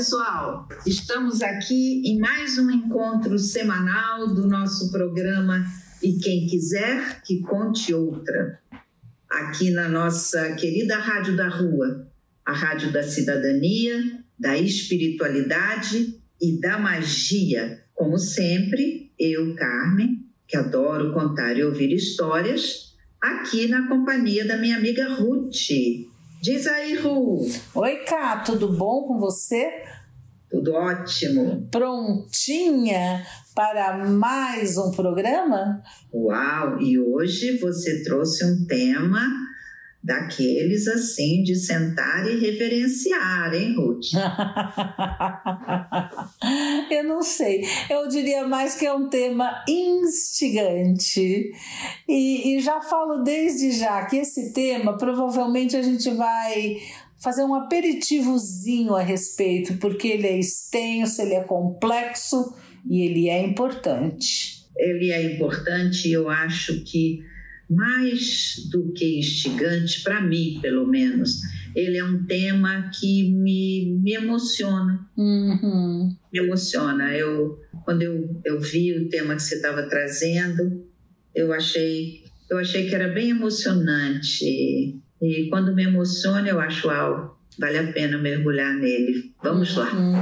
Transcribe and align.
Pessoal? 0.00 0.66
Estamos 0.86 1.42
aqui 1.42 2.00
em 2.06 2.18
mais 2.18 2.56
um 2.56 2.70
encontro 2.70 3.38
semanal 3.38 4.28
do 4.28 4.48
nosso 4.48 4.90
programa 4.90 5.62
E 6.02 6.14
Quem 6.14 6.46
Quiser 6.46 7.20
Que 7.20 7.42
Conte 7.42 7.92
Outra, 7.92 8.58
aqui 9.28 9.70
na 9.70 9.90
nossa 9.90 10.54
querida 10.54 10.96
Rádio 10.96 11.36
da 11.36 11.50
Rua, 11.50 12.10
a 12.46 12.52
Rádio 12.54 12.90
da 12.90 13.02
Cidadania, 13.02 14.24
da 14.38 14.56
Espiritualidade 14.56 16.18
e 16.40 16.58
da 16.58 16.78
Magia. 16.78 17.84
Como 17.92 18.16
sempre, 18.16 19.12
eu, 19.18 19.54
Carmen, 19.54 20.24
que 20.48 20.56
adoro 20.56 21.12
contar 21.12 21.58
e 21.58 21.62
ouvir 21.62 21.92
histórias, 21.92 22.96
aqui 23.20 23.68
na 23.68 23.86
companhia 23.86 24.46
da 24.46 24.56
minha 24.56 24.78
amiga 24.78 25.12
Ruth. 25.12 26.08
Diz 26.42 26.66
aí, 26.66 26.94
Ru. 26.94 27.46
Oi, 27.74 27.96
Cá, 28.04 28.38
tudo 28.38 28.72
bom 28.72 29.02
com 29.06 29.18
você? 29.18 29.70
Tudo 30.50 30.72
ótimo. 30.72 31.68
Prontinha 31.70 33.26
para 33.54 34.06
mais 34.06 34.78
um 34.78 34.90
programa? 34.90 35.82
Uau! 36.10 36.80
E 36.80 36.98
hoje 36.98 37.58
você 37.58 38.02
trouxe 38.04 38.42
um 38.46 38.64
tema 38.66 39.20
daqueles 40.02 40.88
assim 40.88 41.42
de 41.42 41.54
sentar 41.54 42.26
e 42.26 42.40
reverenciar, 42.40 43.52
hein, 43.54 43.74
Ruth? 43.76 44.06
Eu 46.90 47.04
não 47.04 47.22
sei. 47.22 47.62
Eu 47.88 48.08
diria 48.08 48.48
mais 48.48 48.74
que 48.76 48.86
é 48.86 48.92
um 48.92 49.08
tema 49.10 49.62
instigante. 49.68 51.52
E, 52.08 52.56
e 52.56 52.60
já 52.60 52.80
falo 52.80 53.22
desde 53.22 53.70
já 53.72 54.06
que 54.06 54.16
esse 54.16 54.54
tema 54.54 54.96
provavelmente 54.96 55.76
a 55.76 55.82
gente 55.82 56.08
vai 56.10 56.78
fazer 57.18 57.44
um 57.44 57.54
aperitivozinho 57.54 58.94
a 58.94 59.02
respeito, 59.02 59.76
porque 59.76 60.08
ele 60.08 60.26
é 60.26 60.38
extenso, 60.38 61.20
ele 61.20 61.34
é 61.34 61.44
complexo 61.44 62.54
e 62.88 63.02
ele 63.02 63.28
é 63.28 63.42
importante. 63.42 64.64
Ele 64.74 65.12
é 65.12 65.34
importante 65.34 66.08
e 66.08 66.14
eu 66.14 66.30
acho 66.30 66.82
que 66.84 67.22
mais 67.70 68.68
do 68.70 68.92
que 68.92 69.20
instigante, 69.20 70.02
para 70.02 70.20
mim, 70.20 70.58
pelo 70.60 70.86
menos, 70.86 71.40
ele 71.74 71.96
é 71.96 72.04
um 72.04 72.24
tema 72.24 72.90
que 72.92 73.30
me, 73.30 73.98
me 74.02 74.14
emociona. 74.14 75.08
Uhum. 75.16 76.16
Me 76.32 76.38
emociona. 76.40 77.14
Eu, 77.14 77.60
quando 77.84 78.02
eu, 78.02 78.40
eu 78.44 78.60
vi 78.60 78.92
o 78.98 79.08
tema 79.08 79.36
que 79.36 79.42
você 79.42 79.54
estava 79.54 79.88
trazendo, 79.88 80.84
eu 81.32 81.52
achei, 81.52 82.24
eu 82.50 82.58
achei 82.58 82.88
que 82.88 82.94
era 82.94 83.06
bem 83.06 83.30
emocionante. 83.30 85.00
E 85.22 85.48
quando 85.48 85.74
me 85.74 85.84
emociona, 85.84 86.48
eu 86.48 86.58
acho 86.58 86.90
algo 86.90 87.39
vale 87.58 87.78
a 87.78 87.92
pena 87.92 88.18
mergulhar 88.18 88.74
nele. 88.74 89.32
Vamos 89.42 89.76
lá. 89.76 89.92
Uhum. 89.92 90.14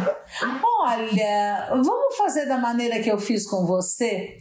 Olha, 0.81 1.69
vamos 1.71 2.17
fazer 2.17 2.47
da 2.47 2.59
maneira 2.59 3.01
que 3.01 3.11
eu 3.11 3.19
fiz 3.19 3.47
com 3.47 3.67
você? 3.67 4.37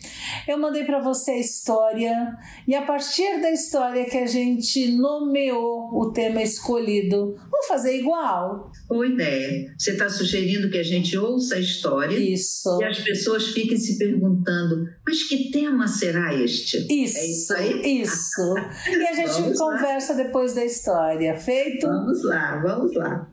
Eu 0.48 0.58
mandei 0.58 0.84
para 0.84 1.00
você 1.00 1.32
a 1.32 1.40
história 1.40 2.34
e 2.68 2.76
a 2.76 2.84
partir 2.84 3.42
da 3.42 3.52
história 3.52 4.06
que 4.06 4.18
a 4.18 4.26
gente 4.26 4.92
nomeou 4.92 5.90
o 5.94 6.12
tema 6.12 6.42
escolhido, 6.42 7.36
vamos 7.50 7.68
fazer 7.68 7.98
igual. 7.98 8.72
Boa 8.88 9.08
ideia. 9.08 9.74
Você 9.78 9.92
está 9.92 10.10
sugerindo 10.10 10.70
que 10.70 10.78
a 10.78 10.84
gente 10.84 11.18
ouça 11.18 11.56
a 11.56 11.60
história 11.60 12.18
isso. 12.18 12.80
e 12.82 12.86
as 12.86 13.00
pessoas 13.00 13.48
fiquem 13.48 13.78
se 13.78 13.98
perguntando, 13.98 14.86
mas 15.06 15.24
que 15.24 15.52
tema 15.52 15.88
será 15.88 16.34
este? 16.34 16.78
Isso, 16.90 17.18
é 17.18 17.26
isso 17.26 17.54
aí? 17.54 18.02
Isso. 18.02 18.42
E 18.88 19.06
a 19.06 19.14
gente 19.14 19.58
conversa 19.58 20.14
lá. 20.14 20.24
depois 20.24 20.54
da 20.54 20.64
história. 20.64 21.36
Feito? 21.38 21.88
Vamos 21.88 22.24
lá, 22.24 22.62
vamos 22.78 22.96
lá. 22.96 23.28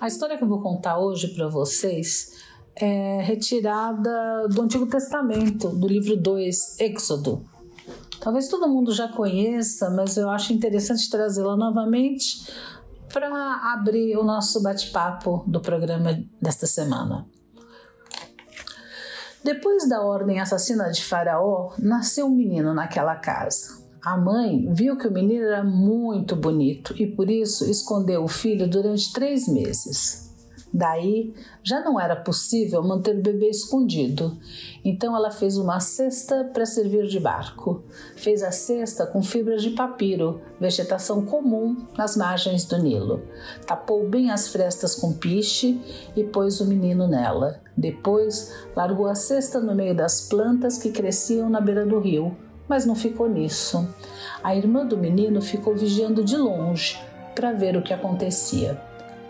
A 0.00 0.06
história 0.06 0.36
que 0.36 0.44
eu 0.44 0.48
vou 0.48 0.60
contar 0.60 0.98
hoje 0.98 1.28
para 1.28 1.48
vocês 1.48 2.30
é 2.74 3.22
retirada 3.22 4.46
do 4.48 4.62
Antigo 4.62 4.86
Testamento, 4.86 5.68
do 5.70 5.88
livro 5.88 6.16
2, 6.16 6.80
Êxodo. 6.80 7.44
Talvez 8.20 8.48
todo 8.48 8.68
mundo 8.68 8.92
já 8.92 9.08
conheça, 9.08 9.90
mas 9.90 10.16
eu 10.16 10.28
acho 10.28 10.52
interessante 10.52 11.08
trazê-la 11.10 11.56
novamente 11.56 12.50
para 13.12 13.72
abrir 13.72 14.16
o 14.16 14.22
nosso 14.22 14.62
bate-papo 14.62 15.44
do 15.46 15.60
programa 15.60 16.22
desta 16.40 16.66
semana. 16.66 17.26
Depois 19.46 19.88
da 19.88 20.02
ordem 20.02 20.40
assassina 20.40 20.90
de 20.90 21.04
Faraó, 21.04 21.70
nasceu 21.78 22.26
um 22.26 22.34
menino 22.34 22.74
naquela 22.74 23.14
casa. 23.14 23.80
A 24.02 24.16
mãe 24.16 24.68
viu 24.72 24.96
que 24.96 25.06
o 25.06 25.12
menino 25.12 25.44
era 25.44 25.62
muito 25.62 26.34
bonito 26.34 26.92
e 27.00 27.06
por 27.06 27.30
isso 27.30 27.64
escondeu 27.70 28.24
o 28.24 28.28
filho 28.28 28.68
durante 28.68 29.12
três 29.12 29.46
meses. 29.46 30.25
Daí 30.76 31.32
já 31.62 31.80
não 31.80 31.98
era 31.98 32.14
possível 32.14 32.82
manter 32.82 33.16
o 33.16 33.22
bebê 33.22 33.48
escondido, 33.48 34.36
então 34.84 35.16
ela 35.16 35.30
fez 35.30 35.56
uma 35.56 35.80
cesta 35.80 36.44
para 36.52 36.66
servir 36.66 37.06
de 37.06 37.18
barco. 37.18 37.82
Fez 38.14 38.42
a 38.42 38.50
cesta 38.50 39.06
com 39.06 39.22
fibras 39.22 39.62
de 39.62 39.70
papiro, 39.70 40.38
vegetação 40.60 41.24
comum 41.24 41.86
nas 41.96 42.14
margens 42.14 42.66
do 42.66 42.76
Nilo. 42.76 43.22
Tapou 43.66 44.06
bem 44.06 44.30
as 44.30 44.48
frestas 44.48 44.94
com 44.94 45.14
piche 45.14 45.80
e 46.14 46.22
pôs 46.22 46.60
o 46.60 46.66
menino 46.66 47.08
nela. 47.08 47.58
Depois 47.74 48.52
largou 48.76 49.06
a 49.06 49.14
cesta 49.14 49.58
no 49.58 49.74
meio 49.74 49.94
das 49.94 50.28
plantas 50.28 50.76
que 50.76 50.90
cresciam 50.90 51.48
na 51.48 51.58
beira 51.58 51.86
do 51.86 51.98
rio 51.98 52.36
mas 52.68 52.84
não 52.84 52.96
ficou 52.96 53.28
nisso. 53.28 53.88
A 54.42 54.56
irmã 54.56 54.84
do 54.84 54.98
menino 54.98 55.40
ficou 55.40 55.76
vigiando 55.76 56.24
de 56.24 56.36
longe 56.36 57.00
para 57.32 57.52
ver 57.52 57.76
o 57.76 57.82
que 57.82 57.94
acontecia. 57.94 58.76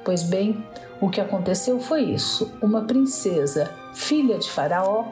Pois 0.07 0.23
bem, 0.23 0.65
o 1.01 1.11
que 1.11 1.21
aconteceu 1.21 1.79
foi 1.79 2.03
isso: 2.03 2.51
uma 2.63 2.85
princesa, 2.85 3.71
filha 3.95 4.39
de 4.39 4.51
Faraó, 4.51 5.05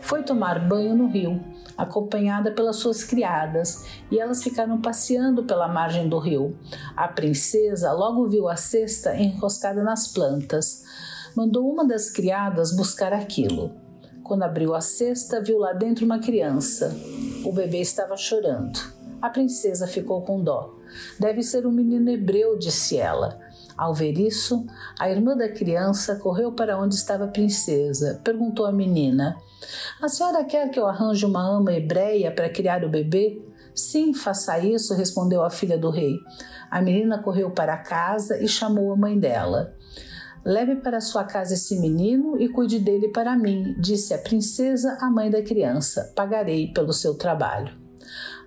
foi 0.00 0.22
tomar 0.22 0.66
banho 0.68 0.96
no 0.96 1.06
rio, 1.06 1.40
acompanhada 1.78 2.50
pelas 2.50 2.76
suas 2.76 3.04
criadas, 3.04 3.84
e 4.10 4.18
elas 4.18 4.42
ficaram 4.42 4.80
passeando 4.80 5.44
pela 5.44 5.68
margem 5.68 6.08
do 6.08 6.18
rio. 6.18 6.56
A 6.96 7.06
princesa 7.06 7.92
logo 7.92 8.26
viu 8.26 8.48
a 8.48 8.56
cesta 8.56 9.14
enroscada 9.16 9.82
nas 9.82 10.08
plantas. 10.08 10.82
Mandou 11.36 11.70
uma 11.70 11.86
das 11.86 12.10
criadas 12.10 12.74
buscar 12.74 13.12
aquilo. 13.12 13.72
Quando 14.24 14.42
abriu 14.42 14.74
a 14.74 14.80
cesta, 14.80 15.40
viu 15.40 15.58
lá 15.58 15.72
dentro 15.72 16.04
uma 16.04 16.18
criança. 16.18 16.94
O 17.44 17.52
bebê 17.52 17.80
estava 17.80 18.16
chorando. 18.16 18.78
A 19.20 19.30
princesa 19.30 19.86
ficou 19.86 20.22
com 20.22 20.42
dó. 20.42 20.74
Deve 21.18 21.42
ser 21.42 21.66
um 21.66 21.70
menino 21.70 22.10
hebreu, 22.10 22.58
disse 22.58 22.98
ela. 22.98 23.38
Ao 23.76 23.94
ver 23.94 24.18
isso, 24.18 24.66
a 24.98 25.10
irmã 25.10 25.36
da 25.36 25.48
criança 25.48 26.16
correu 26.16 26.52
para 26.52 26.78
onde 26.78 26.94
estava 26.94 27.24
a 27.24 27.28
princesa. 27.28 28.20
Perguntou 28.22 28.66
à 28.66 28.72
menina: 28.72 29.36
A 30.00 30.08
senhora 30.08 30.44
quer 30.44 30.70
que 30.70 30.78
eu 30.78 30.86
arranje 30.86 31.24
uma 31.24 31.46
ama 31.46 31.72
hebreia 31.72 32.30
para 32.30 32.50
criar 32.50 32.84
o 32.84 32.90
bebê? 32.90 33.42
Sim, 33.74 34.12
faça 34.12 34.58
isso, 34.58 34.94
respondeu 34.94 35.42
a 35.42 35.50
filha 35.50 35.78
do 35.78 35.90
rei. 35.90 36.16
A 36.70 36.82
menina 36.82 37.22
correu 37.22 37.50
para 37.50 37.76
casa 37.78 38.42
e 38.42 38.46
chamou 38.46 38.92
a 38.92 38.96
mãe 38.96 39.18
dela. 39.18 39.74
Leve 40.44 40.76
para 40.76 41.00
sua 41.00 41.24
casa 41.24 41.54
esse 41.54 41.78
menino 41.78 42.36
e 42.40 42.48
cuide 42.48 42.78
dele 42.78 43.08
para 43.08 43.36
mim, 43.36 43.76
disse 43.78 44.12
a 44.12 44.18
princesa 44.18 44.98
à 45.00 45.08
mãe 45.08 45.30
da 45.30 45.40
criança. 45.40 46.12
Pagarei 46.16 46.72
pelo 46.72 46.92
seu 46.92 47.14
trabalho. 47.14 47.72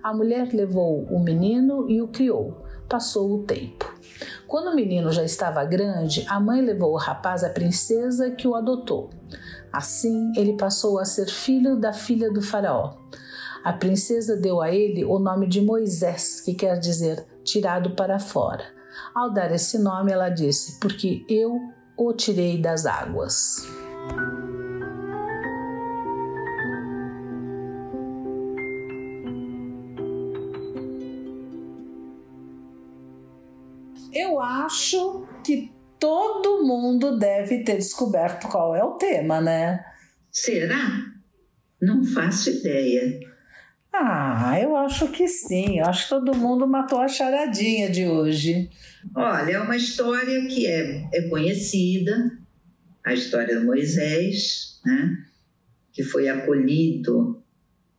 A 0.02 0.12
mulher 0.12 0.52
levou 0.52 1.04
o 1.04 1.18
menino 1.18 1.88
e 1.88 2.02
o 2.02 2.08
criou. 2.08 2.62
Passou 2.88 3.32
o 3.32 3.42
tempo. 3.44 3.95
Quando 4.46 4.68
o 4.68 4.74
menino 4.74 5.10
já 5.10 5.24
estava 5.24 5.64
grande, 5.64 6.24
a 6.28 6.38
mãe 6.38 6.60
levou 6.60 6.92
o 6.92 6.98
rapaz 6.98 7.42
à 7.42 7.50
princesa 7.50 8.30
que 8.30 8.46
o 8.46 8.54
adotou. 8.54 9.10
Assim, 9.72 10.32
ele 10.36 10.56
passou 10.56 10.98
a 10.98 11.04
ser 11.04 11.26
filho 11.26 11.76
da 11.76 11.92
filha 11.92 12.32
do 12.32 12.40
faraó. 12.40 12.94
A 13.64 13.72
princesa 13.72 14.36
deu 14.36 14.62
a 14.62 14.70
ele 14.70 15.04
o 15.04 15.18
nome 15.18 15.48
de 15.48 15.60
Moisés, 15.60 16.40
que 16.40 16.54
quer 16.54 16.78
dizer 16.78 17.26
tirado 17.42 17.90
para 17.96 18.20
fora. 18.20 18.64
Ao 19.12 19.32
dar 19.32 19.50
esse 19.52 19.78
nome, 19.78 20.12
ela 20.12 20.28
disse: 20.28 20.78
Porque 20.78 21.24
eu 21.28 21.58
o 21.96 22.12
tirei 22.12 22.60
das 22.60 22.86
águas. 22.86 23.75
Eu 34.16 34.40
acho 34.40 35.26
que 35.44 35.72
todo 35.98 36.64
mundo 36.64 37.18
deve 37.18 37.62
ter 37.62 37.76
descoberto 37.76 38.48
qual 38.48 38.74
é 38.74 38.82
o 38.82 38.92
tema, 38.94 39.40
né? 39.40 39.84
Será? 40.30 41.12
Não 41.80 42.04
faço 42.04 42.50
ideia. 42.50 43.20
Ah, 43.92 44.58
eu 44.60 44.76
acho 44.76 45.08
que 45.08 45.26
sim. 45.28 45.78
Eu 45.78 45.86
acho 45.86 46.04
que 46.04 46.10
todo 46.10 46.36
mundo 46.36 46.66
matou 46.66 47.00
a 47.00 47.08
charadinha 47.08 47.90
de 47.90 48.06
hoje. 48.06 48.70
Olha, 49.14 49.52
é 49.52 49.60
uma 49.60 49.76
história 49.76 50.46
que 50.46 50.66
é, 50.66 51.08
é 51.12 51.28
conhecida, 51.28 52.38
a 53.04 53.14
história 53.14 53.58
de 53.58 53.64
Moisés, 53.64 54.80
né? 54.84 55.24
que 55.92 56.02
foi 56.02 56.28
acolhido 56.28 57.42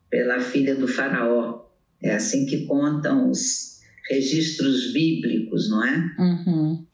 pela 0.10 0.40
filha 0.40 0.76
do 0.76 0.88
faraó. 0.88 1.66
É 2.02 2.14
assim 2.14 2.46
que 2.46 2.66
contam 2.68 3.32
os 3.32 3.77
registros 4.10 4.94
bíblicos, 4.94 5.70
não 5.70 5.86
é? 5.86 6.16
Uhum. 6.20 6.86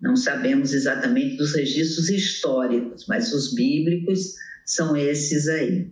Não 0.00 0.16
sabemos 0.16 0.72
exatamente 0.72 1.36
dos 1.36 1.54
registros 1.54 2.08
históricos, 2.08 3.06
mas 3.08 3.32
os 3.32 3.54
bíblicos 3.54 4.34
são 4.64 4.96
esses 4.96 5.48
aí. 5.48 5.88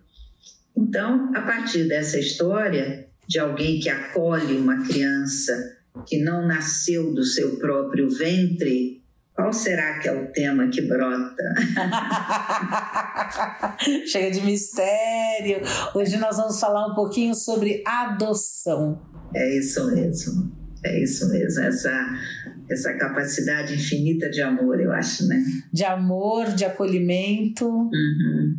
Então, 0.76 1.30
a 1.34 1.42
partir 1.42 1.84
dessa 1.84 2.18
história 2.18 3.06
de 3.26 3.38
alguém 3.38 3.80
que 3.80 3.88
acolhe 3.88 4.56
uma 4.56 4.84
criança 4.84 5.78
que 6.06 6.18
não 6.18 6.46
nasceu 6.46 7.14
do 7.14 7.24
seu 7.24 7.56
próprio 7.56 8.10
ventre, 8.10 9.02
qual 9.34 9.52
será 9.52 9.98
que 9.98 10.08
é 10.08 10.12
o 10.12 10.30
tema 10.32 10.68
que 10.68 10.82
brota? 10.82 11.42
Chega 14.06 14.30
de 14.30 14.42
mistério. 14.42 15.60
Hoje 15.94 16.16
nós 16.18 16.36
vamos 16.36 16.60
falar 16.60 16.86
um 16.86 16.94
pouquinho 16.94 17.34
sobre 17.34 17.82
adoção. 17.86 19.02
É 19.34 19.58
isso 19.58 19.90
mesmo. 19.90 20.63
É 20.84 21.02
isso 21.02 21.28
mesmo. 21.30 21.62
Essa 21.62 22.18
essa 22.68 22.94
capacidade 22.94 23.74
infinita 23.74 24.30
de 24.30 24.40
amor, 24.40 24.80
eu 24.80 24.92
acho, 24.92 25.26
né? 25.26 25.42
De 25.72 25.84
amor, 25.84 26.46
de 26.54 26.64
acolhimento. 26.64 27.66
Uhum. 27.68 28.56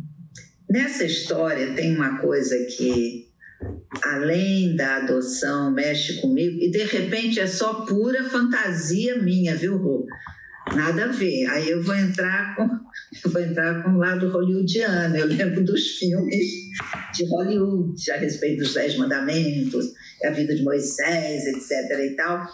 Nessa 0.70 1.04
história 1.04 1.74
tem 1.74 1.94
uma 1.94 2.18
coisa 2.18 2.56
que, 2.66 3.26
além 4.02 4.76
da 4.76 4.98
adoção, 4.98 5.72
mexe 5.72 6.20
comigo, 6.20 6.56
e 6.60 6.70
de 6.70 6.84
repente 6.84 7.40
é 7.40 7.46
só 7.46 7.84
pura 7.84 8.24
fantasia 8.24 9.20
minha, 9.20 9.56
viu, 9.56 9.76
Rô? 9.76 10.06
Nada 10.74 11.04
a 11.04 11.08
ver. 11.08 11.46
Aí 11.46 11.70
eu 11.70 11.82
vou 11.82 11.94
entrar 11.94 12.56
com, 12.56 12.64
eu 12.64 13.30
vou 13.30 13.40
entrar 13.40 13.82
com 13.82 13.90
o 13.90 13.98
lado 13.98 14.28
hollywoodiano. 14.28 15.16
Eu 15.16 15.26
lembro 15.26 15.64
dos 15.64 15.98
filmes 15.98 16.46
de 17.14 17.24
Hollywood 17.26 18.10
a 18.10 18.16
respeito 18.16 18.62
dos 18.64 18.74
Dez 18.74 18.96
Mandamentos, 18.96 19.86
a 20.24 20.30
vida 20.30 20.54
de 20.54 20.62
Moisés, 20.62 21.46
etc. 21.46 21.98
e 22.00 22.16
tal. 22.16 22.46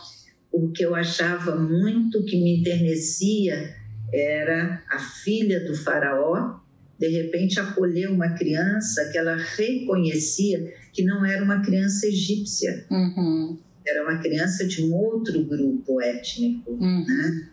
O 0.50 0.70
que 0.70 0.84
eu 0.84 0.94
achava 0.94 1.56
muito 1.56 2.24
que 2.24 2.36
me 2.36 2.60
enternecia 2.60 3.74
era 4.12 4.82
a 4.90 4.98
filha 4.98 5.64
do 5.64 5.74
faraó 5.74 6.60
de 7.02 7.08
repente 7.08 7.58
acolher 7.58 8.08
uma 8.08 8.30
criança 8.34 9.10
que 9.10 9.18
ela 9.18 9.34
reconhecia 9.34 10.72
que 10.92 11.02
não 11.02 11.24
era 11.24 11.42
uma 11.42 11.60
criança 11.60 12.06
egípcia, 12.06 12.86
uhum. 12.88 13.58
era 13.84 14.04
uma 14.04 14.18
criança 14.18 14.64
de 14.64 14.84
um 14.84 14.94
outro 14.94 15.42
grupo 15.44 16.00
étnico, 16.00 16.70
uhum. 16.70 17.04
né? 17.04 17.48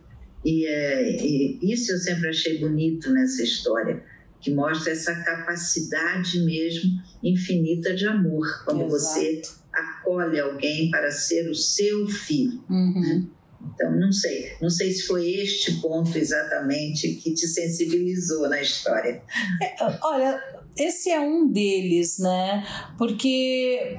E, 0.45 0.67
é, 0.67 1.25
e, 1.25 1.59
isso 1.63 1.91
eu 1.91 1.97
sempre 1.97 2.29
achei 2.29 2.59
bonito 2.59 3.11
nessa 3.11 3.41
história, 3.41 4.03
que 4.39 4.51
mostra 4.51 4.91
essa 4.91 5.15
capacidade 5.15 6.39
mesmo 6.45 6.91
infinita 7.23 7.95
de 7.95 8.05
amor, 8.05 8.45
quando 8.65 8.85
Exato. 8.85 8.91
você 8.91 9.41
acolhe 10.09 10.39
alguém 10.39 10.89
para 10.89 11.11
ser 11.11 11.49
o 11.49 11.55
seu 11.55 12.07
filho. 12.07 12.63
Uhum. 12.69 12.99
Né? 12.99 13.23
Então, 13.73 13.91
não 13.99 14.11
sei, 14.11 14.53
não 14.61 14.69
sei 14.69 14.91
se 14.91 15.05
foi 15.05 15.29
este 15.31 15.79
ponto 15.81 16.17
exatamente 16.17 17.15
que 17.15 17.33
te 17.33 17.45
sensibilizou 17.45 18.49
na 18.49 18.61
história. 18.61 19.21
É, 19.61 19.75
olha, 20.01 20.41
esse 20.77 21.09
é 21.09 21.19
um 21.19 21.47
deles, 21.47 22.17
né? 22.19 22.65
Porque 22.97 23.97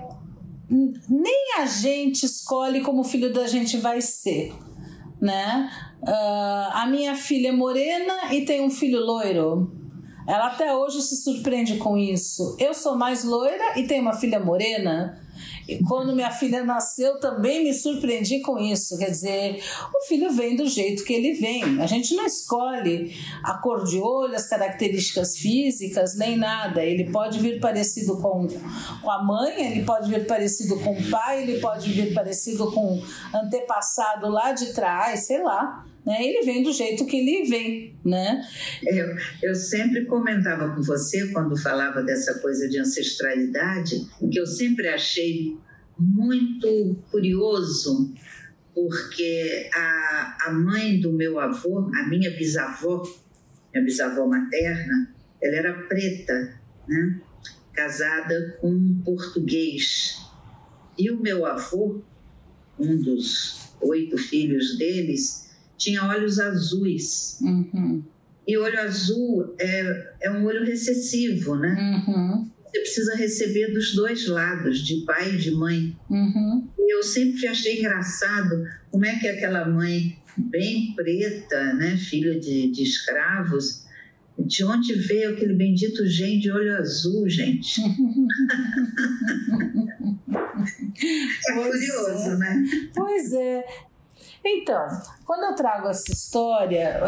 nem 0.68 1.58
a 1.58 1.66
gente 1.66 2.24
escolhe 2.24 2.80
como 2.80 3.00
o 3.00 3.04
filho 3.04 3.32
da 3.32 3.46
gente 3.46 3.76
vai 3.76 4.00
ser, 4.00 4.52
né? 5.20 5.70
Uh, 6.02 6.72
a 6.72 6.86
minha 6.90 7.14
filha 7.14 7.48
é 7.48 7.52
morena 7.52 8.32
e 8.32 8.44
tem 8.46 8.62
um 8.62 8.70
filho 8.70 9.00
loiro. 9.00 9.76
Ela 10.26 10.46
até 10.46 10.74
hoje 10.74 11.02
se 11.02 11.16
surpreende 11.16 11.76
com 11.76 11.98
isso. 11.98 12.56
Eu 12.58 12.72
sou 12.72 12.96
mais 12.96 13.24
loira 13.24 13.78
e 13.78 13.86
tenho 13.86 14.02
uma 14.02 14.14
filha 14.14 14.38
morena. 14.38 15.20
E 15.70 15.84
quando 15.84 16.14
minha 16.16 16.32
filha 16.32 16.64
nasceu, 16.64 17.20
também 17.20 17.62
me 17.62 17.72
surpreendi 17.72 18.40
com 18.40 18.58
isso. 18.58 18.98
Quer 18.98 19.10
dizer, 19.10 19.62
o 19.94 20.06
filho 20.08 20.32
vem 20.32 20.56
do 20.56 20.66
jeito 20.66 21.04
que 21.04 21.12
ele 21.12 21.34
vem. 21.34 21.80
A 21.80 21.86
gente 21.86 22.12
não 22.14 22.26
escolhe 22.26 23.14
a 23.44 23.54
cor 23.54 23.84
de 23.84 23.98
olho, 23.98 24.34
as 24.34 24.48
características 24.48 25.36
físicas, 25.36 26.16
nem 26.16 26.36
nada. 26.36 26.82
Ele 26.82 27.10
pode 27.12 27.38
vir 27.38 27.60
parecido 27.60 28.16
com, 28.20 28.48
com 29.00 29.10
a 29.10 29.22
mãe, 29.22 29.70
ele 29.70 29.84
pode 29.84 30.10
vir 30.10 30.26
parecido 30.26 30.80
com 30.80 30.92
o 30.92 31.10
pai, 31.10 31.42
ele 31.42 31.60
pode 31.60 31.90
vir 31.92 32.12
parecido 32.12 32.72
com 32.72 33.00
antepassado 33.32 34.28
lá 34.28 34.52
de 34.52 34.72
trás, 34.72 35.26
sei 35.26 35.40
lá. 35.42 35.84
Né? 36.04 36.16
Ele 36.22 36.44
vem 36.44 36.62
do 36.62 36.72
jeito 36.72 37.04
que 37.04 37.16
ele 37.16 37.48
vem, 37.48 37.94
né? 38.04 38.42
Eu, 38.82 39.14
eu 39.42 39.54
sempre 39.54 40.06
comentava 40.06 40.74
com 40.74 40.82
você 40.82 41.28
quando 41.28 41.56
falava 41.56 42.02
dessa 42.02 42.38
coisa 42.40 42.68
de 42.68 42.78
ancestralidade, 42.78 44.06
que 44.30 44.38
eu 44.38 44.46
sempre 44.46 44.88
achei 44.88 45.56
muito 45.98 46.96
curioso, 47.10 48.14
porque 48.74 49.68
a, 49.74 50.38
a 50.46 50.52
mãe 50.52 50.98
do 51.00 51.12
meu 51.12 51.38
avô, 51.38 51.90
a 51.94 52.08
minha 52.08 52.30
bisavó, 52.30 53.02
minha 53.72 53.84
bisavó 53.84 54.26
materna, 54.26 55.14
ela 55.42 55.56
era 55.56 55.74
preta, 55.82 56.60
né? 56.88 57.20
casada 57.72 58.56
com 58.60 58.70
um 58.70 59.02
português. 59.04 60.16
E 60.98 61.10
o 61.10 61.20
meu 61.20 61.44
avô, 61.44 62.02
um 62.78 62.96
dos 62.96 63.74
oito 63.80 64.16
filhos 64.16 64.76
deles, 64.78 65.49
tinha 65.80 66.06
olhos 66.06 66.38
azuis. 66.38 67.38
Uhum. 67.40 68.04
E 68.46 68.58
olho 68.58 68.78
azul 68.80 69.54
é, 69.58 70.12
é 70.20 70.30
um 70.30 70.44
olho 70.44 70.64
recessivo, 70.64 71.56
né? 71.56 72.04
Uhum. 72.06 72.50
Você 72.66 72.80
precisa 72.80 73.16
receber 73.16 73.72
dos 73.72 73.94
dois 73.94 74.28
lados, 74.28 74.80
de 74.80 75.04
pai 75.06 75.34
e 75.34 75.38
de 75.38 75.50
mãe. 75.50 75.96
Uhum. 76.08 76.68
E 76.78 76.94
eu 76.94 77.02
sempre 77.02 77.46
achei 77.48 77.78
engraçado 77.78 78.68
como 78.90 79.06
é 79.06 79.18
que 79.18 79.26
aquela 79.26 79.66
mãe 79.66 80.18
bem 80.36 80.94
preta, 80.94 81.72
né, 81.74 81.96
filha 81.96 82.38
de, 82.38 82.70
de 82.70 82.82
escravos, 82.82 83.86
de 84.38 84.64
onde 84.64 84.94
veio 84.94 85.30
aquele 85.30 85.54
bendito 85.54 86.06
gen 86.06 86.38
de 86.38 86.50
olho 86.50 86.76
azul, 86.76 87.28
gente? 87.28 87.80
é 87.82 87.86
pois 91.54 91.70
curioso, 91.70 92.30
é. 92.30 92.36
né? 92.38 92.64
Pois 92.94 93.32
é. 93.32 93.64
Então, 94.44 94.88
quando 95.26 95.44
eu 95.44 95.54
trago 95.54 95.88
essa 95.88 96.10
história, 96.10 96.98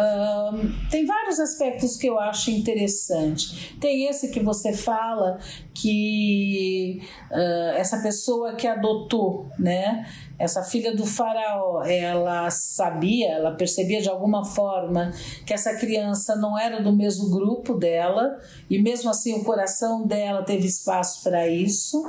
tem 0.90 1.06
vários 1.06 1.40
aspectos 1.40 1.96
que 1.96 2.06
eu 2.06 2.18
acho 2.18 2.50
interessante. 2.50 3.74
Tem 3.80 4.06
esse 4.06 4.30
que 4.30 4.40
você 4.40 4.74
fala 4.74 5.38
que 5.74 7.00
uh, 7.30 7.76
essa 7.76 8.02
pessoa 8.02 8.54
que 8.54 8.66
adotou, 8.66 9.50
né? 9.58 10.06
Essa 10.38 10.62
filha 10.62 10.94
do 10.94 11.06
faraó, 11.06 11.82
ela 11.84 12.50
sabia, 12.50 13.30
ela 13.30 13.52
percebia 13.52 14.02
de 14.02 14.08
alguma 14.08 14.44
forma 14.44 15.12
que 15.46 15.54
essa 15.54 15.74
criança 15.76 16.36
não 16.36 16.58
era 16.58 16.82
do 16.82 16.92
mesmo 16.92 17.30
grupo 17.30 17.74
dela, 17.74 18.38
e 18.68 18.78
mesmo 18.82 19.08
assim 19.08 19.34
o 19.34 19.44
coração 19.44 20.06
dela 20.06 20.42
teve 20.44 20.66
espaço 20.66 21.22
para 21.22 21.48
isso. 21.48 22.02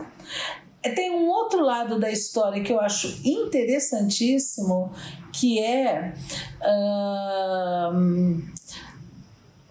Tem 0.83 1.11
um 1.11 1.29
outro 1.29 1.63
lado 1.63 1.99
da 1.99 2.11
história 2.11 2.61
que 2.61 2.71
eu 2.71 2.79
acho 2.79 3.07
interessantíssimo, 3.23 4.91
que 5.31 5.59
é 5.59 6.13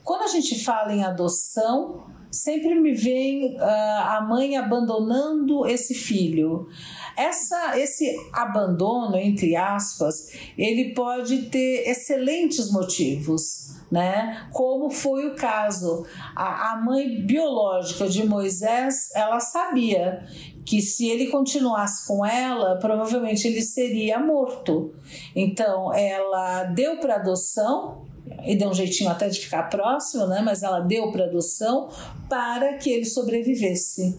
quando 0.03 0.23
a 0.23 0.29
gente 0.29 0.63
fala 0.63 0.93
em 0.93 1.05
adoção, 1.05 2.05
sempre 2.33 2.75
me 2.75 2.95
vem 2.95 3.57
uh, 3.57 3.61
a 3.61 4.27
mãe 4.27 4.57
abandonando 4.57 5.67
esse 5.67 5.95
filho. 5.95 6.67
Essa, 7.15 7.79
esse 7.79 8.17
abandono, 8.33 9.17
entre 9.17 9.55
aspas, 9.55 10.33
ele 10.57 10.95
pode 10.95 11.51
ter 11.51 11.87
excelentes 11.87 12.73
motivos, 12.73 13.75
né? 13.91 14.49
Como 14.51 14.89
foi 14.89 15.27
o 15.27 15.35
caso. 15.35 16.07
A, 16.35 16.73
a 16.73 16.77
mãe 16.81 17.21
biológica 17.21 18.09
de 18.09 18.27
Moisés, 18.27 19.11
ela 19.15 19.39
sabia 19.39 20.27
que 20.65 20.81
se 20.81 21.09
ele 21.09 21.27
continuasse 21.27 22.07
com 22.07 22.25
ela, 22.25 22.79
provavelmente 22.79 23.47
ele 23.47 23.61
seria 23.61 24.19
morto. 24.19 24.95
Então 25.37 25.93
ela 25.93 26.65
deu 26.65 26.99
para 26.99 27.17
adoção 27.17 28.11
e 28.45 28.57
deu 28.57 28.71
um 28.71 28.75
jeitinho 28.75 29.11
até 29.11 29.29
de 29.29 29.41
ficar 29.41 29.65
próximo, 29.65 30.27
né? 30.27 30.41
Mas 30.45 30.63
ela 30.63 30.81
deu 30.81 31.11
para 31.11 31.25
adoção 31.25 31.89
para 32.29 32.75
que 32.75 32.91
ele 32.91 33.05
sobrevivesse. 33.05 34.19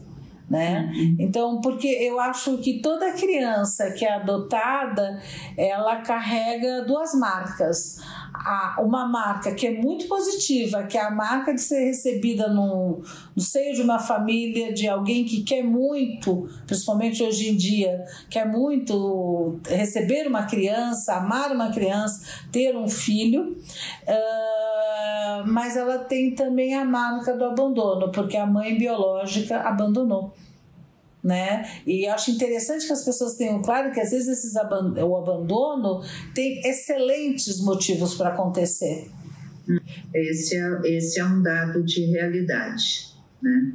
né? 0.49 0.91
Uhum. 0.93 1.15
Então, 1.19 1.61
porque 1.61 1.87
eu 1.87 2.19
acho 2.19 2.57
que 2.59 2.79
toda 2.81 3.11
criança 3.13 3.91
que 3.91 4.05
é 4.05 4.13
adotada, 4.13 5.19
ela 5.57 5.97
carrega 6.01 6.83
duas 6.85 7.13
marcas. 7.13 7.97
Uma 8.79 9.07
marca 9.07 9.53
que 9.53 9.67
é 9.67 9.71
muito 9.71 10.07
positiva, 10.07 10.83
que 10.83 10.97
é 10.97 11.01
a 11.01 11.11
marca 11.11 11.53
de 11.53 11.61
ser 11.61 11.85
recebida 11.85 12.47
no, 12.47 13.01
no 13.35 13.41
seio 13.41 13.75
de 13.75 13.81
uma 13.81 13.99
família, 13.99 14.73
de 14.73 14.87
alguém 14.87 15.23
que 15.23 15.43
quer 15.43 15.63
muito, 15.63 16.49
principalmente 16.65 17.21
hoje 17.21 17.49
em 17.49 17.55
dia, 17.55 18.03
quer 18.29 18.45
muito 18.45 19.59
receber 19.67 20.27
uma 20.27 20.43
criança, 20.43 21.15
amar 21.15 21.51
uma 21.51 21.71
criança, 21.71 22.25
ter 22.51 22.75
um 22.75 22.87
filho, 22.87 23.51
uh, 23.51 25.47
mas 25.47 25.77
ela 25.77 25.99
tem 25.99 26.33
também 26.33 26.75
a 26.75 26.83
marca 26.83 27.37
do 27.37 27.45
abandono, 27.45 28.11
porque 28.11 28.35
a 28.35 28.45
mãe 28.45 28.77
biológica 28.77 29.59
abandonou 29.59 30.33
né? 31.23 31.63
E 31.87 32.05
acho 32.05 32.31
interessante 32.31 32.85
que 32.85 32.91
as 32.91 33.05
pessoas 33.05 33.35
tenham 33.35 33.61
claro 33.61 33.91
que 33.91 33.99
às 33.99 34.11
vezes 34.11 34.27
esses 34.27 34.55
aban 34.57 34.93
o 35.03 35.15
abandono 35.15 36.01
tem 36.35 36.59
excelentes 36.67 37.61
motivos 37.61 38.15
para 38.15 38.29
acontecer. 38.29 39.09
Esse 40.13 40.57
é, 40.57 40.97
esse 40.97 41.19
é 41.19 41.25
um 41.25 41.41
dado 41.41 41.83
de 41.83 42.05
realidade, 42.11 43.15
né? 43.41 43.73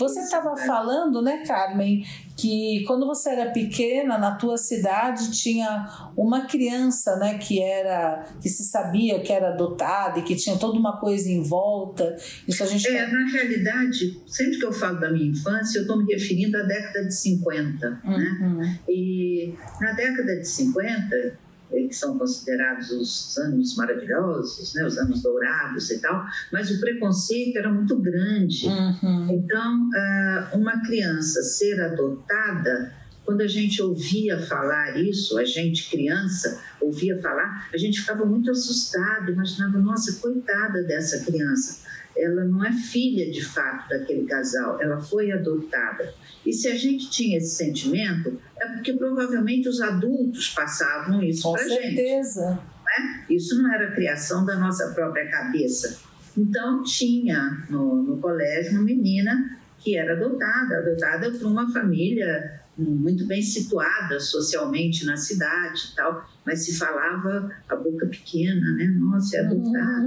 Você 0.00 0.20
estava 0.20 0.56
falando, 0.56 1.20
né, 1.20 1.44
Carmen, 1.46 2.02
que 2.34 2.82
quando 2.86 3.06
você 3.06 3.28
era 3.28 3.50
pequena, 3.50 4.16
na 4.16 4.34
tua 4.34 4.56
cidade 4.56 5.30
tinha 5.30 5.86
uma 6.16 6.46
criança, 6.46 7.16
né, 7.16 7.36
que 7.36 7.60
era 7.60 8.24
que 8.40 8.48
se 8.48 8.64
sabia 8.64 9.20
que 9.20 9.30
era 9.30 9.50
adotada 9.50 10.18
e 10.18 10.22
que 10.22 10.34
tinha 10.34 10.56
toda 10.56 10.78
uma 10.78 10.98
coisa 10.98 11.28
em 11.28 11.42
volta. 11.42 12.16
Isso 12.48 12.62
a 12.62 12.66
gente 12.66 12.88
É, 12.88 13.06
na 13.06 13.26
realidade, 13.30 14.22
sempre 14.26 14.58
que 14.58 14.64
eu 14.64 14.72
falo 14.72 14.98
da 14.98 15.10
minha 15.10 15.30
infância, 15.30 15.78
eu 15.78 15.82
estou 15.82 15.98
me 15.98 16.10
referindo 16.10 16.56
à 16.56 16.62
década 16.62 17.04
de 17.04 17.14
50, 17.14 17.90
né? 17.90 18.38
uhum. 18.40 18.56
né? 18.56 18.80
E 18.88 19.54
na 19.80 19.92
década 19.92 20.36
de 20.36 20.48
50, 20.48 21.38
que 21.70 21.94
são 21.94 22.18
considerados 22.18 22.90
os 22.90 23.38
anos 23.38 23.76
maravilhosos, 23.76 24.74
né, 24.74 24.84
os 24.84 24.98
anos 24.98 25.22
dourados 25.22 25.90
e 25.90 25.98
tal, 25.98 26.24
mas 26.52 26.70
o 26.70 26.80
preconceito 26.80 27.56
era 27.56 27.72
muito 27.72 27.96
grande. 27.96 28.66
Uhum. 28.66 29.30
Então, 29.30 29.90
ah, 29.94 30.50
uma 30.54 30.82
criança 30.82 31.42
ser 31.42 31.80
adotada, 31.80 32.92
quando 33.30 33.42
a 33.42 33.46
gente 33.46 33.80
ouvia 33.80 34.36
falar 34.44 34.98
isso, 34.98 35.38
a 35.38 35.44
gente 35.44 35.88
criança 35.88 36.60
ouvia 36.80 37.16
falar, 37.20 37.68
a 37.72 37.76
gente 37.76 38.00
ficava 38.00 38.26
muito 38.26 38.50
assustado, 38.50 39.30
imaginava, 39.30 39.78
nossa, 39.78 40.20
coitada 40.20 40.82
dessa 40.82 41.24
criança 41.24 41.88
ela 42.16 42.44
não 42.44 42.64
é 42.64 42.72
filha 42.72 43.30
de 43.30 43.40
fato 43.40 43.88
daquele 43.88 44.26
casal, 44.26 44.82
ela 44.82 44.98
foi 44.98 45.30
adotada. 45.30 46.12
E 46.44 46.52
se 46.52 46.66
a 46.66 46.76
gente 46.76 47.08
tinha 47.08 47.38
esse 47.38 47.54
sentimento, 47.54 48.36
é 48.60 48.66
porque 48.66 48.94
provavelmente 48.94 49.68
os 49.68 49.80
adultos 49.80 50.48
passavam 50.48 51.22
isso 51.22 51.50
para 51.52 51.62
gente. 51.62 51.76
Com 51.76 51.82
certeza. 51.82 52.50
Né? 52.50 53.26
Isso 53.30 53.62
não 53.62 53.72
era 53.72 53.92
criação 53.92 54.44
da 54.44 54.56
nossa 54.56 54.88
própria 54.88 55.30
cabeça. 55.30 56.00
Então, 56.36 56.82
tinha 56.82 57.64
no, 57.70 58.02
no 58.02 58.18
colégio 58.18 58.72
uma 58.72 58.82
menina 58.82 59.56
que 59.78 59.96
era 59.96 60.14
adotada, 60.14 60.78
adotada 60.78 61.30
por 61.30 61.46
uma 61.46 61.72
família 61.72 62.59
muito 62.80 63.26
bem 63.26 63.42
situada 63.42 64.18
socialmente 64.18 65.04
na 65.04 65.16
cidade 65.16 65.90
e 65.92 65.96
tal, 65.96 66.28
mas 66.44 66.64
se 66.64 66.76
falava 66.76 67.50
a 67.68 67.76
boca 67.76 68.06
pequena, 68.06 68.72
né? 68.72 68.86
Nossa, 68.98 69.36
é 69.36 69.40
adotada. 69.40 70.06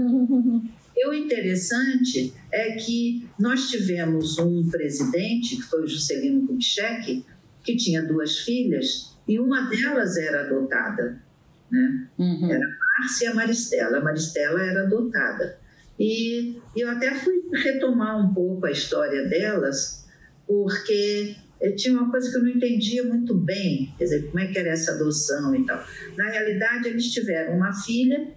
E 0.96 1.08
o 1.08 1.14
interessante 1.14 2.34
é 2.52 2.74
que 2.74 3.28
nós 3.40 3.70
tivemos 3.70 4.38
um 4.38 4.68
presidente, 4.70 5.56
que 5.56 5.64
foi 5.64 5.84
o 5.84 5.88
Juscelino 5.88 6.48
Kubitschek, 6.48 7.26
que 7.64 7.76
tinha 7.76 8.04
duas 8.04 8.40
filhas, 8.40 9.18
e 9.28 9.40
uma 9.40 9.70
delas 9.70 10.18
era 10.18 10.42
adotada. 10.42 11.22
Né? 11.72 12.08
Uhum. 12.18 12.52
Era 12.52 12.64
a 12.64 13.02
Márcia 13.02 13.26
e 13.26 13.28
a 13.28 13.34
Maristela. 13.34 13.98
A 13.98 14.04
Maristela 14.04 14.62
era 14.62 14.84
adotada. 14.84 15.58
E 16.00 16.62
eu 16.76 16.90
até 16.90 17.14
fui 17.16 17.42
retomar 17.54 18.18
um 18.20 18.34
pouco 18.34 18.66
a 18.66 18.72
história 18.72 19.28
delas, 19.28 20.06
porque 20.46 21.36
tinha 21.72 21.94
uma 21.94 22.12
coisa 22.12 22.30
que 22.30 22.38
eu 22.38 22.44
não 22.44 22.50
entendia 22.50 23.04
muito 23.04 23.34
bem, 23.34 23.94
quer 23.98 24.04
dizer, 24.04 24.28
como 24.28 24.40
é 24.40 24.48
que 24.48 24.60
era 24.60 24.70
essa 24.70 24.92
adoção 24.92 25.56
e 25.56 25.66
tal. 25.66 25.84
Na 26.18 26.30
realidade, 26.30 26.90
eles 26.90 27.12
tiveram 27.12 27.56
uma 27.56 27.74
filha 27.74 28.28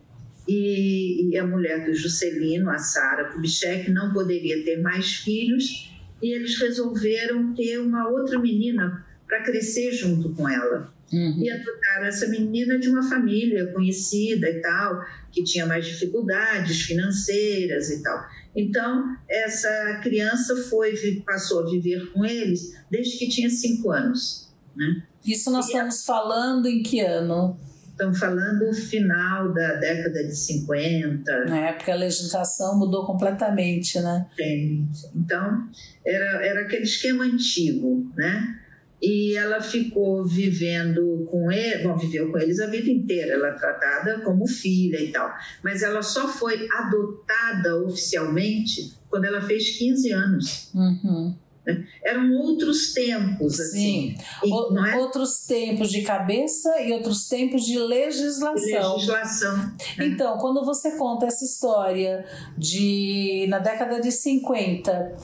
e, 0.48 1.30
e 1.30 1.38
a 1.38 1.46
mulher 1.46 1.84
do 1.84 1.92
Juscelino, 1.92 2.70
a 2.70 2.78
Sara 2.78 3.32
Kubitschek, 3.32 3.90
não 3.90 4.12
poderia 4.12 4.64
ter 4.64 4.80
mais 4.80 5.14
filhos 5.16 5.92
e 6.22 6.34
eles 6.34 6.58
resolveram 6.58 7.52
ter 7.54 7.78
uma 7.78 8.08
outra 8.08 8.38
menina 8.38 9.04
para 9.26 9.42
crescer 9.42 9.92
junto 9.92 10.32
com 10.34 10.48
ela. 10.48 10.94
Uhum. 11.12 11.40
E 11.40 11.50
adotaram 11.50 12.06
essa 12.06 12.26
menina 12.28 12.78
de 12.78 12.88
uma 12.88 13.02
família 13.02 13.66
conhecida 13.72 14.48
e 14.48 14.60
tal, 14.60 15.04
que 15.30 15.44
tinha 15.44 15.66
mais 15.66 15.86
dificuldades 15.86 16.82
financeiras 16.82 17.90
e 17.90 18.02
tal. 18.02 18.24
Então, 18.56 19.04
essa 19.28 20.00
criança 20.02 20.56
foi 20.70 20.94
passou 21.26 21.62
a 21.62 21.70
viver 21.70 22.10
com 22.12 22.24
eles 22.24 22.74
desde 22.90 23.18
que 23.18 23.28
tinha 23.28 23.50
cinco 23.50 23.90
anos. 23.90 24.50
Né? 24.74 25.02
Isso 25.24 25.50
nós 25.50 25.66
e 25.66 25.72
estamos 25.72 26.02
a... 26.02 26.06
falando 26.06 26.66
em 26.66 26.82
que 26.82 27.00
ano? 27.00 27.58
Estamos 27.90 28.18
falando 28.18 28.72
final 28.74 29.52
da 29.54 29.74
década 29.74 30.24
de 30.24 30.36
50. 30.36 31.32
É, 31.32 31.72
porque 31.72 31.90
a 31.90 31.94
legislação 31.94 32.78
mudou 32.78 33.06
completamente, 33.06 33.98
né? 34.00 34.26
Tem. 34.36 34.86
Então, 35.14 35.68
era, 36.04 36.46
era 36.46 36.60
aquele 36.62 36.82
esquema 36.82 37.24
antigo, 37.24 38.10
né? 38.14 38.60
E 39.00 39.36
ela 39.36 39.60
ficou 39.60 40.24
vivendo 40.24 41.26
com 41.30 41.52
ele, 41.52 41.82
bom, 41.82 41.96
viveu 41.96 42.30
com 42.30 42.38
eles 42.38 42.60
a 42.60 42.66
vida 42.66 42.90
inteira, 42.90 43.34
ela 43.34 43.48
é 43.48 43.52
tratada 43.52 44.20
como 44.20 44.46
filha 44.46 44.98
e 45.00 45.12
tal. 45.12 45.30
Mas 45.62 45.82
ela 45.82 46.02
só 46.02 46.26
foi 46.26 46.66
adotada 46.72 47.82
oficialmente 47.84 48.94
quando 49.10 49.26
ela 49.26 49.40
fez 49.40 49.76
15 49.78 50.12
anos. 50.12 50.70
Uhum. 50.74 51.34
Né? 51.66 51.84
Eram 52.02 52.32
outros 52.34 52.92
tempos, 52.92 53.58
assim. 53.60 54.14
Sim. 54.16 54.50
O, 54.50 54.78
é? 54.86 54.96
Outros 54.96 55.44
tempos 55.46 55.90
de 55.90 56.02
cabeça 56.02 56.80
e 56.80 56.92
outros 56.92 57.26
tempos 57.28 57.64
de 57.64 57.78
legislação. 57.78 58.94
Legislação. 58.94 59.56
Né? 59.98 60.06
Então, 60.06 60.38
quando 60.38 60.64
você 60.64 60.96
conta 60.96 61.26
essa 61.26 61.44
história 61.44 62.24
de 62.56 63.46
na 63.48 63.58
década 63.58 64.00
de 64.00 64.12
50, 64.12 65.14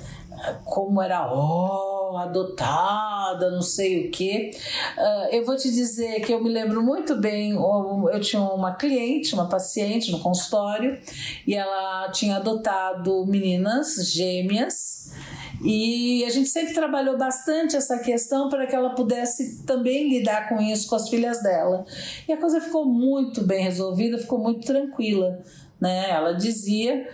como 0.65 1.01
era 1.01 1.33
oh, 1.33 2.17
adotada, 2.17 3.51
não 3.51 3.63
sei 3.63 4.07
o 4.07 4.11
que. 4.11 4.51
Uh, 4.97 5.35
eu 5.35 5.45
vou 5.45 5.57
te 5.57 5.71
dizer 5.71 6.21
que 6.21 6.33
eu 6.33 6.43
me 6.43 6.51
lembro 6.51 6.83
muito 6.83 7.17
bem. 7.17 7.53
Eu 7.53 8.21
tinha 8.21 8.43
uma 8.43 8.75
cliente, 8.75 9.35
uma 9.35 9.49
paciente 9.49 10.11
no 10.11 10.21
consultório, 10.21 10.99
e 11.47 11.55
ela 11.55 12.11
tinha 12.11 12.37
adotado 12.37 13.25
meninas 13.27 14.13
gêmeas 14.13 15.03
e 15.65 16.25
a 16.25 16.31
gente 16.31 16.49
sempre 16.49 16.75
trabalhou 16.75 17.17
bastante 17.17 17.77
essa 17.77 17.99
questão 17.99 18.49
para 18.49 18.67
que 18.67 18.75
ela 18.75 18.91
pudesse 18.91 19.63
também 19.65 20.09
lidar 20.09 20.49
com 20.49 20.61
isso 20.61 20.89
com 20.89 20.97
as 20.97 21.09
filhas 21.09 21.41
dela. 21.41 21.85
E 22.27 22.33
a 22.33 22.37
coisa 22.37 22.61
ficou 22.61 22.85
muito 22.85 23.43
bem 23.43 23.63
resolvida, 23.63 24.19
ficou 24.19 24.41
muito 24.41 24.67
tranquila. 24.67 25.41
Né? 25.81 26.11
Ela 26.11 26.33
dizia 26.33 27.09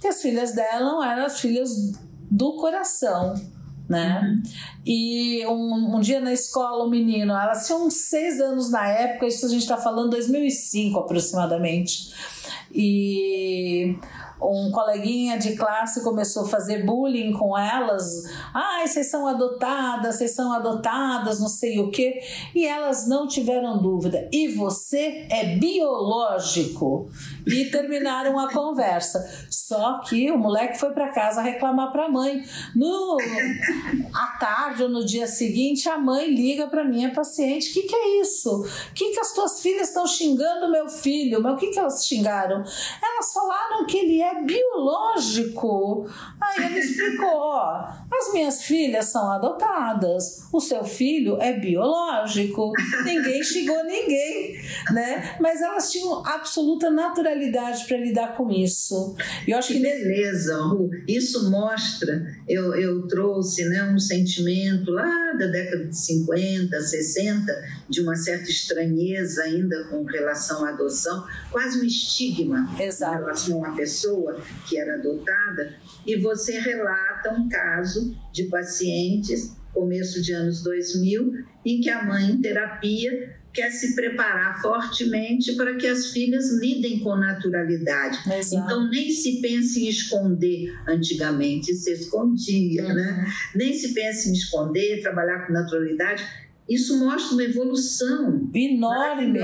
que 0.00 0.08
as 0.08 0.22
filhas 0.22 0.52
dela 0.54 1.06
eram 1.10 1.26
as 1.26 1.38
filhas 1.38 1.92
do 2.32 2.56
coração. 2.56 3.34
Né? 3.88 4.22
Uhum. 4.22 4.42
E 4.86 5.46
um, 5.46 5.96
um, 5.96 6.00
dia 6.00 6.18
na 6.18 6.32
escola, 6.32 6.84
um 6.84 6.88
menino, 6.88 7.34
elas 7.34 7.66
tinham 7.66 7.86
uns 7.86 7.94
seis 7.94 8.40
anos 8.40 8.70
na 8.70 8.88
época, 8.88 9.26
isso 9.26 9.44
a 9.44 9.48
gente 9.50 9.62
está 9.62 9.76
falando 9.76 10.10
2005 10.10 10.98
aproximadamente. 10.98 12.10
E 12.74 13.98
um 14.40 14.70
coleguinha 14.70 15.38
de 15.38 15.54
classe 15.54 16.02
começou 16.02 16.44
a 16.44 16.48
fazer 16.48 16.84
bullying 16.84 17.32
com 17.32 17.56
elas. 17.56 18.24
Ai, 18.52 18.86
vocês 18.88 19.10
são 19.10 19.26
adotadas, 19.26 20.16
vocês 20.16 20.34
são 20.34 20.52
adotadas, 20.52 21.38
não 21.38 21.48
sei 21.48 21.78
o 21.78 21.90
quê. 21.90 22.20
E 22.54 22.66
elas 22.66 23.06
não 23.06 23.26
tiveram 23.26 23.80
dúvida. 23.80 24.28
E 24.32 24.48
você 24.48 25.26
é 25.30 25.56
biológico. 25.56 27.10
E 27.46 27.66
terminaram 27.66 28.38
a 28.38 28.52
conversa. 28.52 29.18
Só 29.50 30.00
que 30.00 30.30
o 30.30 30.38
moleque 30.38 30.78
foi 30.78 30.90
para 30.90 31.08
casa 31.08 31.42
reclamar 31.42 31.90
para 31.90 32.06
a 32.06 32.08
mãe. 32.08 32.44
No 32.74 33.16
à 34.14 34.26
tarde 34.38 34.84
ou 34.84 34.88
no 34.88 35.04
dia 35.04 35.26
seguinte, 35.26 35.88
a 35.88 35.98
mãe 35.98 36.32
liga 36.32 36.66
para 36.66 36.84
minha 36.84 37.10
paciente: 37.12 37.70
"O 37.70 37.72
que 37.72 37.82
que 37.82 37.94
é 37.94 38.20
isso? 38.20 38.64
Que 38.94 39.10
que 39.10 39.20
as 39.20 39.32
tuas 39.32 39.60
filhas 39.60 39.88
estão 39.88 40.06
xingando 40.06 40.70
meu 40.70 40.88
filho?" 40.88 41.42
Mas 41.42 41.54
o 41.54 41.56
que 41.56 41.68
que 41.68 41.78
elas 41.78 42.06
xingaram? 42.06 42.58
Elas 43.02 43.32
falaram 43.32 43.86
que 43.86 43.98
ele 43.98 44.20
é 44.20 44.42
biológico. 44.42 46.06
Aí 46.40 46.66
ele 46.66 46.78
explicou: 46.78 47.52
as 47.54 48.32
minhas 48.32 48.62
filhas 48.62 49.06
são 49.06 49.30
adotadas, 49.30 50.44
o 50.52 50.60
seu 50.60 50.84
filho 50.84 51.40
é 51.40 51.52
biológico, 51.52 52.72
ninguém 53.04 53.42
xingou 53.42 53.82
ninguém, 53.84 54.60
né? 54.92 55.36
Mas 55.40 55.60
elas 55.60 55.90
tinham 55.90 56.24
absoluta 56.24 56.90
naturalidade 56.90 57.31
para 57.86 57.96
lidar 57.96 58.36
com 58.36 58.50
isso. 58.50 59.16
E 59.46 59.50
eu 59.50 59.58
acho 59.58 59.68
que, 59.68 59.74
que 59.74 59.80
beleza, 59.80 60.56
Ru. 60.62 60.90
Isso 61.06 61.50
mostra, 61.50 62.26
eu, 62.48 62.74
eu 62.74 63.06
trouxe 63.06 63.64
né, 63.68 63.84
um 63.84 63.98
sentimento 63.98 64.90
lá 64.90 65.32
da 65.32 65.46
década 65.46 65.86
de 65.86 65.96
50, 65.96 66.80
60, 66.80 67.52
de 67.88 68.00
uma 68.00 68.16
certa 68.16 68.50
estranheza 68.50 69.42
ainda 69.42 69.84
com 69.84 70.04
relação 70.04 70.64
à 70.64 70.70
adoção, 70.70 71.26
quase 71.50 71.80
um 71.80 71.84
estigma 71.84 72.68
Exato. 72.78 73.14
em 73.14 73.18
relação 73.18 73.54
a 73.56 73.68
uma 73.68 73.76
pessoa 73.76 74.40
que 74.68 74.78
era 74.78 74.94
adotada, 74.94 75.74
e 76.06 76.16
você 76.16 76.58
relata 76.58 77.30
um 77.30 77.48
caso 77.48 78.16
de 78.32 78.44
pacientes, 78.44 79.56
começo 79.72 80.20
de 80.22 80.32
anos 80.32 80.62
2000, 80.62 81.32
em 81.64 81.80
que 81.80 81.88
a 81.88 82.04
mãe 82.04 82.30
em 82.30 82.40
terapia 82.40 83.41
quer 83.52 83.70
se 83.70 83.94
preparar 83.94 84.60
fortemente 84.62 85.52
para 85.54 85.74
que 85.74 85.86
as 85.86 86.10
filhas 86.10 86.50
lidem 86.58 87.00
com 87.00 87.14
naturalidade. 87.14 88.18
Exato. 88.32 88.64
Então, 88.64 88.88
nem 88.88 89.10
se 89.10 89.40
pensa 89.40 89.78
em 89.78 89.88
esconder. 89.88 90.72
Antigamente 90.88 91.74
se 91.74 91.92
escondia, 91.92 92.86
uhum. 92.86 92.94
né? 92.94 93.26
Nem 93.54 93.72
se 93.72 93.92
pensa 93.92 94.28
em 94.28 94.32
esconder, 94.32 95.02
trabalhar 95.02 95.46
com 95.46 95.52
naturalidade. 95.52 96.24
Isso 96.68 96.98
mostra 96.98 97.34
uma 97.34 97.42
evolução 97.42 98.50
enorme. 98.54 99.38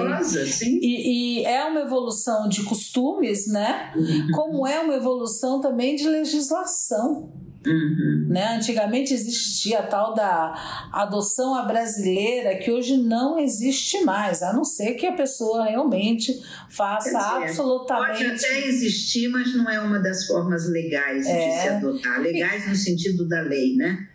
E, 0.81 1.41
e, 1.41 1.45
é 1.45 1.65
uma 1.65 1.81
evolução 1.81 2.49
de 2.49 2.63
costumes, 2.63 3.47
né? 3.49 3.93
Uhum. 3.95 4.31
Como 4.33 4.67
é 4.67 4.81
uma 4.81 4.95
evolução 4.95 5.61
também 5.61 5.97
de 5.97 6.09
legislação. 6.09 7.33
Uhum. 7.69 8.27
Né? 8.29 8.57
Antigamente 8.57 9.13
existia 9.15 9.81
a 9.81 9.83
tal 9.83 10.15
da 10.15 10.89
adoção 10.93 11.55
à 11.55 11.63
brasileira, 11.63 12.57
que 12.57 12.71
hoje 12.71 12.97
não 12.97 13.39
existe 13.39 14.05
mais, 14.05 14.43
a 14.43 14.53
não 14.53 14.65
ser 14.65 14.95
que 14.95 15.07
a 15.07 15.13
pessoa 15.13 15.65
realmente 15.65 16.33
faça 16.69 17.11
dizer, 17.11 17.45
absolutamente. 17.45 18.25
Pode 18.25 18.45
até 18.45 18.67
existir, 18.67 19.29
mas 19.29 19.55
não 19.55 19.69
é 19.71 19.81
uma 19.81 19.99
das 19.99 20.27
formas 20.27 20.69
legais 20.69 21.27
é. 21.27 21.49
de 21.49 21.63
se 21.63 21.69
adotar 21.69 22.21
legais 22.21 22.69
no 22.69 22.75
sentido 22.75 23.27
da 23.29 23.41
lei, 23.43 23.77
né? 23.77 24.09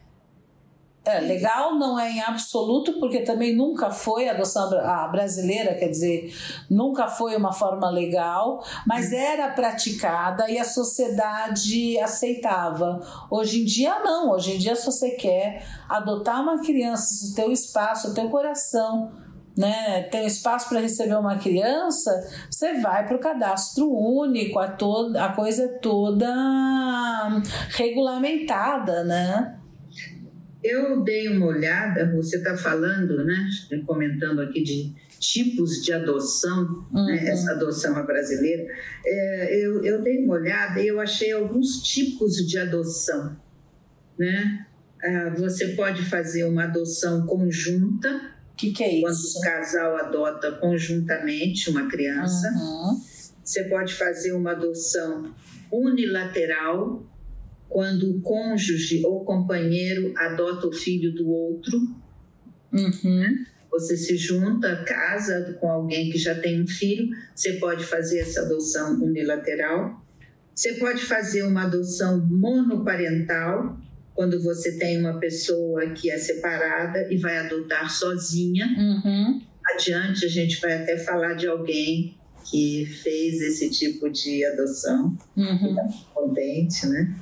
É, 1.06 1.20
legal 1.20 1.76
não 1.76 2.00
é 2.00 2.10
em 2.12 2.22
absoluto, 2.22 2.94
porque 2.94 3.20
também 3.20 3.54
nunca 3.54 3.92
foi 3.92 4.30
a 4.30 4.32
adoção 4.32 4.70
brasileira, 5.12 5.76
quer 5.76 5.90
dizer, 5.90 6.34
nunca 6.70 7.10
foi 7.10 7.36
uma 7.36 7.52
forma 7.52 7.90
legal, 7.90 8.64
mas 8.88 9.12
uhum. 9.12 9.18
era 9.18 9.50
praticada 9.50 10.50
e 10.50 10.58
a 10.58 10.64
sociedade 10.64 12.00
aceitava. 12.00 13.02
Hoje 13.30 13.62
em 13.62 13.66
dia 13.66 14.00
não, 14.00 14.32
hoje 14.32 14.56
em 14.56 14.58
dia 14.58 14.78
se 14.78 14.86
você 14.86 15.12
quer 15.12 15.66
adotar 15.90 16.42
uma 16.42 16.62
criança, 16.62 17.32
o 17.32 17.36
teu 17.36 17.52
espaço, 17.52 18.12
o 18.12 18.14
teu 18.14 18.30
coração, 18.30 19.12
né, 19.58 20.04
tem 20.04 20.26
espaço 20.26 20.70
para 20.70 20.80
receber 20.80 21.16
uma 21.16 21.36
criança, 21.36 22.12
você 22.50 22.80
vai 22.80 23.06
para 23.06 23.18
o 23.18 23.20
cadastro 23.20 23.92
único, 23.92 24.58
a, 24.58 24.70
toda, 24.70 25.26
a 25.26 25.34
coisa 25.34 25.66
é 25.66 25.68
toda 25.80 26.34
regulamentada, 27.72 29.04
né? 29.04 29.60
Eu 30.64 31.04
dei 31.04 31.28
uma 31.28 31.48
olhada, 31.48 32.12
você 32.16 32.38
está 32.38 32.56
falando, 32.56 33.26
né, 33.26 33.50
comentando 33.86 34.42
aqui 34.42 34.64
de 34.64 34.94
tipos 35.20 35.82
de 35.84 35.92
adoção, 35.94 36.86
né, 36.92 37.00
uhum. 37.00 37.06
né, 37.06 37.28
essa 37.28 37.52
adoção 37.52 38.06
brasileira. 38.06 38.66
É, 39.06 39.66
eu, 39.66 39.84
eu 39.84 40.02
dei 40.02 40.24
uma 40.24 40.36
olhada 40.36 40.82
e 40.82 40.88
eu 40.88 41.00
achei 41.00 41.32
alguns 41.32 41.82
tipos 41.82 42.36
de 42.48 42.58
adoção. 42.58 43.38
Né? 44.18 44.66
Ah, 45.04 45.34
você 45.38 45.70
pode 45.70 46.04
fazer 46.06 46.46
uma 46.46 46.64
adoção 46.64 47.26
conjunta. 47.26 48.34
O 48.54 48.56
que, 48.56 48.72
que, 48.72 48.84
é 48.84 49.00
isso? 49.00 49.34
Quando 49.34 49.38
o 49.38 49.42
casal 49.42 49.98
adota 49.98 50.52
conjuntamente 50.54 51.70
uma 51.70 51.88
criança. 51.90 52.50
Uhum. 52.50 53.02
Você 53.44 53.66
pode 53.66 53.94
fazer 53.94 54.32
uma 54.32 54.52
adoção 54.52 55.34
unilateral, 55.72 57.06
quando 57.74 58.12
o 58.12 58.22
cônjuge 58.22 59.04
ou 59.04 59.26
companheiro 59.26 60.14
adota 60.16 60.68
o 60.68 60.72
filho 60.72 61.12
do 61.12 61.28
outro. 61.28 61.76
Uhum. 62.72 63.46
Você 63.72 63.98
se 63.98 64.16
junta, 64.16 64.84
casa 64.86 65.58
com 65.60 65.72
alguém 65.72 66.12
que 66.12 66.20
já 66.20 66.36
tem 66.36 66.62
um 66.62 66.68
filho, 66.68 67.10
você 67.34 67.54
pode 67.54 67.84
fazer 67.84 68.20
essa 68.20 68.42
adoção 68.42 69.02
unilateral. 69.02 70.06
Você 70.54 70.74
pode 70.74 71.04
fazer 71.04 71.42
uma 71.42 71.64
adoção 71.64 72.24
monoparental, 72.24 73.76
quando 74.14 74.40
você 74.44 74.78
tem 74.78 75.00
uma 75.00 75.20
pessoa 75.20 75.90
que 75.90 76.12
é 76.12 76.18
separada 76.20 77.12
e 77.12 77.18
vai 77.18 77.40
adotar 77.40 77.90
sozinha. 77.90 78.68
Uhum. 78.78 79.42
Adiante, 79.74 80.26
a 80.26 80.30
gente 80.30 80.62
vai 80.62 80.84
até 80.84 81.00
falar 81.00 81.34
de 81.34 81.48
alguém 81.48 82.16
que 82.52 82.86
fez 82.86 83.42
esse 83.42 83.72
tipo 83.72 84.12
de 84.12 84.46
adoção, 84.46 85.18
uhum. 85.36 85.74
Tá 85.74 85.88
contente, 86.14 86.86
né? 86.86 87.16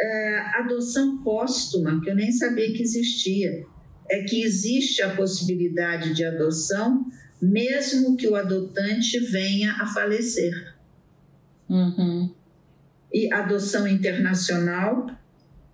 É, 0.00 0.38
adoção 0.54 1.22
póstuma, 1.22 2.00
que 2.02 2.10
eu 2.10 2.14
nem 2.14 2.30
sabia 2.30 2.72
que 2.72 2.82
existia. 2.82 3.64
É 4.10 4.22
que 4.22 4.42
existe 4.42 5.02
a 5.02 5.14
possibilidade 5.14 6.14
de 6.14 6.24
adoção, 6.24 7.06
mesmo 7.40 8.16
que 8.16 8.26
o 8.26 8.34
adotante 8.34 9.18
venha 9.18 9.72
a 9.72 9.86
falecer. 9.86 10.74
Uhum. 11.68 12.34
E 13.12 13.32
adoção 13.32 13.86
internacional 13.86 15.06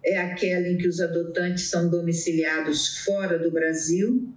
é 0.04 0.18
aquela 0.18 0.68
em 0.68 0.76
que 0.76 0.88
os 0.88 1.00
adotantes 1.00 1.64
são 1.64 1.88
domiciliados 1.88 2.98
fora 2.98 3.38
do 3.38 3.50
Brasil, 3.50 4.28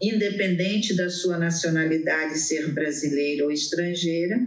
independente 0.00 0.96
da 0.96 1.08
sua 1.08 1.38
nacionalidade 1.38 2.38
ser 2.38 2.72
brasileira 2.72 3.44
ou 3.44 3.52
estrangeira 3.52 4.44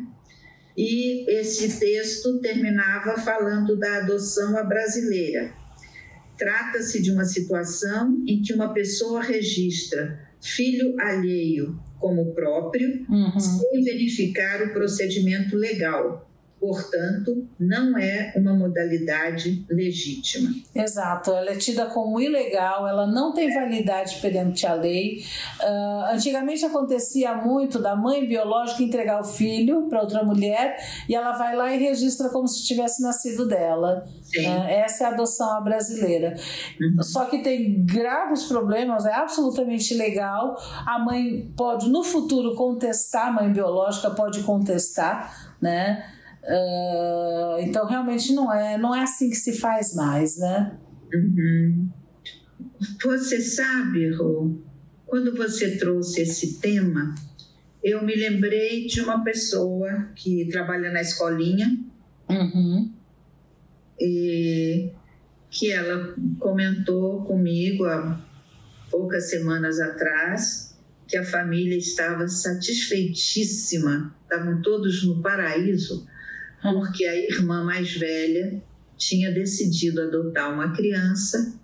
e 0.77 1.25
esse 1.27 1.79
texto 1.79 2.39
terminava 2.39 3.17
falando 3.17 3.75
da 3.75 3.97
adoção 3.97 4.55
à 4.55 4.63
brasileira. 4.63 5.51
Trata-se 6.37 7.01
de 7.01 7.09
uma 7.09 7.25
situação 7.25 8.23
em 8.27 8.43
que 8.43 8.53
uma 8.53 8.71
pessoa 8.71 9.23
registra 9.23 10.27
filho 10.39 10.95
alheio 10.99 11.79
como 11.99 12.31
próprio, 12.35 13.05
uhum. 13.09 13.39
sem 13.39 13.83
verificar 13.83 14.61
o 14.61 14.71
procedimento 14.71 15.57
legal, 15.57 16.26
portanto, 16.59 17.47
não 17.59 17.97
é 17.97 18.33
uma 18.35 18.53
modalidade 18.53 19.65
legítima. 19.69 20.49
Exato, 20.73 21.31
ela 21.31 21.51
é 21.51 21.55
tida 21.55 21.85
como 21.85 22.19
ilegal, 22.19 22.87
ela 22.87 23.05
não 23.05 23.33
tem 23.33 23.53
validade 23.53 24.19
perante 24.21 24.65
a 24.65 24.73
lei. 24.73 25.23
Uh, 25.61 26.13
antigamente 26.13 26.65
acontecia 26.65 27.35
muito 27.35 27.79
da 27.79 27.95
mãe 27.95 28.27
biológica 28.27 28.83
entregar 28.83 29.21
o 29.21 29.23
filho 29.23 29.87
para 29.87 30.01
outra 30.01 30.23
mulher 30.23 30.77
e 31.07 31.15
ela 31.15 31.33
vai 31.33 31.55
lá 31.55 31.73
e 31.73 31.77
registra 31.77 32.29
como 32.29 32.47
se 32.47 32.65
tivesse 32.65 33.01
nascido 33.01 33.47
dela. 33.47 34.03
Uh, 34.35 34.63
essa 34.67 35.03
é 35.03 35.07
a 35.07 35.11
adoção 35.11 35.63
brasileira. 35.63 36.35
Uhum. 36.79 37.03
Só 37.03 37.25
que 37.25 37.39
tem 37.39 37.85
graves 37.85 38.43
problemas, 38.43 39.05
é 39.05 39.13
absolutamente 39.13 39.93
ilegal. 39.93 40.57
A 40.85 40.99
mãe 40.99 41.51
pode, 41.55 41.89
no 41.89 42.03
futuro, 42.03 42.55
contestar, 42.55 43.27
a 43.27 43.31
mãe 43.31 43.53
biológica 43.53 44.09
pode 44.09 44.41
contestar, 44.43 45.55
né? 45.61 46.16
Uh, 46.47 47.59
então 47.59 47.85
realmente 47.85 48.33
não 48.33 48.53
é, 48.53 48.77
não 48.77 48.95
é 48.95 49.01
assim 49.03 49.29
que 49.29 49.35
se 49.35 49.59
faz 49.59 49.93
mais, 49.93 50.37
né? 50.37 50.77
Uhum. 51.13 51.89
Você 53.03 53.41
sabe, 53.41 54.09
Rô, 54.15 54.55
quando 55.05 55.35
você 55.35 55.77
trouxe 55.77 56.21
esse 56.21 56.59
tema, 56.59 57.13
eu 57.83 58.01
me 58.05 58.15
lembrei 58.15 58.87
de 58.87 59.01
uma 59.01 59.25
pessoa 59.25 60.09
que 60.15 60.47
trabalha 60.49 60.89
na 60.89 61.01
escolinha 61.01 61.77
uhum. 62.29 62.93
e 63.99 64.89
que 65.49 65.71
ela 65.71 66.15
comentou 66.39 67.25
comigo 67.25 67.83
há 67.85 68.25
poucas 68.89 69.29
semanas 69.29 69.81
atrás 69.81 70.77
que 71.05 71.17
a 71.17 71.25
família 71.25 71.77
estava 71.77 72.25
satisfeitíssima, 72.27 74.15
estavam 74.23 74.61
todos 74.61 75.03
no 75.05 75.21
paraíso 75.21 76.07
porque 76.61 77.05
a 77.05 77.15
irmã 77.15 77.63
mais 77.63 77.95
velha 77.95 78.61
tinha 78.97 79.31
decidido 79.31 80.01
adotar 80.01 80.53
uma 80.53 80.75
criança 80.75 81.59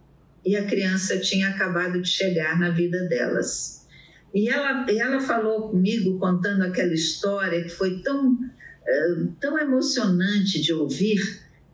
e 0.45 0.56
a 0.56 0.65
criança 0.65 1.17
tinha 1.19 1.49
acabado 1.49 2.01
de 2.01 2.08
chegar 2.08 2.60
na 2.60 2.69
vida 2.69 3.08
delas. 3.08 3.88
E 4.34 4.49
ela, 4.49 4.86
ela 4.89 5.19
falou 5.19 5.69
comigo, 5.69 6.19
contando 6.19 6.63
aquela 6.63 6.93
história 6.93 7.63
que 7.63 7.69
foi 7.69 8.01
tão, 8.01 8.38
eh, 8.86 9.27
tão 9.39 9.58
emocionante 9.58 10.62
de 10.62 10.73
ouvir, 10.73 11.19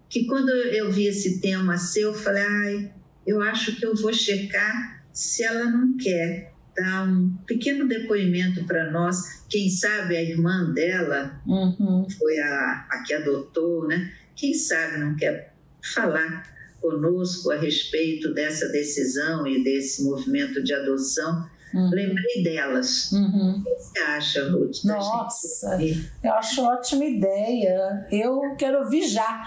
que 0.09 0.25
quando 0.25 0.49
eu 0.49 0.91
vi 0.91 1.07
esse 1.07 1.39
tema 1.39 1.77
seu, 1.77 2.09
eu 2.09 2.13
falei: 2.13 2.43
ai, 2.43 2.93
eu 3.25 3.41
acho 3.41 3.75
que 3.75 3.85
eu 3.85 3.95
vou 3.95 4.13
checar 4.13 5.03
se 5.13 5.43
ela 5.43 5.65
não 5.65 5.95
quer 5.97 6.53
dar 6.79 7.07
um 7.07 7.35
pequeno 7.45 7.87
depoimento 7.87 8.63
para 8.65 8.89
nós. 8.91 9.43
Quem 9.49 9.69
sabe 9.69 10.15
a 10.15 10.23
irmã 10.23 10.71
dela 10.73 11.41
uhum. 11.45 12.07
foi 12.17 12.39
a, 12.39 12.87
a 12.89 13.03
que 13.05 13.13
adotou, 13.13 13.87
né? 13.87 14.11
Quem 14.35 14.53
sabe 14.53 14.99
não 14.99 15.15
quer 15.15 15.53
falar 15.93 16.43
conosco 16.79 17.51
a 17.51 17.57
respeito 17.57 18.33
dessa 18.33 18.69
decisão 18.69 19.45
e 19.45 19.63
desse 19.63 20.03
movimento 20.03 20.63
de 20.63 20.73
adoção. 20.73 21.49
Uhum. 21.73 21.89
Lembrei 21.91 22.43
delas. 22.43 23.11
Uhum. 23.11 23.59
O 23.59 23.63
que 23.63 23.75
você 23.75 23.99
acha, 23.99 24.49
Ruth? 24.49 24.83
Nossa, 24.85 25.77
eu 26.23 26.33
acho 26.33 26.63
ótima 26.63 27.05
ideia. 27.05 28.07
Eu 28.11 28.55
quero 28.57 28.79
ouvir 28.79 29.07
já. 29.07 29.43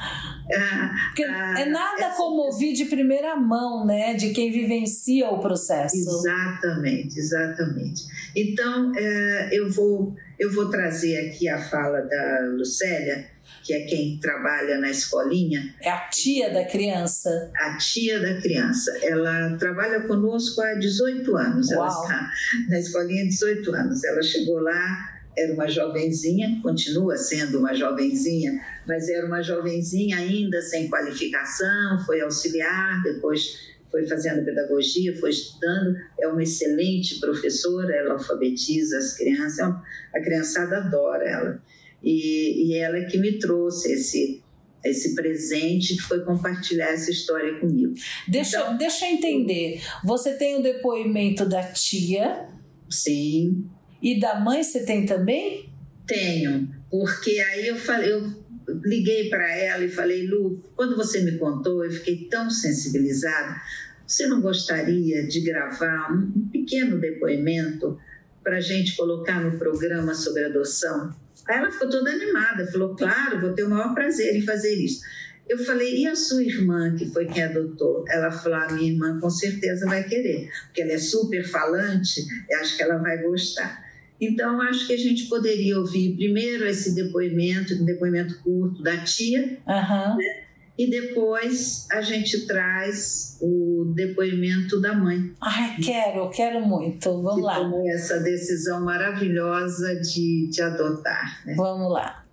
Ah, 0.54 0.90
Porque 1.08 1.24
ah, 1.24 1.60
é 1.60 1.64
nada 1.66 2.06
essa... 2.06 2.16
como 2.16 2.42
ouvir 2.42 2.72
de 2.74 2.84
primeira 2.84 3.36
mão, 3.36 3.84
né? 3.84 4.14
De 4.14 4.30
quem 4.30 4.50
vivencia 4.50 5.30
o 5.30 5.40
processo. 5.40 5.96
Exatamente, 5.96 7.18
exatamente. 7.18 8.04
Então, 8.36 8.92
é, 8.96 9.50
eu, 9.52 9.70
vou, 9.70 10.14
eu 10.38 10.52
vou 10.52 10.70
trazer 10.70 11.28
aqui 11.28 11.48
a 11.48 11.58
fala 11.58 12.00
da 12.02 12.40
Lucélia 12.56 13.31
que 13.62 13.72
é 13.72 13.84
quem 13.86 14.18
trabalha 14.18 14.78
na 14.78 14.90
escolinha. 14.90 15.74
É 15.80 15.90
a 15.90 16.08
tia 16.08 16.52
da 16.52 16.64
criança. 16.64 17.50
A 17.56 17.76
tia 17.76 18.20
da 18.20 18.40
criança. 18.40 18.92
Ela 19.02 19.56
trabalha 19.56 20.00
conosco 20.02 20.60
há 20.60 20.74
18 20.74 21.36
anos. 21.36 21.70
Uau. 21.70 21.80
Ela 21.80 21.90
está 21.90 22.30
na 22.68 22.78
escolinha 22.78 23.24
há 23.24 23.28
18 23.28 23.74
anos. 23.74 24.04
Ela 24.04 24.22
chegou 24.22 24.58
lá, 24.60 25.12
era 25.36 25.54
uma 25.54 25.68
jovenzinha, 25.68 26.60
continua 26.62 27.16
sendo 27.16 27.58
uma 27.58 27.74
jovenzinha, 27.74 28.60
mas 28.86 29.08
era 29.08 29.26
uma 29.26 29.42
jovenzinha 29.42 30.16
ainda 30.16 30.60
sem 30.60 30.88
qualificação, 30.88 32.04
foi 32.04 32.20
auxiliar, 32.20 33.02
depois 33.02 33.72
foi 33.90 34.06
fazendo 34.06 34.44
pedagogia, 34.44 35.14
foi 35.18 35.30
estudando, 35.30 35.96
é 36.18 36.26
uma 36.26 36.42
excelente 36.42 37.20
professora, 37.20 37.94
ela 37.94 38.14
alfabetiza 38.14 38.96
as 38.96 39.14
crianças, 39.14 39.58
é 39.58 40.18
a 40.18 40.22
criançada 40.22 40.78
adora 40.78 41.28
ela 41.28 41.62
e, 42.02 42.66
e 42.66 42.74
ela 42.74 42.98
é 42.98 43.04
que 43.04 43.18
me 43.18 43.38
trouxe 43.38 43.92
esse 43.92 44.42
esse 44.84 45.14
presente 45.14 45.94
que 45.94 46.02
foi 46.02 46.24
compartilhar 46.24 46.88
essa 46.88 47.08
história 47.08 47.60
comigo. 47.60 47.94
Deixa, 48.26 48.58
então, 48.58 48.76
deixa 48.76 49.06
eu 49.06 49.12
entender. 49.12 49.80
Você 50.04 50.34
tem 50.34 50.58
o 50.58 50.62
depoimento 50.62 51.46
da 51.48 51.62
tia? 51.62 52.48
Sim. 52.90 53.64
E 54.02 54.18
da 54.18 54.40
mãe 54.40 54.62
você 54.62 54.84
tem 54.84 55.06
também? 55.06 55.70
Tenho, 56.04 56.68
porque 56.90 57.38
aí 57.38 57.68
eu 57.68 57.76
falei, 57.76 58.12
eu 58.12 58.42
liguei 58.84 59.28
para 59.28 59.56
ela 59.56 59.84
e 59.84 59.88
falei, 59.88 60.26
Lu, 60.26 60.60
quando 60.74 60.96
você 60.96 61.20
me 61.20 61.38
contou, 61.38 61.84
eu 61.84 61.90
fiquei 61.90 62.26
tão 62.28 62.50
sensibilizada. 62.50 63.60
Você 64.06 64.26
não 64.26 64.40
gostaria 64.40 65.26
de 65.26 65.40
gravar 65.40 66.12
um 66.12 66.48
pequeno 66.48 67.00
depoimento 67.00 67.98
para 68.42 68.56
a 68.56 68.60
gente 68.60 68.96
colocar 68.96 69.40
no 69.40 69.56
programa 69.56 70.14
sobre 70.14 70.44
adoção? 70.44 71.14
Aí 71.48 71.58
ela 71.58 71.70
ficou 71.70 71.88
toda 71.88 72.10
animada, 72.10 72.66
falou: 72.70 72.94
Claro, 72.94 73.40
vou 73.40 73.52
ter 73.52 73.64
o 73.64 73.70
maior 73.70 73.94
prazer 73.94 74.36
em 74.36 74.42
fazer 74.42 74.74
isso. 74.74 75.00
Eu 75.48 75.58
falei: 75.58 76.02
E 76.02 76.06
a 76.06 76.14
sua 76.14 76.42
irmã, 76.42 76.94
que 76.96 77.06
foi 77.06 77.26
quem 77.26 77.42
adotou? 77.42 78.04
Ela 78.08 78.30
falou: 78.30 78.58
A 78.58 78.72
minha 78.72 78.92
irmã 78.92 79.18
com 79.20 79.30
certeza 79.30 79.86
vai 79.86 80.04
querer, 80.04 80.50
porque 80.66 80.82
ela 80.82 80.92
é 80.92 80.98
super 80.98 81.44
falante, 81.44 82.20
eu 82.48 82.58
acho 82.60 82.76
que 82.76 82.82
ela 82.82 82.98
vai 82.98 83.22
gostar. 83.22 83.82
Então, 84.20 84.60
acho 84.60 84.86
que 84.86 84.92
a 84.92 84.98
gente 84.98 85.26
poderia 85.26 85.76
ouvir 85.76 86.14
primeiro 86.14 86.64
esse 86.64 86.94
depoimento, 86.94 87.74
um 87.74 87.84
depoimento 87.84 88.38
curto 88.38 88.80
da 88.80 88.98
tia, 88.98 89.58
uhum. 89.66 90.16
né? 90.16 90.41
E 90.82 90.90
depois 90.90 91.86
a 91.92 92.02
gente 92.02 92.44
traz 92.44 93.38
o 93.40 93.92
depoimento 93.94 94.80
da 94.80 94.92
mãe. 94.92 95.32
Ai, 95.40 95.76
quero, 95.80 96.28
quero 96.30 96.60
muito. 96.66 97.08
Vamos 97.22 97.36
que 97.36 97.42
lá. 97.42 97.54
Tomou 97.54 97.88
essa 97.88 98.18
decisão 98.18 98.84
maravilhosa 98.84 99.94
de, 100.00 100.48
de 100.50 100.60
adotar. 100.60 101.46
Né? 101.46 101.54
Vamos 101.54 101.92
lá. 101.92 102.24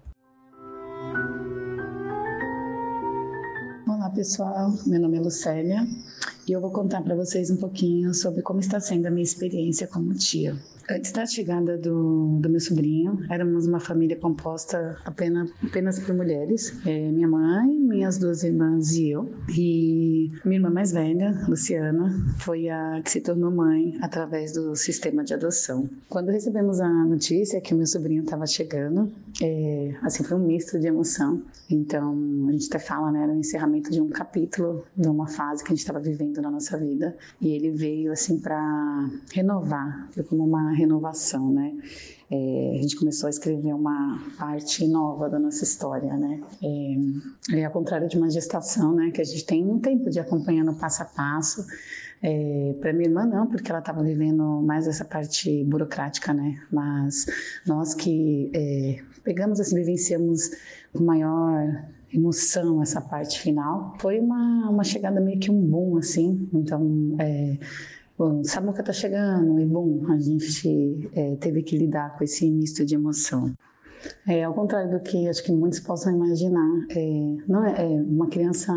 Olá 3.88 4.10
pessoal, 4.10 4.74
meu 4.88 5.00
nome 5.00 5.18
é 5.18 5.22
Lucélia 5.22 5.86
e 6.48 6.52
eu 6.52 6.60
vou 6.60 6.72
contar 6.72 7.04
para 7.04 7.14
vocês 7.14 7.52
um 7.52 7.58
pouquinho 7.58 8.16
sobre 8.16 8.42
como 8.42 8.60
está 8.60 8.80
sendo 8.80 9.06
a 9.06 9.12
minha 9.12 9.24
experiência 9.24 9.86
como 9.86 10.12
tia. 10.16 10.56
Antes 10.92 11.12
da 11.12 11.24
chegada 11.24 11.78
do, 11.78 12.40
do 12.42 12.50
meu 12.50 12.60
sobrinho, 12.60 13.20
éramos 13.30 13.68
uma 13.68 13.80
família 13.80 14.16
composta 14.16 14.98
apenas, 15.06 15.52
apenas 15.64 16.00
por 16.00 16.16
mulheres. 16.16 16.76
É, 16.84 17.12
minha 17.12 17.28
mãe, 17.28 17.68
minhas 17.68 18.18
duas 18.18 18.44
irmãs 18.44 18.94
e 18.94 19.12
eu. 19.12 19.30
E 19.56 20.32
minha 20.44 20.58
irmã 20.58 20.72
mais 20.72 20.92
velha, 20.92 21.46
Luciana, 21.48 22.10
foi 22.40 22.70
a 22.70 23.02
que 23.04 23.12
se 23.12 23.22
tornou 23.22 23.52
mãe 23.52 24.00
através 24.02 24.54
do 24.54 24.76
sistema 24.76 25.24
de 25.24 25.36
adoção. 25.36 25.88
Quando 26.10 26.32
recebemos 26.32 26.80
a 26.80 26.90
notícia 26.90 27.62
que 27.62 27.72
o 27.72 27.78
meu 27.78 27.86
sobrinho 27.86 28.24
estava 28.24 28.48
chegando, 28.48 29.12
é, 29.44 29.94
assim, 30.02 30.24
foi 30.24 30.38
um 30.38 30.46
misto 30.48 30.80
de 30.80 30.88
emoção. 30.88 31.44
Então, 31.70 32.48
a 32.48 32.52
gente 32.52 32.66
até 32.68 32.80
fala, 32.80 33.12
né, 33.12 33.22
era 33.22 33.32
o 33.32 33.36
encerramento 33.36 33.92
de 33.92 34.02
um 34.02 34.10
capítulo, 34.10 34.86
de 34.98 35.08
uma 35.08 35.28
fase 35.28 35.64
que 35.64 35.72
a 35.72 35.76
gente 35.76 35.82
estava 35.82 36.00
vivendo 36.00 36.42
na 36.42 36.50
nossa 36.50 36.76
vida. 36.80 37.16
E 37.40 37.50
ele 37.50 37.70
veio, 37.70 38.12
assim, 38.12 38.40
para 38.40 39.08
renovar, 39.32 40.10
foi 40.12 40.24
como 40.24 40.44
uma 40.44 40.79
renovação, 40.80 41.52
né? 41.52 41.76
É, 42.32 42.76
a 42.76 42.82
gente 42.82 42.96
começou 42.96 43.26
a 43.26 43.30
escrever 43.32 43.74
uma 43.74 44.20
parte 44.38 44.88
nova 44.88 45.28
da 45.28 45.40
nossa 45.40 45.64
história, 45.64 46.16
né? 46.16 46.42
É, 47.52 47.60
é 47.60 47.66
ao 47.66 47.72
contrário 47.72 48.08
de 48.08 48.18
uma 48.18 48.30
gestação, 48.30 48.94
né? 48.94 49.10
Que 49.12 49.22
a 49.22 49.24
gente 49.24 49.46
tem 49.46 49.66
um 49.66 49.80
tempo 49.80 50.10
de 50.10 50.20
acompanhando 50.20 50.74
passo 50.74 51.02
a 51.02 51.06
passo. 51.06 51.66
É, 52.22 52.76
para 52.82 52.92
minha 52.92 53.08
irmã 53.08 53.26
não, 53.26 53.48
porque 53.48 53.72
ela 53.72 53.80
estava 53.80 54.04
vivendo 54.04 54.44
mais 54.62 54.88
essa 54.88 55.06
parte 55.06 55.64
burocrática, 55.64 56.34
né? 56.34 56.62
Mas 56.72 57.26
nós 57.66 57.96
que 57.96 58.52
é, 58.54 59.00
pegamos 59.24 59.60
assim, 59.60 59.76
vivenciamos 59.76 60.52
com 60.94 61.04
maior 61.04 61.90
emoção 62.14 62.82
essa 62.82 63.00
parte 63.00 63.40
final, 63.40 63.96
foi 64.00 64.20
uma, 64.20 64.70
uma 64.70 64.84
chegada 64.84 65.22
meio 65.22 65.40
que 65.40 65.50
um 65.50 65.62
boom, 65.62 65.98
assim. 65.98 66.48
Então, 66.54 67.16
é, 67.20 67.58
Bom, 68.20 68.44
Samuca 68.44 68.84
tá 68.84 68.92
chegando 68.92 69.58
e 69.62 69.66
bom, 69.66 70.06
a 70.12 70.20
gente 70.20 71.10
é, 71.14 71.38
teve 71.38 71.64
que 71.64 71.78
lidar 71.78 72.18
com 72.18 72.24
esse 72.26 72.52
misto 72.52 72.86
de 72.86 72.94
emoção. 72.94 73.54
É, 74.28 74.44
ao 74.44 74.54
contrário 74.54 74.92
do 74.92 75.00
que 75.00 75.30
acho 75.30 75.42
que 75.42 75.54
muitos 75.54 75.80
possam 75.80 76.14
imaginar, 76.14 76.86
é, 76.90 77.38
não 77.48 77.64
é, 77.64 77.82
é, 77.82 77.86
uma 77.86 78.28
criança 78.28 78.74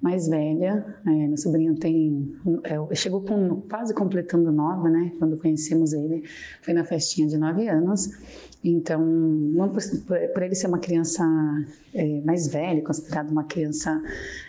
mais 0.00 0.26
velha. 0.26 0.84
É, 1.06 1.10
meu 1.28 1.36
sobrinho 1.36 1.76
tem 1.76 2.34
é, 2.64 2.94
chegou 2.96 3.22
com 3.22 3.60
quase 3.70 3.94
completando 3.94 4.50
nove, 4.50 4.90
né? 4.90 5.12
Quando 5.16 5.36
conhecemos 5.36 5.92
ele, 5.92 6.24
foi 6.60 6.74
na 6.74 6.84
festinha 6.84 7.28
de 7.28 7.38
nove 7.38 7.68
anos 7.68 8.10
então, 8.64 9.04
não 9.04 9.68
por, 9.68 9.82
por 10.32 10.42
ele 10.42 10.54
ser 10.54 10.68
uma 10.68 10.78
criança 10.78 11.24
é, 11.92 12.20
mais 12.20 12.46
velha, 12.46 12.80
considerado 12.82 13.30
uma 13.30 13.44
criança 13.44 14.00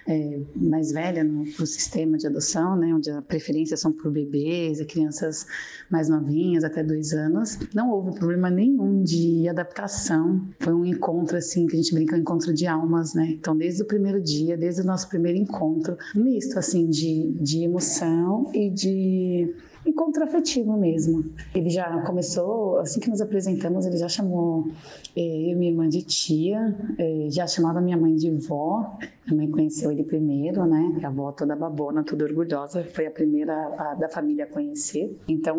é, 0.07 0.39
mais 0.55 0.91
velha 0.91 1.23
no, 1.23 1.43
no, 1.43 1.65
sistema 1.65 2.17
de 2.17 2.27
adoção, 2.27 2.75
né, 2.75 2.93
onde 2.93 3.09
a 3.09 3.21
preferência 3.21 3.75
são 3.75 3.91
por 3.91 4.11
bebês 4.11 4.79
e 4.79 4.85
crianças 4.85 5.47
mais 5.89 6.09
novinhas, 6.09 6.63
até 6.63 6.83
dois 6.83 7.11
anos, 7.11 7.57
não 7.73 7.89
houve 7.89 8.17
problema 8.17 8.49
nenhum 8.49 9.03
de 9.03 9.49
adaptação. 9.49 10.47
Foi 10.59 10.73
um 10.73 10.85
encontro, 10.85 11.37
assim, 11.37 11.65
que 11.65 11.75
a 11.75 11.81
gente 11.81 11.93
brinca, 11.93 12.15
um 12.15 12.19
encontro 12.19 12.53
de 12.53 12.67
almas, 12.67 13.15
né? 13.15 13.31
Então, 13.31 13.57
desde 13.57 13.81
o 13.81 13.85
primeiro 13.85 14.21
dia, 14.21 14.55
desde 14.55 14.81
o 14.81 14.85
nosso 14.85 15.09
primeiro 15.09 15.39
encontro, 15.39 15.97
um 16.15 16.23
misto, 16.23 16.59
assim, 16.59 16.87
de, 16.87 17.31
de 17.39 17.63
emoção 17.63 18.51
e 18.53 18.69
de 18.69 19.55
encontro 19.85 20.23
afetivo 20.23 20.77
mesmo. 20.77 21.25
Ele 21.53 21.69
já 21.69 22.01
começou, 22.01 22.77
assim 22.79 22.99
que 22.99 23.09
nos 23.09 23.21
apresentamos, 23.21 23.85
ele 23.85 23.97
já 23.97 24.07
chamou 24.07 24.67
eh, 25.15 25.21
eu 25.21 25.51
e 25.51 25.55
minha 25.55 25.71
irmã 25.71 25.87
de 25.87 26.01
tia, 26.01 26.75
eh, 26.97 27.27
já 27.29 27.45
chamava 27.45 27.81
minha 27.81 27.97
mãe 27.97 28.15
de 28.15 28.31
vó. 28.31 28.97
Minha 29.25 29.37
mãe 29.37 29.51
conheceu 29.51 29.91
ele 29.91 30.03
primeiro, 30.03 30.65
né? 30.65 30.99
A 31.03 31.07
avó 31.07 31.31
toda 31.31 31.55
babona, 31.55 32.03
toda 32.03 32.25
orgulhosa, 32.25 32.83
foi 32.83 33.07
a 33.07 33.11
primeira 33.11 33.53
a, 33.77 33.95
da 33.95 34.09
família 34.09 34.43
a 34.43 34.47
conhecer. 34.47 35.17
Então, 35.27 35.57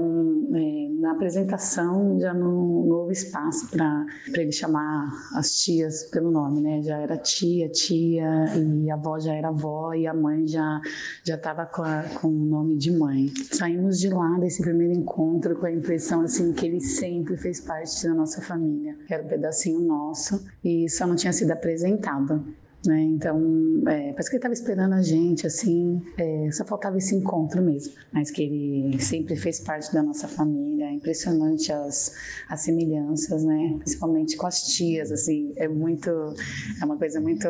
eh, 0.55 0.89
na 1.01 1.13
apresentação 1.13 2.19
já 2.19 2.35
não, 2.35 2.85
não 2.85 2.97
houve 2.97 3.13
espaço 3.13 3.71
para 3.71 4.07
ele 4.35 4.53
chamar 4.53 5.11
as 5.35 5.59
tias 5.59 6.05
pelo 6.05 6.31
nome, 6.31 6.61
né? 6.61 6.83
Já 6.83 6.99
era 6.99 7.17
tia, 7.17 7.69
tia, 7.69 8.45
e 8.57 8.91
a 8.91 8.95
avó 8.95 9.19
já 9.19 9.35
era 9.35 9.49
avó, 9.49 9.95
e 9.95 10.07
a 10.07 10.15
mãe 10.15 10.47
já 10.47 10.81
já 11.23 11.37
estava 11.37 11.67
com, 11.67 11.83
com 12.21 12.29
o 12.29 12.45
nome 12.45 12.77
de 12.77 12.93
mãe. 12.93 13.33
Saímos 13.51 13.99
de 13.99 14.14
lá 14.15 14.39
desse 14.39 14.63
primeiro 14.63 14.93
encontro 14.93 15.57
com 15.57 15.67
a 15.67 15.73
impressão 15.73 16.23
assim 16.23 16.53
que 16.53 16.67
ele 16.67 16.81
sempre 16.81 17.37
fez 17.37 17.61
parte 17.61 18.07
da 18.07 18.15
nossa 18.15 18.41
família, 18.41 18.97
era 19.09 19.23
um 19.23 19.29
pedacinho 19.29 19.81
nosso 19.81 20.45
e 20.63 20.89
só 20.89 21.07
não 21.07 21.17
tinha 21.17 21.33
sido 21.33 21.51
apresentado. 21.51 22.45
Né? 22.87 23.03
Então, 23.03 23.83
é, 23.89 24.13
parece 24.13 24.29
que 24.29 24.37
ele 24.37 24.39
estava 24.39 24.55
esperando 24.55 24.93
a 24.93 25.03
gente, 25.03 25.47
assim, 25.47 26.03
é, 26.19 26.51
só 26.53 26.65
faltava 26.65 26.99
esse 26.99 27.15
encontro 27.15 27.63
mesmo. 27.63 27.95
Mas 28.13 28.31
que 28.31 28.43
ele 28.43 29.01
sempre 29.01 29.37
fez 29.37 29.61
parte 29.61 29.93
da 29.93 30.03
nossa 30.03 30.29
família, 30.29 30.87
é 30.87 30.93
impressionante 30.93 31.73
as, 31.73 32.15
as 32.49 32.61
semelhanças, 32.61 33.45
né? 33.45 33.77
Principalmente 33.79 34.37
com 34.37 34.47
as 34.47 34.63
tias, 34.63 35.11
assim, 35.11 35.53
é 35.57 35.67
muito, 35.69 36.11
é 36.11 36.85
uma 36.85 36.99
coisa 36.99 37.21
muito 37.21 37.49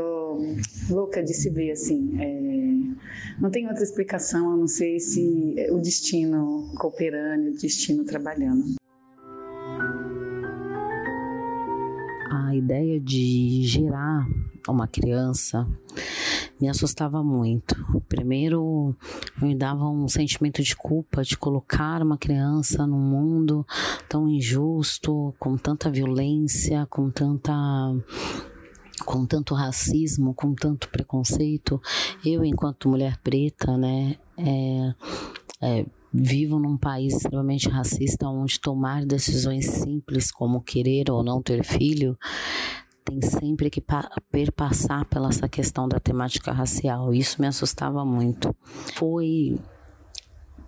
louca 0.88 1.22
de 1.22 1.34
se 1.34 1.50
ver, 1.50 1.72
assim. 1.72 2.16
É, 2.20 3.40
não 3.40 3.50
tem 3.50 3.66
outra 3.66 3.82
explicação 3.82 4.52
a 4.52 4.56
não 4.56 4.68
ser 4.68 4.96
esse, 4.96 5.54
o 5.70 5.78
destino 5.80 6.72
cooperando, 6.76 7.50
o 7.50 7.54
destino 7.54 8.04
trabalhando. 8.04 8.83
A 12.54 12.56
ideia 12.56 13.00
de 13.00 13.62
gerar 13.64 14.28
uma 14.68 14.86
criança 14.86 15.66
me 16.60 16.68
assustava 16.68 17.20
muito. 17.20 17.74
Primeiro, 18.08 18.94
me 19.42 19.56
dava 19.56 19.88
um 19.88 20.06
sentimento 20.06 20.62
de 20.62 20.76
culpa 20.76 21.24
de 21.24 21.36
colocar 21.36 22.00
uma 22.00 22.16
criança 22.16 22.86
num 22.86 23.00
mundo 23.00 23.66
tão 24.08 24.28
injusto, 24.28 25.34
com 25.36 25.56
tanta 25.56 25.90
violência, 25.90 26.86
com 26.88 27.10
tanta 27.10 27.52
com 29.04 29.26
tanto 29.26 29.52
racismo, 29.52 30.32
com 30.32 30.54
tanto 30.54 30.88
preconceito. 30.90 31.82
Eu, 32.24 32.44
enquanto 32.44 32.88
mulher 32.88 33.18
preta, 33.18 33.76
né, 33.76 34.14
é, 34.38 34.94
é, 35.60 35.86
vivo 36.14 36.60
num 36.60 36.76
país 36.76 37.16
extremamente 37.16 37.68
racista, 37.68 38.28
onde 38.28 38.60
tomar 38.60 39.04
decisões 39.04 39.66
simples 39.66 40.30
como 40.30 40.62
querer 40.62 41.10
ou 41.10 41.24
não 41.24 41.42
ter 41.42 41.64
filho 41.64 42.16
tem 43.04 43.20
sempre 43.20 43.68
que 43.68 43.84
perpassar 44.30 45.04
pela 45.04 45.28
essa 45.28 45.46
questão 45.46 45.86
da 45.86 46.00
temática 46.00 46.50
racial. 46.52 47.12
Isso 47.12 47.38
me 47.40 47.46
assustava 47.46 48.02
muito. 48.02 48.56
Foi 48.94 49.58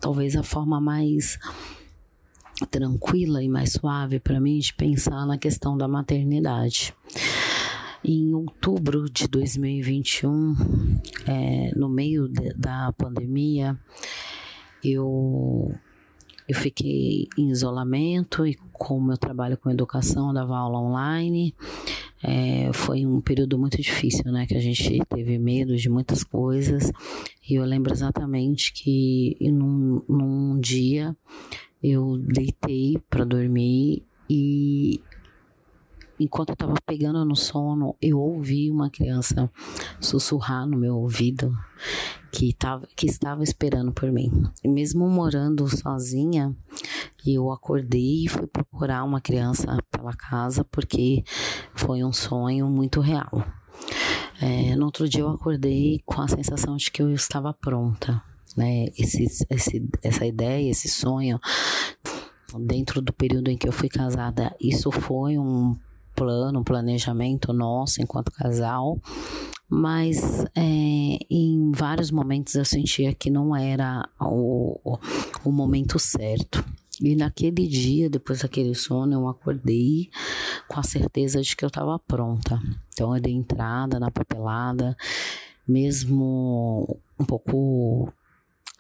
talvez 0.01 0.37
a 0.37 0.43
forma 0.43 0.79
mais 0.79 1.39
tranquila 2.71 3.43
e 3.43 3.49
mais 3.49 3.73
suave 3.73 4.21
para 4.21 4.39
mim 4.39 4.59
de 4.59 4.75
pensar 4.75 5.27
na 5.27 5.39
questão 5.39 5.77
da 5.77 5.89
maternidade. 5.89 6.95
Em 8.05 8.35
outubro 8.35 9.11
de 9.11 9.27
2021, 9.27 10.55
é, 11.27 11.71
no 11.75 11.89
meio 11.89 12.29
de, 12.29 12.55
da 12.55 12.93
pandemia, 12.93 13.79
eu 14.93 15.73
eu 16.49 16.55
fiquei 16.55 17.27
em 17.37 17.51
isolamento 17.51 18.47
e 18.47 18.55
como 18.73 19.13
eu 19.13 19.19
trabalho 19.19 19.57
com 19.57 19.69
educação, 19.69 20.33
dava 20.33 20.57
aula 20.57 20.79
online. 20.79 21.53
É, 22.23 22.71
foi 22.73 23.05
um 23.05 23.21
período 23.21 23.59
muito 23.59 23.81
difícil, 23.81 24.31
né? 24.31 24.47
Que 24.47 24.55
a 24.55 24.61
gente 24.61 25.01
teve 25.09 25.39
medo 25.39 25.77
de 25.77 25.89
muitas 25.89 26.23
coisas. 26.23 26.93
E 27.49 27.55
eu 27.55 27.65
lembro 27.65 27.93
exatamente 27.93 28.73
que 28.73 29.37
num, 29.41 30.03
num 30.09 30.61
dia 30.61 31.17
eu 31.83 32.17
deitei 32.19 32.97
para 33.11 33.25
dormir 33.25 34.05
e 34.31 35.01
enquanto 36.19 36.51
eu 36.51 36.55
estava 36.55 36.75
pegando 36.85 37.25
no 37.25 37.37
sono, 37.37 37.97
eu 38.01 38.19
ouvi 38.19 38.71
uma 38.71 38.91
criança 38.91 39.51
sussurrar 40.01 40.67
no 40.67 40.77
meu 40.77 40.97
ouvido 40.97 41.53
que, 42.33 42.53
tava, 42.55 42.87
que 42.95 43.07
estava 43.07 43.43
esperando 43.43 43.93
por 43.93 44.11
mim. 44.11 44.31
E 44.63 44.69
mesmo 44.69 45.09
morando 45.09 45.69
sozinha, 45.69 46.55
eu 47.27 47.51
acordei 47.51 48.25
e 48.25 48.29
fui 48.29 48.47
procurar 48.47 49.05
uma 49.05 49.21
criança 49.21 49.79
pela 49.91 50.15
casa 50.15 50.65
porque 50.65 51.25
foi 51.75 52.05
um 52.05 52.13
sonho 52.13 52.69
muito 52.69 53.01
real. 53.01 53.45
É, 54.41 54.77
no 54.77 54.87
outro 54.87 55.09
dia 55.09 55.23
eu 55.23 55.31
acordei 55.31 56.03
com 56.05 56.21
a 56.21 56.29
sensação 56.29 56.77
de 56.77 56.91
que 56.91 57.03
eu 57.03 57.11
estava 57.11 57.55
pronta, 57.55 58.23
né? 58.57 58.87
Esse, 58.99 59.25
esse, 59.49 59.89
essa 60.03 60.27
ideia, 60.27 60.71
esse 60.71 60.89
sonho, 60.89 61.41
dentro 62.61 63.01
do 63.01 63.13
período 63.13 63.51
em 63.51 63.57
que 63.57 63.67
eu 63.67 63.73
fui 63.73 63.89
casada, 63.89 64.55
isso 64.61 64.91
foi 64.91 65.39
um 65.39 65.75
plano, 66.17 66.61
um 66.61 66.65
planejamento 66.65 67.53
nosso 67.53 68.03
enquanto 68.03 68.33
casal, 68.33 68.99
mas 69.69 70.45
é, 70.55 71.19
em 71.31 71.71
vários 71.73 72.11
momentos 72.11 72.55
eu 72.55 72.65
sentia 72.65 73.15
que 73.15 73.29
não 73.31 73.55
era 73.55 74.09
o, 74.21 74.99
o 75.45 75.53
momento 75.53 75.99
certo. 75.99 76.65
E 77.01 77.15
naquele 77.15 77.67
dia, 77.69 78.09
depois 78.09 78.41
daquele 78.41 78.75
sono, 78.75 79.13
eu 79.13 79.29
acordei 79.29 80.09
com 80.67 80.81
a 80.81 80.83
certeza 80.83 81.43
de 81.43 81.55
que 81.55 81.63
eu 81.63 81.69
estava 81.69 81.99
pronta. 81.99 82.59
Então 82.95 83.15
eu 83.15 83.21
dei 83.21 83.35
entrada 83.35 84.01
na 84.01 84.11
papelada, 84.11 84.97
mesmo 85.69 86.99
um 87.19 87.25
pouco 87.25 88.11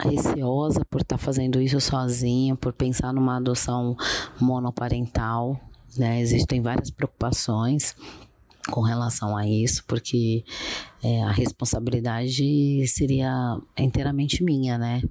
receosa 0.00 0.84
por 0.84 1.02
estar 1.02 1.18
tá 1.18 1.22
fazendo 1.22 1.60
isso 1.60 1.80
sozinha, 1.80 2.56
por 2.56 2.72
pensar 2.72 3.12
numa 3.12 3.36
adoção 3.36 3.96
monoparental, 4.40 5.60
né? 5.96 6.20
Existem 6.20 6.60
várias 6.60 6.90
preocupações 6.90 7.94
com 8.70 8.80
relação 8.80 9.36
a 9.36 9.46
isso, 9.46 9.84
porque 9.86 10.44
é, 11.02 11.22
a 11.22 11.30
responsabilidade 11.30 12.86
seria 12.88 13.58
inteiramente 13.78 14.42
minha, 14.42 14.76
né? 14.76 15.02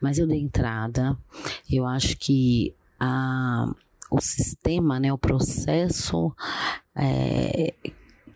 Mas 0.00 0.18
eu 0.18 0.26
dei 0.26 0.40
entrada, 0.40 1.16
eu 1.70 1.86
acho 1.86 2.16
que 2.16 2.74
a, 3.00 3.72
o 4.10 4.20
sistema, 4.20 5.00
né, 5.00 5.12
o 5.12 5.18
processo 5.18 6.32
é, 6.96 7.74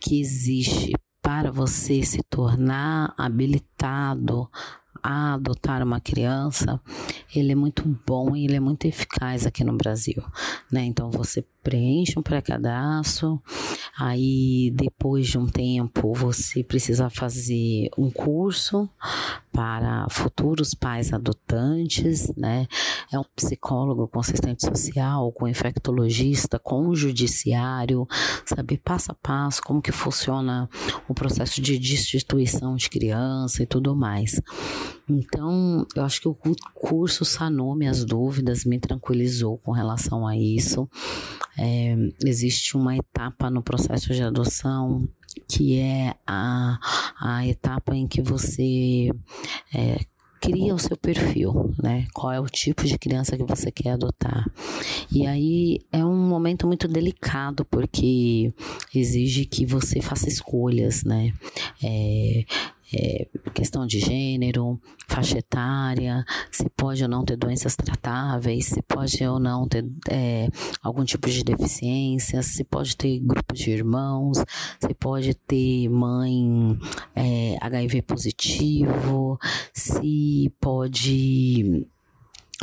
que 0.01 0.21
existe 0.21 0.93
para 1.23 1.51
você 1.51 2.03
se 2.03 2.23
tornar 2.31 3.15
habilitado 3.17 4.49
a 5.03 5.35
adotar 5.35 5.83
uma 5.83 6.01
criança, 6.01 6.81
ele 7.35 7.53
é 7.53 7.55
muito 7.55 7.85
bom 8.07 8.35
e 8.35 8.45
ele 8.45 8.57
é 8.57 8.61
muito 8.61 8.87
eficaz 8.87 9.47
aqui 9.47 9.63
no 9.63 9.77
Brasil, 9.77 10.25
né? 10.71 10.85
Então 10.85 11.11
você 11.11 11.45
preenche 11.67 12.17
um 12.17 12.23
pré-cadastro, 12.23 13.43
aí 13.99 14.71
depois 14.73 15.27
de 15.27 15.37
um 15.37 15.49
tempo 15.49 16.15
você 16.15 16.63
precisa 16.63 17.11
fazer 17.11 17.89
um 17.99 18.09
curso 18.09 18.89
para 19.51 20.07
futuros 20.09 20.75
pais 20.75 21.13
adotantes, 21.13 22.33
né? 22.37 22.69
É 23.13 23.19
um 23.19 23.25
psicólogo 23.35 24.07
com 24.07 24.21
assistente 24.21 24.65
social, 24.65 25.33
com 25.33 25.49
infectologista, 25.49 26.57
com 26.57 26.95
judiciário, 26.95 28.07
saber 28.45 28.77
passo 28.79 29.11
a 29.11 29.15
passo 29.15 29.61
como 29.61 29.83
que 29.83 29.91
funciona 29.91 30.71
o 31.09 31.15
processo 31.15 31.61
de 31.61 31.81
destituição 31.81 32.77
de 32.77 32.89
criança 32.89 33.65
e 33.65 33.67
tudo 33.67 33.97
mais. 33.97 34.41
Então, 35.09 35.87
eu 35.95 36.05
acho 36.05 36.21
que 36.21 36.29
o 36.29 36.37
curso 36.75 37.25
sanou 37.25 37.77
minhas 37.77 38.05
dúvidas, 38.05 38.65
me 38.65 38.79
tranquilizou 38.79 39.59
com 39.59 39.71
relação 39.71 40.27
a 40.27 40.37
isso. 40.37 40.89
É, 41.59 41.97
existe 42.25 42.77
uma 42.77 42.97
etapa 42.97 43.49
no 43.49 43.63
processo 43.63 44.13
de 44.13 44.23
adoção 44.23 45.09
que 45.49 45.79
é 45.79 46.15
a, 46.27 46.79
a 47.21 47.47
etapa 47.47 47.95
em 47.95 48.07
que 48.07 48.23
você 48.23 49.11
é, 49.75 50.01
cria 50.41 50.75
o 50.75 50.79
seu 50.79 50.97
perfil, 50.97 51.75
né? 51.83 52.07
Qual 52.13 52.33
é 52.33 52.41
o 52.41 52.47
tipo 52.47 52.85
de 52.85 52.99
criança 52.99 53.37
que 53.37 53.45
você 53.45 53.71
quer 53.71 53.91
adotar. 53.91 54.49
E 55.11 55.27
aí 55.27 55.81
é 55.93 56.05
um 56.05 56.17
momento 56.17 56.67
muito 56.67 56.87
delicado 56.87 57.65
porque 57.65 58.53
exige 58.95 59.45
que 59.45 59.67
você 59.67 60.01
faça 60.01 60.29
escolhas, 60.29 61.05
né? 61.05 61.33
É, 61.83 62.45
é, 62.95 63.27
questão 63.53 63.87
de 63.87 63.99
gênero, 63.99 64.81
faixa 65.09 65.39
etária, 65.39 66.25
se 66.51 66.69
pode 66.77 67.03
ou 67.03 67.09
não 67.09 67.25
ter 67.25 67.37
doenças 67.37 67.75
tratáveis, 67.75 68.67
se 68.67 68.83
pode 68.83 69.25
ou 69.27 69.39
não 69.39 69.67
ter 69.67 69.85
é, 70.11 70.49
algum 70.83 71.05
tipo 71.05 71.29
de 71.29 71.43
deficiência, 71.43 72.43
se 72.43 72.63
pode 72.65 72.97
ter 72.97 73.19
grupo 73.21 73.55
de 73.55 73.71
irmãos, 73.71 74.39
se 74.81 74.95
pode 74.95 75.35
ter 75.35 75.89
mãe 75.89 76.79
é, 77.15 77.57
HIV 77.61 78.03
positivo, 78.03 79.39
se 79.73 80.53
pode 80.61 81.87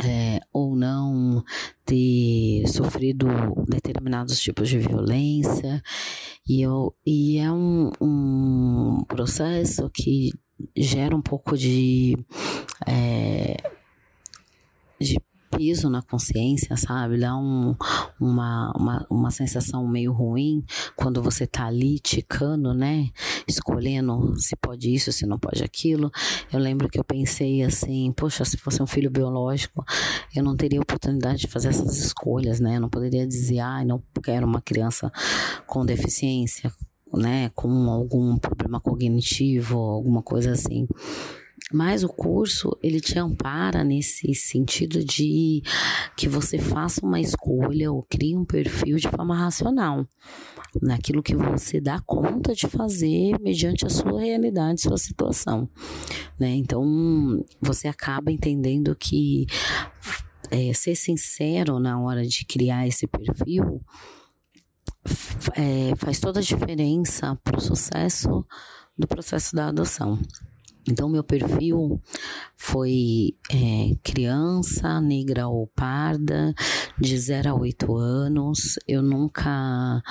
é, 0.02 0.40
ou 0.52 0.74
não 0.74 1.44
ter 1.84 2.66
sofrido 2.66 3.26
determinados 3.68 4.40
tipos 4.40 4.68
de 4.68 4.78
violência 4.78 5.82
e, 6.46 6.62
eu, 6.62 6.94
e 7.06 7.38
é 7.38 7.50
um, 7.50 7.90
um 8.00 9.04
processo 9.06 9.90
que 9.90 10.30
gera 10.76 11.16
um 11.16 11.22
pouco 11.22 11.56
de, 11.56 12.16
é, 12.86 13.56
de 15.00 15.18
peso 15.56 15.88
na 15.88 16.02
consciência, 16.02 16.76
sabe? 16.76 17.18
Dá 17.18 17.36
um, 17.36 17.74
uma, 18.20 18.72
uma, 18.76 19.06
uma 19.10 19.30
sensação 19.30 19.86
meio 19.86 20.12
ruim 20.12 20.64
quando 20.96 21.22
você 21.22 21.46
tá 21.46 21.66
ali 21.66 21.98
ticando, 21.98 22.74
né? 22.74 23.10
Escolhendo 23.46 24.34
se 24.38 24.56
pode 24.56 24.92
isso, 24.92 25.12
se 25.12 25.26
não 25.26 25.38
pode 25.38 25.62
aquilo. 25.62 26.10
Eu 26.52 26.58
lembro 26.58 26.88
que 26.88 26.98
eu 26.98 27.04
pensei 27.04 27.62
assim, 27.62 28.12
poxa, 28.16 28.44
se 28.44 28.56
fosse 28.56 28.82
um 28.82 28.86
filho 28.86 29.10
biológico, 29.10 29.84
eu 30.34 30.42
não 30.42 30.56
teria 30.56 30.80
oportunidade 30.80 31.40
de 31.40 31.46
fazer 31.48 31.68
essas 31.68 31.96
escolhas, 31.98 32.60
né? 32.60 32.76
Eu 32.76 32.80
não 32.80 32.88
poderia 32.88 33.26
dizer, 33.26 33.60
ah, 33.60 33.84
não 33.84 34.02
quero 34.22 34.46
uma 34.46 34.60
criança 34.60 35.10
com 35.66 35.84
deficiência, 35.84 36.72
né? 37.12 37.50
Com 37.54 37.90
algum 37.90 38.36
problema 38.38 38.80
cognitivo, 38.80 39.78
alguma 39.78 40.22
coisa 40.22 40.52
assim. 40.52 40.86
Mas 41.74 42.04
o 42.04 42.08
curso, 42.08 42.78
ele 42.80 43.00
te 43.00 43.18
ampara 43.18 43.82
nesse 43.82 44.32
sentido 44.32 45.04
de 45.04 45.60
que 46.16 46.28
você 46.28 46.56
faça 46.56 47.04
uma 47.04 47.20
escolha 47.20 47.90
ou 47.90 48.00
crie 48.04 48.36
um 48.36 48.44
perfil 48.44 48.96
de 48.96 49.08
forma 49.08 49.36
racional, 49.36 50.06
naquilo 50.80 51.20
que 51.20 51.34
você 51.34 51.80
dá 51.80 52.00
conta 52.06 52.54
de 52.54 52.68
fazer 52.68 53.36
mediante 53.40 53.84
a 53.84 53.90
sua 53.90 54.20
realidade, 54.20 54.82
sua 54.82 54.96
situação, 54.96 55.68
né? 56.38 56.50
Então, 56.50 57.44
você 57.60 57.88
acaba 57.88 58.30
entendendo 58.30 58.94
que 58.94 59.44
é, 60.52 60.72
ser 60.72 60.94
sincero 60.94 61.80
na 61.80 62.00
hora 62.00 62.24
de 62.24 62.44
criar 62.44 62.86
esse 62.86 63.08
perfil 63.08 63.80
é, 65.56 65.92
faz 65.96 66.20
toda 66.20 66.38
a 66.38 66.42
diferença 66.42 67.36
para 67.42 67.58
o 67.58 67.60
sucesso 67.60 68.46
do 68.96 69.08
processo 69.08 69.56
da 69.56 69.66
adoção. 69.66 70.20
Então, 70.88 71.08
meu 71.08 71.24
perfil 71.24 72.00
foi 72.56 73.34
é, 73.50 73.96
criança, 74.02 75.00
negra 75.00 75.48
ou 75.48 75.66
parda, 75.66 76.54
de 76.98 77.18
0 77.18 77.50
a 77.50 77.54
8 77.54 77.96
anos. 77.96 78.78
Eu 78.86 79.02
nunca 79.02 80.02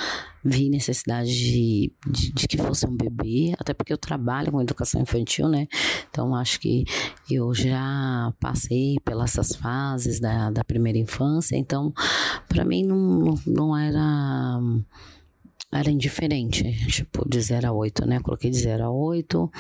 vi 0.44 0.70
necessidade 0.70 1.30
de, 1.30 1.94
de, 2.06 2.34
de, 2.34 2.48
que 2.48 2.58
fosse 2.58 2.86
um 2.86 2.96
bebê, 2.96 3.54
até 3.58 3.74
porque 3.74 3.94
eu 3.94 3.98
trabalho 3.98 4.52
com 4.52 4.62
educação 4.62 5.02
infantil, 5.02 5.48
né? 5.48 5.68
Então, 6.10 6.36
acho 6.36 6.60
que 6.60 6.84
eu 7.32 7.54
já 7.54 8.34
passei 8.40 8.98
pelas 9.06 9.36
fases 9.56 10.20
da, 10.20 10.52
da 10.52 10.64
primeira 10.64 10.98
infância. 10.98 11.56
Então, 11.56 11.94
para 12.50 12.66
mim, 12.66 12.84
não, 12.84 13.36
não 13.48 13.78
era 13.78 14.60
era 15.74 15.90
indiferente, 15.90 16.64
tipo, 16.88 17.28
de 17.28 17.42
0 17.42 17.68
a 17.68 17.72
8, 17.72 18.06
né? 18.06 18.20
Coloquei 18.20 18.52
de 18.52 18.58
0 18.58 18.84
a 18.84 18.90
8 18.92 19.52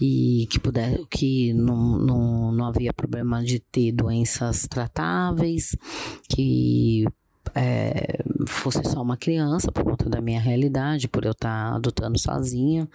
e 0.00 0.46
que 0.50 0.58
puder, 0.58 1.00
que 1.10 1.52
não, 1.54 1.98
não, 1.98 2.52
não 2.52 2.66
havia 2.66 2.92
problema 2.92 3.42
de 3.42 3.58
ter 3.58 3.92
doenças 3.92 4.66
tratáveis, 4.68 5.76
que 6.28 7.06
é, 7.54 8.22
fosse 8.46 8.82
só 8.84 9.00
uma 9.00 9.16
criança 9.16 9.72
por 9.72 9.84
conta 9.84 10.08
da 10.08 10.20
minha 10.20 10.40
realidade, 10.40 11.08
por 11.08 11.24
eu 11.24 11.32
estar 11.32 11.74
adotando 11.74 12.18
sozinha, 12.18 12.88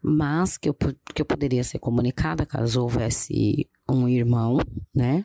mas 0.00 0.56
que 0.56 0.68
eu, 0.68 0.74
que 1.14 1.20
eu 1.20 1.26
poderia 1.26 1.64
ser 1.64 1.78
comunicada 1.78 2.46
caso 2.46 2.82
houvesse 2.82 3.68
um 3.88 4.08
irmão, 4.08 4.58
né? 4.94 5.24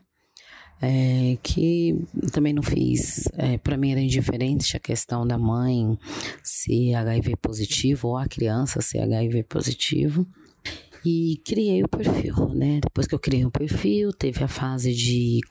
É, 0.86 1.38
que 1.42 1.98
também 2.34 2.52
não 2.52 2.62
fiz. 2.62 3.24
É, 3.38 3.58
para 3.58 3.78
mim 3.78 3.92
era 3.92 4.02
indiferente 4.02 4.76
a 4.76 4.80
questão 4.82 5.26
da 5.26 5.38
mãe 5.38 5.98
ser 6.44 6.94
HIV 6.96 7.38
positivo 7.38 8.10
ou 8.10 8.18
a 8.18 8.28
criança 8.28 8.82
ser 8.82 9.00
HIV 9.00 9.44
positivo 9.44 10.28
e 11.06 11.42
criei 11.46 11.84
o 11.84 11.88
perfil, 11.88 12.50
né? 12.50 12.80
Depois 12.82 13.08
que 13.08 13.14
eu 13.14 13.20
criei 13.20 13.46
o 13.46 13.52
perfil, 13.52 14.12
teve 14.14 14.44
a 14.44 14.48
fase 14.48 14.94
de 14.94 15.42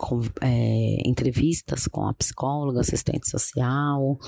é, 0.40 0.96
entrevistas 1.06 1.86
com 1.86 2.06
a 2.06 2.14
psicóloga, 2.14 2.80
assistente 2.80 3.28
social, 3.28 4.18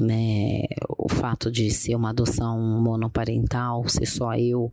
né? 0.00 0.62
O 0.88 1.08
fato 1.08 1.50
de 1.50 1.70
ser 1.70 1.94
uma 1.94 2.10
adoção 2.10 2.58
monoparental, 2.80 3.86
ser 3.88 4.06
só 4.06 4.34
eu, 4.34 4.72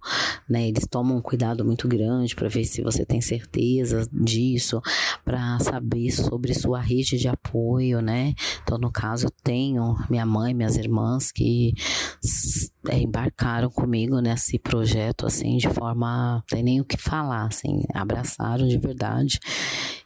né? 0.50 0.68
Eles 0.68 0.88
tomam 0.90 1.18
um 1.18 1.22
cuidado 1.22 1.66
muito 1.66 1.88
grande 1.88 2.36
para 2.36 2.48
ver 2.48 2.64
se 2.64 2.82
você 2.82 3.06
tem 3.06 3.20
certeza 3.20 4.08
disso, 4.14 4.82
para 5.26 5.60
saber 5.60 6.12
sobre 6.12 6.54
sua 6.54 6.80
rede 6.80 7.18
de 7.18 7.28
apoio, 7.28 8.02
né? 8.02 8.34
Então, 8.64 8.78
no 8.78 8.92
caso, 8.92 9.28
eu 9.28 9.32
tenho 9.44 9.96
minha 10.10 10.26
mãe, 10.26 10.54
minhas 10.54 10.78
irmãs 10.78 11.32
que 11.32 11.74
é, 12.90 13.00
embarcaram 13.00 13.70
comigo 13.70 14.20
nesse 14.20 14.58
projeto 14.60 15.26
assim 15.26 15.58
de 15.58 15.70
forma 15.70 16.44
tem 16.48 16.64
nem 16.64 16.82
o 16.82 16.86
que 16.86 16.98
falar 16.98 17.46
assim 17.46 17.84
abraçaram 17.94 18.68
de 18.68 18.78
verdade 18.78 19.40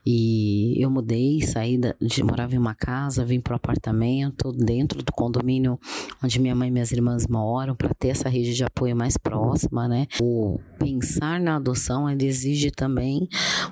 e 0.06 0.84
eu 0.84 0.89
mudei, 0.89 1.41
saí 1.41 1.80
de 2.02 2.24
morava 2.24 2.56
em 2.56 2.58
uma 2.58 2.74
casa, 2.74 3.24
vim 3.24 3.39
para 3.39 3.54
o 3.54 3.56
apartamento 3.56 4.52
dentro 4.52 5.04
do 5.04 5.12
condomínio 5.12 5.80
onde 6.24 6.39
minha 6.39 6.56
mãe 6.56 6.70
e 6.70 6.72
minhas 6.72 6.91
irmãs 6.91 7.28
moram 7.28 7.76
para 7.76 7.94
ter 7.94 8.10
essa 8.10 8.28
rede 8.28 8.56
de 8.56 8.63
apoio 8.63 8.96
mais 8.96 9.15
próxima, 9.15 9.88
né? 9.88 10.08
O 10.20 10.60
pensar 10.80 11.39
na 11.39 11.58
adoção 11.58 12.10
ele 12.10 12.26
exige 12.26 12.72
também 12.72 13.28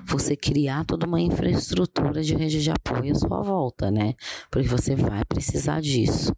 você 0.06 0.36
criar 0.36 0.84
toda 0.84 1.04
uma 1.04 1.20
infraestrutura 1.20 2.22
de 2.22 2.36
rede 2.36 2.62
de 2.62 2.70
apoio 2.70 3.10
à 3.10 3.14
sua 3.16 3.42
volta, 3.42 3.90
né? 3.90 4.14
Porque 4.50 4.68
você 4.68 4.94
vai 4.94 5.24
precisar 5.24 5.80
disso. 5.80 6.32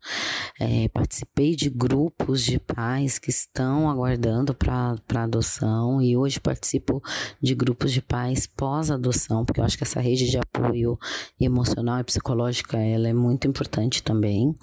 É, 0.59 0.89
participei 0.89 1.55
de 1.55 1.69
grupos 1.69 2.43
de 2.43 2.59
pais 2.63 3.19
que 3.19 3.31
estão 3.31 3.91
aguardando 3.91 4.55
para 4.55 4.97
adoção 5.15 6.01
e 6.01 6.17
hoje 6.17 6.41
participo 6.41 7.03
de 7.41 7.55
grupos 7.55 7.93
de 7.93 8.01
pais 8.01 8.47
pós-adoção, 8.47 9.45
porque 9.45 9.61
eu 9.61 9.65
acho 9.65 9.77
que 9.77 9.85
essa 9.85 10.01
rede 10.01 10.31
de 10.31 10.39
apoio 10.39 10.99
emocional 11.41 12.01
e 12.01 12.05
psicológica 12.05 12.79
ela 12.79 13.09
é 13.09 13.13
muito 13.13 13.47
importante 13.47 14.03
também, 14.03 14.55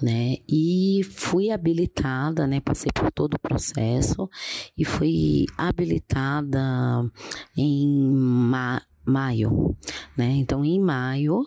né? 0.00 0.36
E 0.48 1.02
fui 1.10 1.50
habilitada, 1.50 2.46
né? 2.46 2.60
Passei 2.60 2.90
por 2.92 3.10
todo 3.12 3.34
o 3.34 3.40
processo 3.40 4.28
e 4.76 4.84
fui 4.84 5.46
habilitada 5.56 6.60
em 7.56 7.88
maio, 9.04 9.76
né? 10.16 10.30
Então, 10.36 10.64
em 10.64 10.80
maio, 10.80 11.44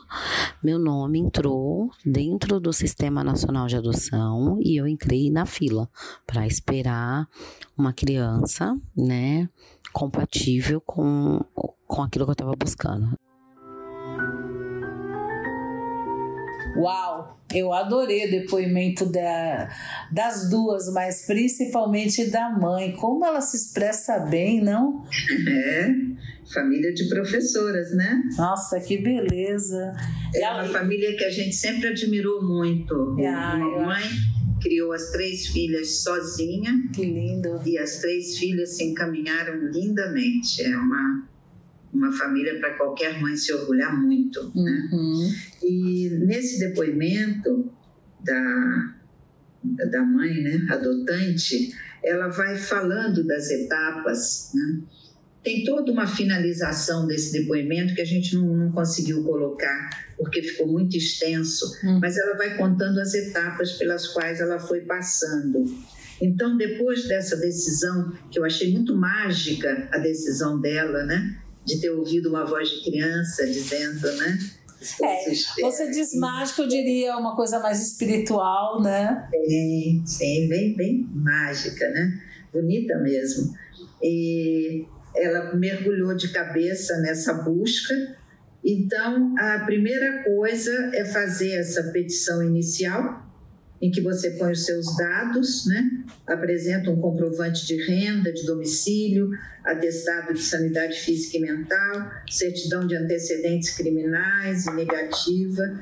meu 0.64 0.78
nome 0.80 1.20
entrou 1.20 1.90
dentro 2.06 2.60
do 2.60 2.74
Sistema 2.74 3.24
Nacional 3.24 3.68
de 3.68 3.78
Adoção 3.78 4.58
e 4.62 4.80
eu 4.80 4.88
entrei 4.88 5.30
na 5.30 5.46
fila 5.46 5.90
para 6.26 6.46
esperar 6.48 7.28
uma 7.78 7.94
criança, 7.94 8.78
né? 8.96 9.50
Compatível 9.94 10.82
com 10.82 11.40
com 11.88 12.02
aquilo 12.02 12.26
que 12.26 12.32
eu 12.32 12.34
estava 12.34 12.54
buscando. 12.58 13.18
Uau, 16.78 17.35
eu 17.56 17.72
adorei 17.74 18.28
o 18.28 18.32
depoimento 18.32 19.06
da, 19.06 19.70
das 20.12 20.50
duas, 20.50 20.92
mas 20.92 21.26
principalmente 21.26 22.30
da 22.30 22.50
mãe. 22.50 22.92
Como 22.92 23.26
ela 23.26 23.42
se 23.42 23.56
expressa 23.56 24.20
bem, 24.20 24.62
não? 24.62 25.04
É, 25.48 25.90
família 26.54 26.94
de 26.94 27.08
professoras, 27.08 27.96
né? 27.96 28.22
Nossa, 28.38 28.80
que 28.80 28.98
beleza. 28.98 29.94
É 30.36 30.50
uma 30.50 30.66
família 30.66 31.16
que 31.16 31.24
a 31.24 31.30
gente 31.30 31.56
sempre 31.56 31.88
admirou 31.88 32.44
muito. 32.44 33.16
Ah, 33.26 33.56
uma 33.56 33.86
mãe 33.86 34.04
criou 34.62 34.92
as 34.92 35.12
três 35.12 35.48
filhas 35.48 36.04
sozinha. 36.04 36.74
Que 36.94 37.06
lindo. 37.06 37.62
E 37.66 37.78
as 37.78 38.00
três 38.00 38.38
filhas 38.38 38.76
se 38.76 38.84
encaminharam 38.84 39.68
lindamente. 39.72 40.62
É 40.62 40.76
uma 40.76 41.35
uma 41.96 42.12
família 42.12 42.60
para 42.60 42.74
qualquer 42.74 43.20
mãe 43.22 43.36
se 43.36 43.54
orgulhar 43.54 44.00
muito. 44.00 44.52
Né? 44.56 44.90
Uhum. 44.92 45.34
E 45.64 46.10
nesse 46.26 46.60
depoimento 46.60 47.72
da, 48.24 48.94
da 49.64 50.04
mãe, 50.04 50.42
né, 50.42 50.68
adotante, 50.70 51.74
ela 52.04 52.28
vai 52.28 52.58
falando 52.58 53.26
das 53.26 53.50
etapas. 53.50 54.52
Né? 54.54 54.82
Tem 55.44 55.64
toda 55.64 55.92
uma 55.92 56.08
finalização 56.08 57.08
desse 57.08 57.32
depoimento 57.32 57.96
que 57.96 58.02
a 58.02 58.06
gente 58.06 58.36
não, 58.36 58.48
não 58.56 58.72
conseguiu 58.72 59.24
colocar 59.24 60.06
porque 60.18 60.42
ficou 60.42 60.68
muito 60.68 60.96
extenso, 60.96 61.66
uhum. 61.84 62.00
mas 62.00 62.18
ela 62.18 62.38
vai 62.38 62.58
contando 62.58 63.00
as 63.00 63.14
etapas 63.14 63.74
pelas 63.74 64.08
quais 64.08 64.40
ela 64.40 64.60
foi 64.60 64.82
passando. 64.82 65.66
Então, 66.22 66.56
depois 66.56 67.08
dessa 67.08 67.36
decisão, 67.36 68.14
que 68.32 68.40
eu 68.40 68.46
achei 68.46 68.72
muito 68.72 68.96
mágica 68.96 69.90
a 69.92 69.98
decisão 69.98 70.60
dela, 70.60 71.04
né? 71.04 71.38
De 71.66 71.82
ter 71.82 71.90
ouvido 71.90 72.30
uma 72.30 72.46
voz 72.46 72.70
de 72.70 72.84
criança 72.84 73.46
dizendo, 73.46 74.12
né? 74.14 74.38
É, 75.02 75.62
você 75.62 75.90
diz 75.90 76.14
mágico, 76.14 76.62
eu 76.62 76.68
diria 76.68 77.18
uma 77.18 77.36
coisa 77.36 77.60
mais 77.60 77.82
espiritual, 77.82 78.82
né? 78.82 79.28
Sim, 79.48 80.04
sim, 80.06 80.48
bem, 80.48 80.76
bem 80.76 81.10
mágica, 81.14 81.90
né? 81.90 82.22
Bonita 82.54 82.98
mesmo. 83.00 83.54
E 84.02 84.86
ela 85.16 85.56
mergulhou 85.56 86.16
de 86.16 86.32
cabeça 86.32 86.98
nessa 86.98 87.34
busca. 87.34 87.96
Então, 88.64 89.34
a 89.38 89.60
primeira 89.66 90.24
coisa 90.24 90.92
é 90.94 91.06
fazer 91.06 91.54
essa 91.54 91.84
petição 91.92 92.44
inicial, 92.44 93.25
em 93.82 93.92
que 93.92 94.02
você 94.02 94.32
põe 94.32 94.52
os 94.52 94.66
seus 94.66 94.96
dados, 94.98 95.66
né? 95.68 95.90
apresenta 96.26 96.90
um 96.90 97.00
comprovante 97.00 97.66
de 97.66 97.76
renda, 97.86 98.32
de 98.32 98.46
domicílio, 98.46 99.30
atestado 99.64 100.34
de 100.34 100.42
sanidade 100.42 101.00
física 101.00 101.38
e 101.38 101.42
mental, 101.42 102.12
certidão 102.30 102.88
de 102.88 102.96
antecedentes 102.96 103.76
criminais 103.76 104.66
e 104.66 104.74
negativa, 104.74 105.80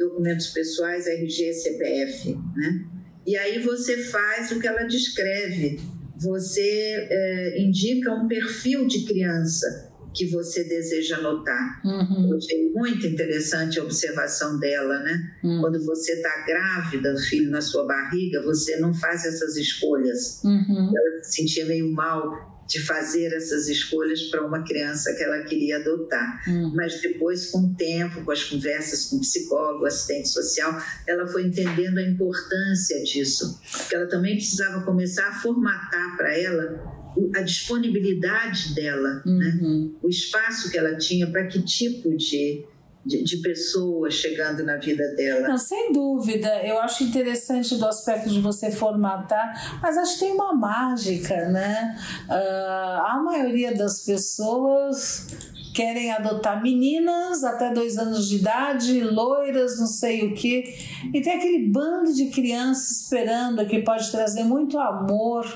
documentos 0.00 0.48
pessoais, 0.48 1.06
RG 1.06 1.52
CPF. 1.52 2.34
Né? 2.56 2.84
E 3.26 3.36
aí 3.36 3.60
você 3.60 3.96
faz 3.96 4.50
o 4.50 4.60
que 4.60 4.66
ela 4.66 4.82
descreve, 4.84 5.80
você 6.16 7.08
é, 7.10 7.62
indica 7.62 8.12
um 8.12 8.28
perfil 8.28 8.86
de 8.86 9.04
criança, 9.04 9.89
que 10.14 10.26
você 10.26 10.64
deseja 10.64 11.16
anotar. 11.18 11.80
Uhum. 11.84 12.30
Eu 12.30 12.36
achei 12.36 12.70
muito 12.72 13.06
interessante 13.06 13.78
a 13.78 13.84
observação 13.84 14.58
dela, 14.58 14.98
né? 15.00 15.36
Uhum. 15.42 15.60
Quando 15.60 15.84
você 15.84 16.12
está 16.12 16.44
grávida, 16.46 17.14
o 17.14 17.18
filho 17.18 17.50
na 17.50 17.60
sua 17.60 17.86
barriga, 17.86 18.42
você 18.42 18.76
não 18.78 18.92
faz 18.92 19.24
essas 19.24 19.56
escolhas. 19.56 20.42
Uhum. 20.44 20.92
Ela 20.96 21.24
se 21.24 21.36
sentia 21.36 21.64
meio 21.66 21.92
mal 21.92 22.50
de 22.70 22.80
fazer 22.80 23.32
essas 23.34 23.68
escolhas 23.68 24.22
para 24.30 24.46
uma 24.46 24.62
criança 24.62 25.12
que 25.14 25.24
ela 25.24 25.42
queria 25.42 25.78
adotar. 25.78 26.40
Uhum. 26.46 26.72
Mas 26.74 27.00
depois, 27.00 27.46
com 27.46 27.58
o 27.58 27.74
tempo, 27.74 28.24
com 28.24 28.30
as 28.30 28.44
conversas 28.44 29.06
com 29.06 29.16
o 29.16 29.20
psicólogo, 29.20 29.86
assistente 29.86 30.28
social, 30.28 30.80
ela 31.06 31.26
foi 31.26 31.46
entendendo 31.46 31.98
a 31.98 32.02
importância 32.02 33.02
disso. 33.02 33.60
Que 33.88 33.96
ela 33.96 34.06
também 34.06 34.36
precisava 34.36 34.84
começar 34.84 35.28
a 35.28 35.40
formatar 35.40 36.16
para 36.16 36.36
ela 36.38 36.99
a 37.34 37.42
disponibilidade 37.42 38.74
dela, 38.74 39.22
né? 39.24 39.58
uhum. 39.60 39.84
né? 39.84 39.90
o 40.02 40.08
espaço 40.08 40.70
que 40.70 40.78
ela 40.78 40.96
tinha 40.96 41.26
para 41.30 41.46
que 41.46 41.62
tipo 41.62 42.16
de, 42.16 42.64
de, 43.04 43.24
de, 43.24 43.36
pessoas 43.38 44.14
chegando 44.14 44.62
na 44.64 44.76
vida 44.76 45.02
dela. 45.16 45.48
Não, 45.48 45.58
sem 45.58 45.92
dúvida. 45.92 46.48
Eu 46.64 46.78
acho 46.80 47.04
interessante 47.04 47.74
do 47.76 47.86
aspecto 47.86 48.30
de 48.30 48.40
você 48.40 48.70
formatar, 48.70 49.80
mas 49.82 49.96
acho 49.96 50.14
que 50.14 50.20
tem 50.26 50.32
uma 50.32 50.54
mágica, 50.54 51.48
né? 51.48 51.96
Uh, 52.28 53.06
a 53.06 53.22
maioria 53.24 53.74
das 53.74 54.04
pessoas 54.04 55.26
querem 55.74 56.10
adotar 56.10 56.62
meninas 56.62 57.44
até 57.44 57.72
dois 57.72 57.96
anos 57.96 58.28
de 58.28 58.36
idade, 58.36 59.00
loiras, 59.02 59.78
não 59.78 59.86
sei 59.86 60.26
o 60.26 60.34
que, 60.34 60.64
e 61.12 61.20
tem 61.20 61.34
aquele 61.34 61.68
bando 61.68 62.12
de 62.12 62.26
crianças 62.26 63.02
esperando 63.02 63.64
que 63.66 63.80
pode 63.82 64.10
trazer 64.10 64.44
muito 64.44 64.78
amor, 64.78 65.46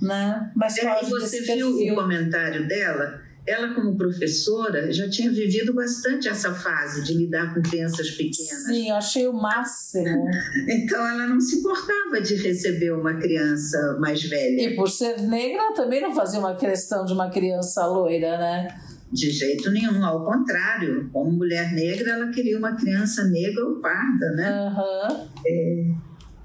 né? 0.00 0.50
Mas 0.54 0.78
é, 0.78 1.02
você 1.04 1.40
viu 1.42 1.74
perfil. 1.74 1.92
o 1.92 1.96
comentário 1.96 2.66
dela? 2.66 3.28
ela 3.48 3.74
como 3.74 3.96
professora 3.96 4.92
já 4.92 5.08
tinha 5.08 5.30
vivido 5.30 5.72
bastante 5.72 6.28
essa 6.28 6.52
fase 6.52 7.02
de 7.02 7.14
lidar 7.14 7.54
com 7.54 7.62
crianças 7.62 8.10
pequenas. 8.10 8.64
Sim, 8.66 8.90
eu 8.90 8.96
achei 8.96 9.26
o 9.26 9.32
máximo. 9.32 10.28
então 10.68 11.06
ela 11.06 11.26
não 11.26 11.40
se 11.40 11.56
importava 11.56 12.20
de 12.20 12.34
receber 12.34 12.92
uma 12.92 13.14
criança 13.14 13.96
mais 13.98 14.22
velha. 14.22 14.62
E 14.62 14.76
por 14.76 14.88
ser 14.88 15.18
negra, 15.22 15.62
ela 15.62 15.74
também 15.74 16.02
não 16.02 16.14
fazia 16.14 16.38
uma 16.38 16.54
questão 16.54 17.06
de 17.06 17.14
uma 17.14 17.30
criança 17.30 17.86
loira, 17.86 18.36
né? 18.36 18.68
De 19.10 19.30
jeito 19.30 19.70
nenhum, 19.70 20.04
ao 20.04 20.22
contrário. 20.22 21.08
Como 21.10 21.32
mulher 21.32 21.72
negra, 21.72 22.10
ela 22.12 22.30
queria 22.30 22.58
uma 22.58 22.76
criança 22.76 23.24
negra 23.24 23.64
ou 23.64 23.80
parda, 23.80 24.30
né? 24.32 24.68
Uhum. 24.68 25.28
É, 25.46 25.94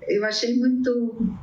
eu 0.08 0.24
achei 0.24 0.58
muito 0.58 1.36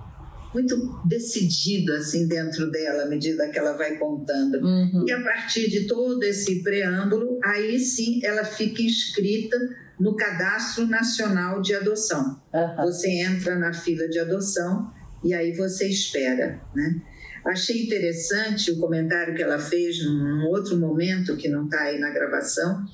muito 0.53 1.01
decidido 1.07 1.93
assim 1.95 2.27
dentro 2.27 2.71
dela 2.71 3.05
à 3.05 3.07
medida 3.07 3.49
que 3.49 3.59
ela 3.59 3.73
vai 3.73 3.97
contando. 3.97 4.57
Uhum. 4.57 5.05
E 5.07 5.13
a 5.13 5.23
partir 5.23 5.69
de 5.71 5.87
todo 5.87 6.23
esse 6.25 6.63
preâmbulo, 6.63 7.39
aí 7.43 7.79
sim 7.79 8.21
ela 8.25 8.45
fica 8.45 8.83
inscrita 8.83 9.57
no 9.99 10.17
Cadastro 10.17 10.87
Nacional 10.87 11.61
de 11.61 11.75
Adoção. 11.75 12.41
Uhum. 12.53 12.87
Você 12.87 13.11
entra 13.21 13.57
na 13.57 13.73
fila 13.73 14.09
de 14.09 14.19
adoção 14.19 14.91
e 15.23 15.35
aí 15.35 15.53
você 15.53 15.87
espera, 15.87 16.61
né? 16.75 17.01
Achei 17.45 17.85
interessante 17.85 18.71
o 18.71 18.79
comentário 18.79 19.35
que 19.35 19.43
ela 19.43 19.59
fez 19.59 20.05
num 20.05 20.47
outro 20.49 20.77
momento 20.77 21.37
que 21.37 21.49
não 21.49 21.65
está 21.65 21.83
aí 21.83 21.99
na 21.99 22.11
gravação, 22.11 22.85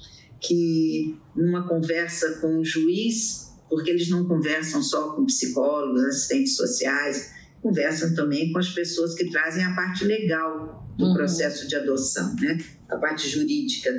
que 0.40 1.18
numa 1.34 1.66
conversa 1.66 2.38
com 2.40 2.58
o 2.58 2.64
juiz, 2.64 3.52
porque 3.68 3.90
eles 3.90 4.08
não 4.08 4.24
conversam 4.26 4.80
só 4.82 5.14
com 5.14 5.26
psicólogos, 5.26 6.04
assistentes 6.04 6.54
sociais, 6.54 7.32
conversam 7.66 8.14
também 8.14 8.52
com 8.52 8.58
as 8.58 8.68
pessoas 8.68 9.14
que 9.14 9.28
trazem 9.30 9.64
a 9.64 9.74
parte 9.74 10.04
legal 10.04 10.86
do 10.96 11.06
uhum. 11.06 11.14
processo 11.14 11.66
de 11.66 11.74
adoção, 11.74 12.34
né? 12.36 12.58
a 12.88 12.96
parte 12.96 13.28
jurídica. 13.28 13.90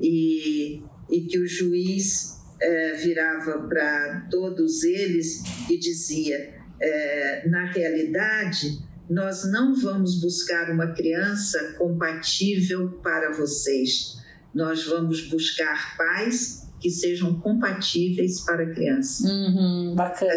E, 0.00 0.82
e 1.10 1.20
que 1.22 1.38
o 1.38 1.46
juiz 1.46 2.38
é, 2.60 2.92
virava 2.94 3.66
para 3.68 4.26
todos 4.30 4.82
eles 4.82 5.42
e 5.70 5.78
dizia: 5.78 6.54
é, 6.80 7.48
na 7.48 7.64
realidade, 7.66 8.78
nós 9.08 9.50
não 9.50 9.74
vamos 9.74 10.20
buscar 10.20 10.70
uma 10.70 10.88
criança 10.92 11.74
compatível 11.78 12.90
para 13.02 13.32
vocês, 13.32 14.18
nós 14.54 14.84
vamos 14.84 15.28
buscar 15.28 15.96
pais 15.96 16.64
que 16.80 16.90
sejam 16.90 17.40
compatíveis 17.40 18.40
para 18.40 18.64
a 18.64 18.74
criança. 18.74 19.26
Uhum, 19.26 19.94
bacana. 19.94 20.34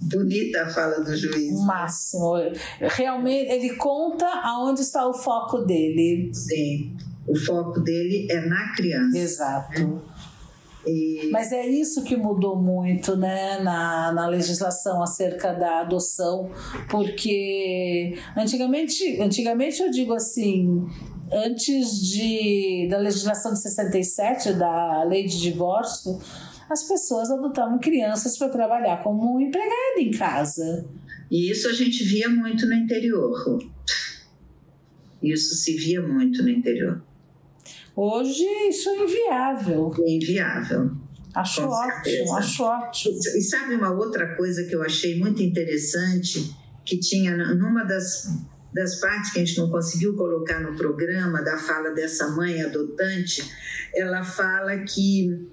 Bonita 0.00 0.62
a 0.62 0.68
fala 0.68 1.00
do 1.00 1.16
juiz. 1.16 1.52
O 1.52 1.64
máximo. 1.64 2.34
Realmente, 2.80 3.50
ele 3.50 3.76
conta 3.76 4.26
aonde 4.26 4.80
está 4.80 5.06
o 5.08 5.14
foco 5.14 5.58
dele. 5.58 6.30
Sim. 6.32 6.96
O 7.26 7.36
foco 7.36 7.80
dele 7.80 8.26
é 8.30 8.46
na 8.46 8.74
criança. 8.74 9.18
Exato. 9.18 10.02
E... 10.86 11.30
Mas 11.32 11.52
é 11.52 11.66
isso 11.66 12.04
que 12.04 12.16
mudou 12.16 12.60
muito 12.60 13.16
né, 13.16 13.58
na, 13.60 14.12
na 14.12 14.26
legislação 14.26 15.02
acerca 15.02 15.52
da 15.52 15.80
adoção, 15.80 16.50
porque 16.90 18.18
antigamente, 18.36 19.20
antigamente 19.20 19.80
eu 19.80 19.90
digo 19.90 20.12
assim, 20.12 20.86
antes 21.32 22.00
de, 22.00 22.86
da 22.90 22.98
legislação 22.98 23.52
de 23.52 23.60
67, 23.60 24.52
da 24.52 25.04
lei 25.04 25.24
de 25.24 25.40
divórcio, 25.40 26.18
as 26.68 26.82
pessoas 26.84 27.30
adotavam 27.30 27.78
crianças 27.78 28.36
para 28.38 28.48
trabalhar 28.48 29.02
como 29.02 29.40
empregada 29.40 30.00
em 30.00 30.10
casa. 30.10 30.86
E 31.30 31.50
isso 31.50 31.68
a 31.68 31.72
gente 31.72 32.04
via 32.04 32.28
muito 32.28 32.66
no 32.66 32.74
interior. 32.74 33.58
Isso 35.22 35.54
se 35.54 35.74
via 35.76 36.02
muito 36.02 36.42
no 36.42 36.48
interior. 36.48 37.02
Hoje 37.96 38.44
isso 38.68 38.88
é 38.90 38.96
inviável. 39.04 39.92
É 40.00 40.10
inviável. 40.10 40.90
Acho 41.34 41.62
ótimo, 41.62 42.36
acho 42.36 42.62
ótimo. 42.62 43.18
E 43.18 43.42
sabe 43.42 43.74
uma 43.74 43.90
outra 43.90 44.36
coisa 44.36 44.64
que 44.64 44.74
eu 44.74 44.82
achei 44.82 45.18
muito 45.18 45.42
interessante, 45.42 46.54
que 46.84 46.98
tinha 46.98 47.36
numa 47.54 47.82
das, 47.82 48.28
das 48.72 49.00
partes 49.00 49.32
que 49.32 49.40
a 49.40 49.44
gente 49.44 49.58
não 49.58 49.68
conseguiu 49.68 50.14
colocar 50.14 50.60
no 50.60 50.76
programa, 50.76 51.42
da 51.42 51.58
fala 51.58 51.90
dessa 51.90 52.28
mãe 52.28 52.62
adotante, 52.62 53.42
ela 53.94 54.22
fala 54.22 54.78
que 54.78 55.50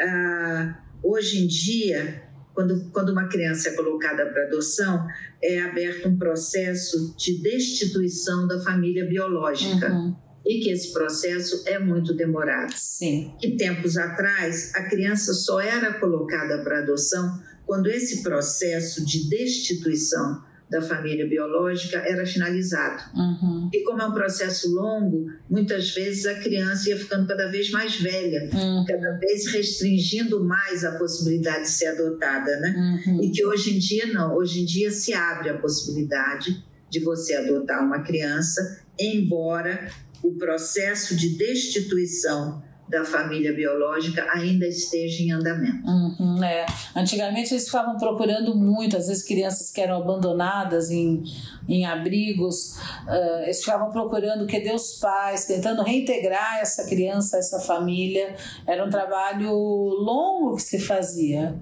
ah, 0.00 0.82
hoje 1.02 1.42
em 1.42 1.46
dia, 1.46 2.22
quando, 2.54 2.90
quando 2.90 3.10
uma 3.10 3.28
criança 3.28 3.68
é 3.68 3.72
colocada 3.72 4.26
para 4.26 4.44
adoção, 4.44 5.06
é 5.42 5.60
aberto 5.60 6.08
um 6.08 6.16
processo 6.16 7.14
de 7.16 7.42
destituição 7.42 8.46
da 8.46 8.60
família 8.60 9.04
biológica. 9.06 9.92
Uhum. 9.92 10.16
E 10.46 10.60
que 10.60 10.70
esse 10.70 10.92
processo 10.92 11.62
é 11.66 11.78
muito 11.78 12.14
demorado. 12.14 12.74
Sim. 12.76 13.34
Que 13.40 13.56
tempos 13.56 13.96
atrás 13.96 14.74
a 14.74 14.82
criança 14.84 15.32
só 15.32 15.58
era 15.58 15.94
colocada 15.94 16.62
para 16.62 16.80
adoção 16.80 17.42
quando 17.64 17.88
esse 17.88 18.22
processo 18.22 19.04
de 19.06 19.28
destituição 19.28 20.42
da 20.68 20.80
família 20.80 21.26
biológica 21.26 21.98
era 21.98 22.26
finalizado. 22.26 23.02
Uhum. 23.14 23.70
E 23.72 23.82
como 23.84 24.00
é 24.00 24.06
um 24.06 24.12
processo 24.12 24.74
longo, 24.74 25.26
muitas 25.48 25.90
vezes 25.90 26.26
a 26.26 26.34
criança 26.34 26.88
ia 26.88 26.98
ficando 26.98 27.26
cada 27.26 27.48
vez 27.48 27.70
mais 27.70 28.00
velha, 28.00 28.48
uhum. 28.52 28.84
cada 28.86 29.12
vez 29.18 29.46
restringindo 29.46 30.42
mais 30.42 30.84
a 30.84 30.92
possibilidade 30.92 31.64
de 31.64 31.70
ser 31.70 31.86
adotada, 31.88 32.58
né? 32.60 33.02
Uhum. 33.06 33.22
E 33.22 33.30
que 33.30 33.44
hoje 33.44 33.76
em 33.76 33.78
dia 33.78 34.06
não, 34.06 34.34
hoje 34.34 34.62
em 34.62 34.64
dia 34.64 34.90
se 34.90 35.12
abre 35.12 35.50
a 35.50 35.58
possibilidade 35.58 36.64
de 36.90 37.00
você 37.00 37.34
adotar 37.34 37.84
uma 37.84 38.02
criança, 38.02 38.82
embora 38.98 39.88
o 40.22 40.32
processo 40.34 41.14
de 41.14 41.36
destituição 41.36 42.62
da 42.88 43.04
família 43.04 43.52
biológica 43.52 44.26
ainda 44.30 44.66
esteja 44.66 45.22
em 45.22 45.32
andamento. 45.32 45.86
Uhum, 45.86 46.42
é. 46.44 46.66
Antigamente 46.94 47.52
eles 47.52 47.64
ficavam 47.64 47.96
procurando 47.96 48.54
muito, 48.54 48.96
às 48.96 49.08
vezes 49.08 49.26
crianças 49.26 49.70
que 49.70 49.80
eram 49.80 49.96
abandonadas 50.02 50.90
em, 50.90 51.22
em 51.68 51.86
abrigos, 51.86 52.76
uh, 53.06 53.42
eles 53.44 53.60
ficavam 53.60 53.90
procurando 53.90 54.46
que 54.46 54.64
os 54.72 54.98
pais, 54.98 55.46
tentando 55.46 55.82
reintegrar 55.82 56.58
essa 56.60 56.86
criança, 56.88 57.38
essa 57.38 57.60
família. 57.60 58.34
Era 58.66 58.84
um 58.84 58.90
trabalho 58.90 59.50
longo 59.50 60.56
que 60.56 60.62
se 60.62 60.78
fazia. 60.78 61.58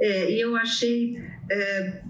É, 0.00 0.30
e 0.30 0.40
eu 0.40 0.56
achei 0.56 1.16
é, 1.50 2.02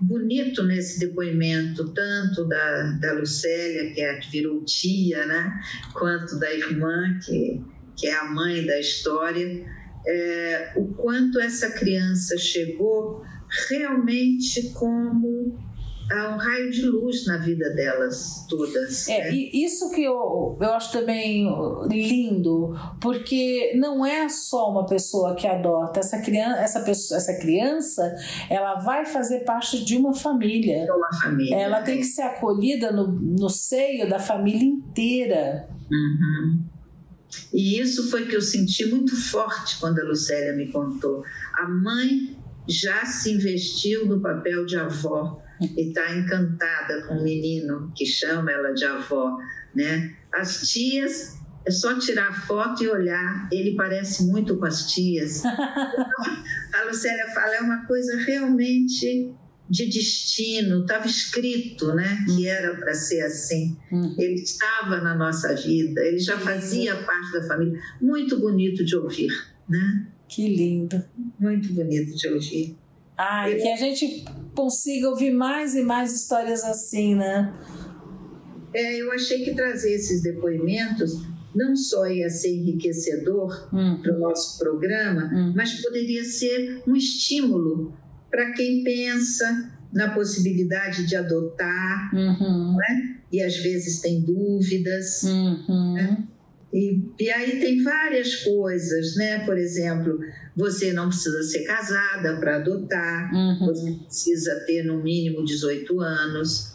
bonito 0.00 0.62
nesse 0.64 0.98
depoimento, 0.98 1.92
tanto 1.92 2.46
da, 2.46 2.98
da 3.00 3.12
Lucélia, 3.12 3.92
que, 3.92 4.00
é, 4.00 4.14
que 4.14 4.30
virou 4.30 4.64
tia, 4.64 5.26
né, 5.26 5.60
quanto 5.92 6.38
da 6.38 6.52
irmã, 6.52 7.18
que, 7.24 7.62
que 7.96 8.06
é 8.06 8.14
a 8.14 8.24
mãe 8.24 8.64
da 8.64 8.78
história, 8.78 9.64
é, 10.06 10.72
o 10.76 10.88
quanto 10.94 11.38
essa 11.38 11.70
criança 11.70 12.38
chegou 12.38 13.22
realmente 13.68 14.70
como 14.72 15.69
há 16.10 16.34
um 16.34 16.36
raio 16.36 16.70
de 16.70 16.86
luz 16.86 17.26
na 17.26 17.38
vida 17.38 17.70
delas 17.70 18.44
todas. 18.48 19.08
É, 19.08 19.24
né? 19.24 19.34
e 19.34 19.64
isso 19.64 19.90
que 19.90 20.02
eu, 20.02 20.58
eu 20.60 20.72
acho 20.72 20.92
também 20.92 21.48
lindo, 21.88 22.74
porque 23.00 23.72
não 23.76 24.04
é 24.04 24.28
só 24.28 24.70
uma 24.70 24.86
pessoa 24.86 25.34
que 25.34 25.46
adota, 25.46 26.00
essa 26.00 26.20
criança, 26.20 26.60
essa, 26.60 26.80
pessoa, 26.80 27.18
essa 27.18 27.34
criança 27.38 28.14
ela 28.48 28.76
vai 28.80 29.06
fazer 29.06 29.40
parte 29.40 29.84
de 29.84 29.96
uma 29.96 30.14
família. 30.14 30.84
De 30.84 30.92
uma 30.92 31.12
família. 31.12 31.56
Ela 31.56 31.82
tem 31.82 31.98
que 31.98 32.04
ser 32.04 32.22
acolhida 32.22 32.90
no, 32.90 33.06
no 33.08 33.48
seio 33.48 34.08
da 34.08 34.18
família 34.18 34.64
inteira. 34.64 35.68
Uhum. 35.90 36.64
E 37.52 37.80
isso 37.80 38.10
foi 38.10 38.26
que 38.26 38.34
eu 38.34 38.42
senti 38.42 38.86
muito 38.86 39.16
forte 39.16 39.78
quando 39.78 40.00
a 40.00 40.04
Lucélia 40.04 40.52
me 40.54 40.66
contou. 40.72 41.22
A 41.54 41.68
mãe 41.68 42.36
já 42.68 43.04
se 43.04 43.32
investiu 43.32 44.06
no 44.06 44.20
papel 44.20 44.66
de 44.66 44.76
avó 44.76 45.40
e 45.60 45.88
está 45.88 46.14
encantada 46.14 47.02
com 47.02 47.14
o 47.14 47.22
menino 47.22 47.92
que 47.94 48.06
chama 48.06 48.50
ela 48.50 48.72
de 48.72 48.84
avó, 48.84 49.36
né? 49.74 50.14
As 50.32 50.68
tias 50.68 51.38
é 51.64 51.70
só 51.70 51.98
tirar 51.98 52.46
foto 52.46 52.82
e 52.82 52.88
olhar, 52.88 53.48
ele 53.52 53.74
parece 53.74 54.24
muito 54.24 54.56
com 54.56 54.64
as 54.64 54.90
tias. 54.90 55.44
a 55.44 56.84
Lucélia 56.86 57.28
fala, 57.28 57.56
é 57.56 57.60
uma 57.60 57.84
coisa 57.86 58.16
realmente 58.16 59.34
de 59.68 59.86
destino, 59.86 60.80
estava 60.80 61.06
escrito, 61.06 61.94
né, 61.94 62.24
que 62.26 62.48
era 62.48 62.74
para 62.76 62.92
ser 62.92 63.20
assim. 63.22 63.76
Uhum. 63.92 64.16
Ele 64.18 64.34
estava 64.34 65.00
na 65.00 65.14
nossa 65.14 65.54
vida, 65.54 66.00
ele 66.00 66.18
já 66.18 66.36
fazia 66.38 66.96
parte 66.96 67.32
da 67.32 67.42
família. 67.46 67.80
Muito 68.00 68.40
bonito 68.40 68.84
de 68.84 68.96
ouvir, 68.96 69.30
né? 69.68 70.06
Que 70.28 70.48
lindo. 70.48 71.02
Muito 71.38 71.72
bonito 71.72 72.16
de 72.16 72.28
ouvir. 72.28 72.76
E 73.50 73.62
que 73.62 73.68
a 73.68 73.76
gente 73.76 74.24
consiga 74.54 75.08
ouvir 75.08 75.32
mais 75.32 75.74
e 75.74 75.82
mais 75.82 76.12
histórias 76.12 76.64
assim, 76.64 77.14
né? 77.14 77.52
É, 78.72 79.00
eu 79.00 79.12
achei 79.12 79.44
que 79.44 79.54
trazer 79.54 79.94
esses 79.94 80.22
depoimentos 80.22 81.22
não 81.54 81.74
só 81.74 82.06
ia 82.06 82.30
ser 82.30 82.54
enriquecedor 82.54 83.68
uhum. 83.72 84.00
para 84.00 84.14
o 84.14 84.20
nosso 84.20 84.58
programa, 84.58 85.30
uhum. 85.32 85.52
mas 85.56 85.82
poderia 85.82 86.24
ser 86.24 86.82
um 86.86 86.94
estímulo 86.94 87.92
para 88.30 88.52
quem 88.52 88.84
pensa 88.84 89.72
na 89.92 90.14
possibilidade 90.14 91.06
de 91.06 91.16
adotar, 91.16 92.14
uhum. 92.14 92.76
né? 92.76 93.16
e 93.32 93.42
às 93.42 93.56
vezes 93.56 94.00
tem 94.00 94.22
dúvidas. 94.22 95.22
Uhum. 95.24 95.94
Né? 95.94 96.24
E, 96.72 97.02
e 97.18 97.30
aí 97.30 97.60
tem 97.60 97.82
várias 97.82 98.36
coisas, 98.36 99.16
né? 99.16 99.44
Por 99.44 99.58
exemplo, 99.58 100.20
você 100.56 100.92
não 100.92 101.08
precisa 101.08 101.42
ser 101.42 101.64
casada 101.64 102.36
para 102.38 102.56
adotar, 102.56 103.34
uhum. 103.34 103.66
você 103.66 103.92
precisa 104.04 104.64
ter 104.66 104.84
no 104.84 105.02
mínimo 105.02 105.44
18 105.44 106.00
anos. 106.00 106.74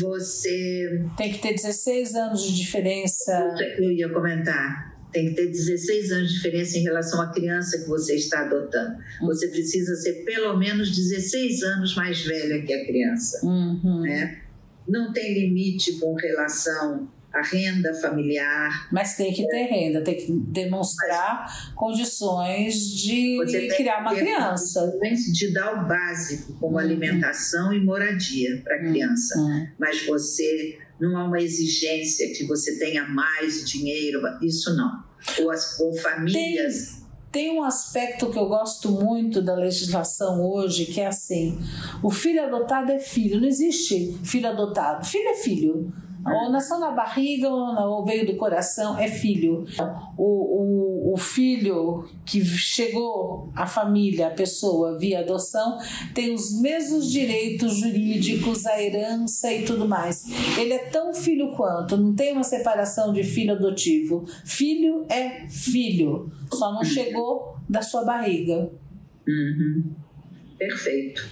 Você. 0.00 1.06
Tem 1.16 1.32
que 1.32 1.38
ter 1.38 1.54
16 1.54 2.14
anos 2.14 2.42
de 2.42 2.56
diferença. 2.56 3.32
Eu 3.78 3.90
ia 3.90 4.08
comentar. 4.10 4.90
Tem 5.10 5.30
que 5.30 5.34
ter 5.34 5.48
16 5.48 6.12
anos 6.12 6.28
de 6.28 6.34
diferença 6.36 6.78
em 6.78 6.82
relação 6.82 7.20
à 7.20 7.32
criança 7.32 7.78
que 7.78 7.88
você 7.88 8.14
está 8.14 8.42
adotando. 8.42 8.96
Uhum. 9.20 9.26
Você 9.26 9.48
precisa 9.48 9.96
ser 9.96 10.24
pelo 10.24 10.56
menos 10.56 10.94
16 10.94 11.62
anos 11.64 11.96
mais 11.96 12.24
velha 12.24 12.62
que 12.62 12.72
a 12.72 12.86
criança. 12.86 13.44
Uhum. 13.44 14.02
Né? 14.02 14.42
Não 14.86 15.12
tem 15.12 15.34
limite 15.34 15.94
com 15.94 16.14
relação 16.14 17.08
a 17.32 17.42
renda 17.42 17.94
familiar. 17.94 18.88
Mas 18.92 19.16
tem 19.16 19.32
que 19.32 19.46
ter 19.46 19.64
renda, 19.64 20.02
tem 20.02 20.16
que 20.16 20.32
demonstrar 20.32 21.44
Mas, 21.44 21.74
condições 21.74 22.74
de 22.74 23.38
criar 23.76 24.00
uma 24.00 24.14
criança. 24.14 24.92
De 25.32 25.52
dar 25.52 25.84
o 25.84 25.88
básico, 25.88 26.54
como 26.54 26.72
uhum. 26.72 26.78
alimentação 26.78 27.72
e 27.72 27.80
moradia 27.84 28.60
para 28.62 28.76
a 28.76 28.80
uhum. 28.80 28.90
criança. 28.90 29.38
Uhum. 29.38 29.68
Mas 29.78 30.04
você 30.06 30.78
não 31.00 31.16
há 31.16 31.24
uma 31.24 31.40
exigência 31.40 32.32
que 32.34 32.44
você 32.46 32.78
tenha 32.78 33.06
mais 33.06 33.64
dinheiro, 33.64 34.20
isso 34.42 34.74
não. 34.76 35.02
Ou, 35.40 35.50
as, 35.50 35.78
ou 35.80 35.96
famílias. 35.96 36.92
Tem... 36.92 37.00
Tem 37.30 37.48
um 37.48 37.62
aspecto 37.62 38.28
que 38.28 38.36
eu 38.36 38.48
gosto 38.48 38.90
muito 38.90 39.40
da 39.40 39.54
legislação 39.54 40.44
hoje, 40.44 40.86
que 40.86 41.00
é 41.00 41.06
assim: 41.06 41.56
o 42.02 42.10
filho 42.10 42.42
adotado 42.42 42.90
é 42.90 42.98
filho, 42.98 43.40
não 43.40 43.46
existe 43.46 44.18
filho 44.24 44.48
adotado. 44.48 45.06
Filho 45.06 45.28
é 45.28 45.34
filho. 45.34 45.92
Ou 46.24 46.50
nasceu 46.50 46.78
na 46.78 46.90
barriga 46.90 47.48
ou 47.48 48.04
veio 48.04 48.26
do 48.26 48.36
coração, 48.36 48.98
é 48.98 49.08
filho. 49.08 49.64
O, 50.18 51.10
o, 51.10 51.14
o 51.14 51.16
filho 51.16 52.04
que 52.26 52.44
chegou 52.44 53.50
à 53.54 53.66
família, 53.66 54.28
a 54.28 54.30
pessoa 54.30 54.98
via 54.98 55.20
adoção, 55.20 55.78
tem 56.14 56.34
os 56.34 56.60
mesmos 56.60 57.10
direitos 57.10 57.76
jurídicos, 57.76 58.66
a 58.66 58.80
herança 58.80 59.52
e 59.52 59.64
tudo 59.64 59.88
mais. 59.88 60.24
Ele 60.58 60.74
é 60.74 60.90
tão 60.90 61.14
filho 61.14 61.52
quanto, 61.52 61.96
não 61.96 62.14
tem 62.14 62.32
uma 62.32 62.44
separação 62.44 63.12
de 63.12 63.24
filho 63.24 63.54
adotivo. 63.54 64.24
Filho 64.44 65.06
é 65.08 65.48
filho, 65.48 66.30
só 66.52 66.72
não 66.72 66.84
chegou 66.84 67.56
da 67.68 67.80
sua 67.80 68.04
barriga. 68.04 68.70
Uhum. 69.26 69.94
Perfeito. 70.58 71.26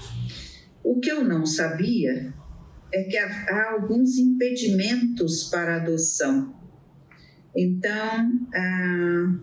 O 0.82 0.98
que 1.00 1.10
eu 1.10 1.22
não 1.22 1.44
sabia 1.44 2.32
é 2.92 3.02
que 3.04 3.16
há, 3.16 3.72
alguns 3.72 4.16
impedimentos 4.16 5.44
para 5.44 5.74
a 5.74 5.76
adoção. 5.76 6.54
Então, 7.56 8.32
ah, 8.54 9.34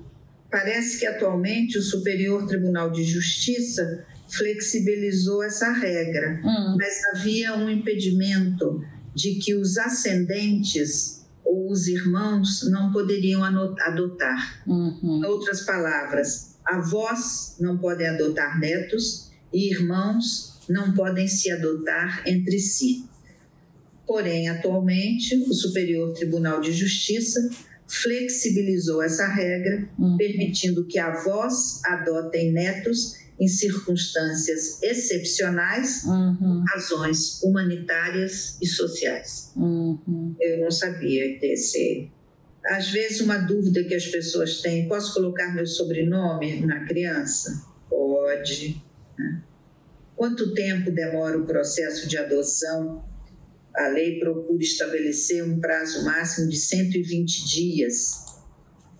parece 0.50 1.00
que 1.00 1.06
atualmente 1.06 1.78
o 1.78 1.82
Superior 1.82 2.48
Tribunal 2.48 2.91
de 2.91 3.04
Justiça 3.04 4.06
flexibilizou 4.30 5.43
essa 5.43 5.72
regra, 5.72 6.41
hum. 6.43 6.78
mas 6.78 7.02
havia 7.14 7.56
um 7.56 7.70
impedimento 7.70 8.84
de 9.14 9.36
que 9.36 9.54
os 9.54 9.78
ascendentes 9.78 11.26
ou 11.43 11.72
os 11.72 11.88
irmãos 11.88 12.68
não 12.70 12.91
poderiam 12.91 13.43
adotar. 13.43 14.64
Uhum. 14.68 15.22
Em 15.24 15.26
outras 15.26 15.62
palavras, 15.62 16.58
avós 16.66 17.56
não 17.60 17.78
podem 17.78 18.08
adotar 18.08 18.60
netos 18.60 19.32
e 19.54 19.72
irmãos 19.72 20.60
não 20.68 20.93
podem 20.93 21.28
se 21.28 21.52
adotar 21.52 22.24
entre 22.28 22.60
si. 22.60 23.06
Porém, 24.06 24.49
atualmente, 24.49 25.36
o 25.36 25.53
Superior 25.53 26.14
Tribunal 26.14 26.62
de 26.62 26.72
Justiça 26.72 27.49
flexibilizou 27.88 29.01
essa 29.01 29.28
regra, 29.28 29.88
uhum. 29.97 30.18
permitindo 30.18 30.86
que 30.86 30.99
avós 30.99 31.82
adotem 31.86 32.51
netos 32.51 33.26
em 33.39 33.47
circunstâncias 33.47 34.82
excepcionais, 34.82 36.03
uhum. 36.06 36.64
razões 36.70 37.41
humanitárias 37.43 38.58
e 38.62 38.68
sociais. 38.68 39.51
Uhum. 39.56 40.36
Eu 40.39 40.62
não 40.62 40.72
sabia 40.72 41.38
desse. 41.39 42.10
Às 42.66 42.89
vezes, 42.89 43.22
uma 43.22 43.38
dúvida 43.38 43.84
que 43.84 43.93
as 43.93 44.08
pessoas 44.08 44.62
têm: 44.62 44.88
posso 44.88 45.14
colocar 45.14 45.53
meu 45.53 45.68
sobrenome 45.68 46.62
na 46.66 46.86
criança? 46.86 47.66
Pode. 47.89 48.82
Né? 49.18 49.43
Quanto 50.16 50.53
tempo 50.53 50.91
demora 50.91 51.38
o 51.38 51.45
processo 51.45 52.08
de 52.08 52.18
adoção? 52.18 53.03
A 53.78 53.88
lei 53.89 54.19
procura 54.19 54.63
estabelecer 54.63 55.43
um 55.43 55.59
prazo 55.59 56.03
máximo 56.05 56.49
de 56.49 56.57
120 56.57 57.45
dias. 57.45 58.26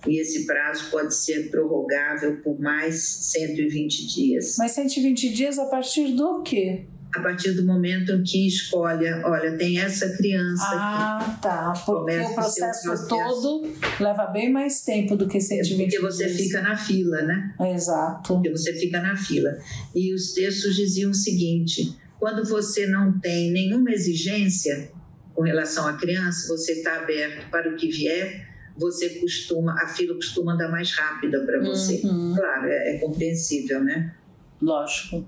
E 0.08 0.20
esse 0.20 0.46
prazo 0.46 0.92
pode 0.92 1.16
ser 1.16 1.50
prorrogável 1.50 2.38
por 2.42 2.60
mais 2.60 2.96
120 3.02 4.08
dias. 4.08 4.56
Mas 4.58 4.74
120 4.74 5.34
dias 5.34 5.58
a 5.58 5.66
partir 5.66 6.14
do 6.16 6.44
quê? 6.44 6.86
A 7.16 7.22
partir 7.22 7.54
do 7.54 7.66
momento 7.66 8.12
em 8.12 8.24
que 8.24 8.46
escolhe, 8.46 9.10
olha, 9.24 9.58
tem 9.58 9.80
essa 9.80 10.16
criança. 10.18 10.64
Ah, 10.66 11.40
tá. 11.42 11.74
Porque 11.86 12.20
o 12.20 12.36
processo, 12.36 12.84
processo, 12.84 13.08
todo 13.08 13.72
leva 14.02 14.26
bem 14.28 14.52
mais 14.52 14.82
tempo 14.82 15.16
do 15.16 15.26
que 15.26 15.40
120 15.40 15.78
dias. 15.78 16.02
Porque 16.02 16.14
você 16.14 16.26
dias. 16.26 16.38
fica 16.38 16.62
na 16.62 16.76
fila, 16.76 17.22
né? 17.22 17.56
Exato. 17.74 18.34
Porque 18.34 18.50
você 18.50 18.74
fica 18.74 19.00
na 19.00 19.16
fila. 19.16 19.58
E 19.96 20.14
os 20.14 20.34
textos 20.34 20.76
diziam 20.76 21.12
o 21.12 21.16
seguinte: 21.16 21.96
quando 22.26 22.44
você 22.44 22.88
não 22.88 23.20
tem 23.20 23.52
nenhuma 23.52 23.92
exigência 23.92 24.92
com 25.36 25.44
relação 25.44 25.88
à 25.88 25.96
criança, 25.96 26.48
você 26.48 26.72
está 26.72 26.96
aberto 26.96 27.52
para 27.52 27.70
o 27.72 27.76
que 27.76 27.88
vier, 27.88 28.50
você 28.76 29.20
costuma, 29.20 29.76
a 29.80 29.88
fila 29.88 30.16
costuma 30.16 30.54
andar 30.54 30.72
mais 30.72 30.92
rápida 30.92 31.46
para 31.46 31.60
você. 31.60 32.02
Uhum. 32.04 32.34
Claro, 32.36 32.68
é, 32.68 32.96
é 32.96 32.98
compreensível, 32.98 33.84
né? 33.84 34.16
Lógico. 34.60 35.24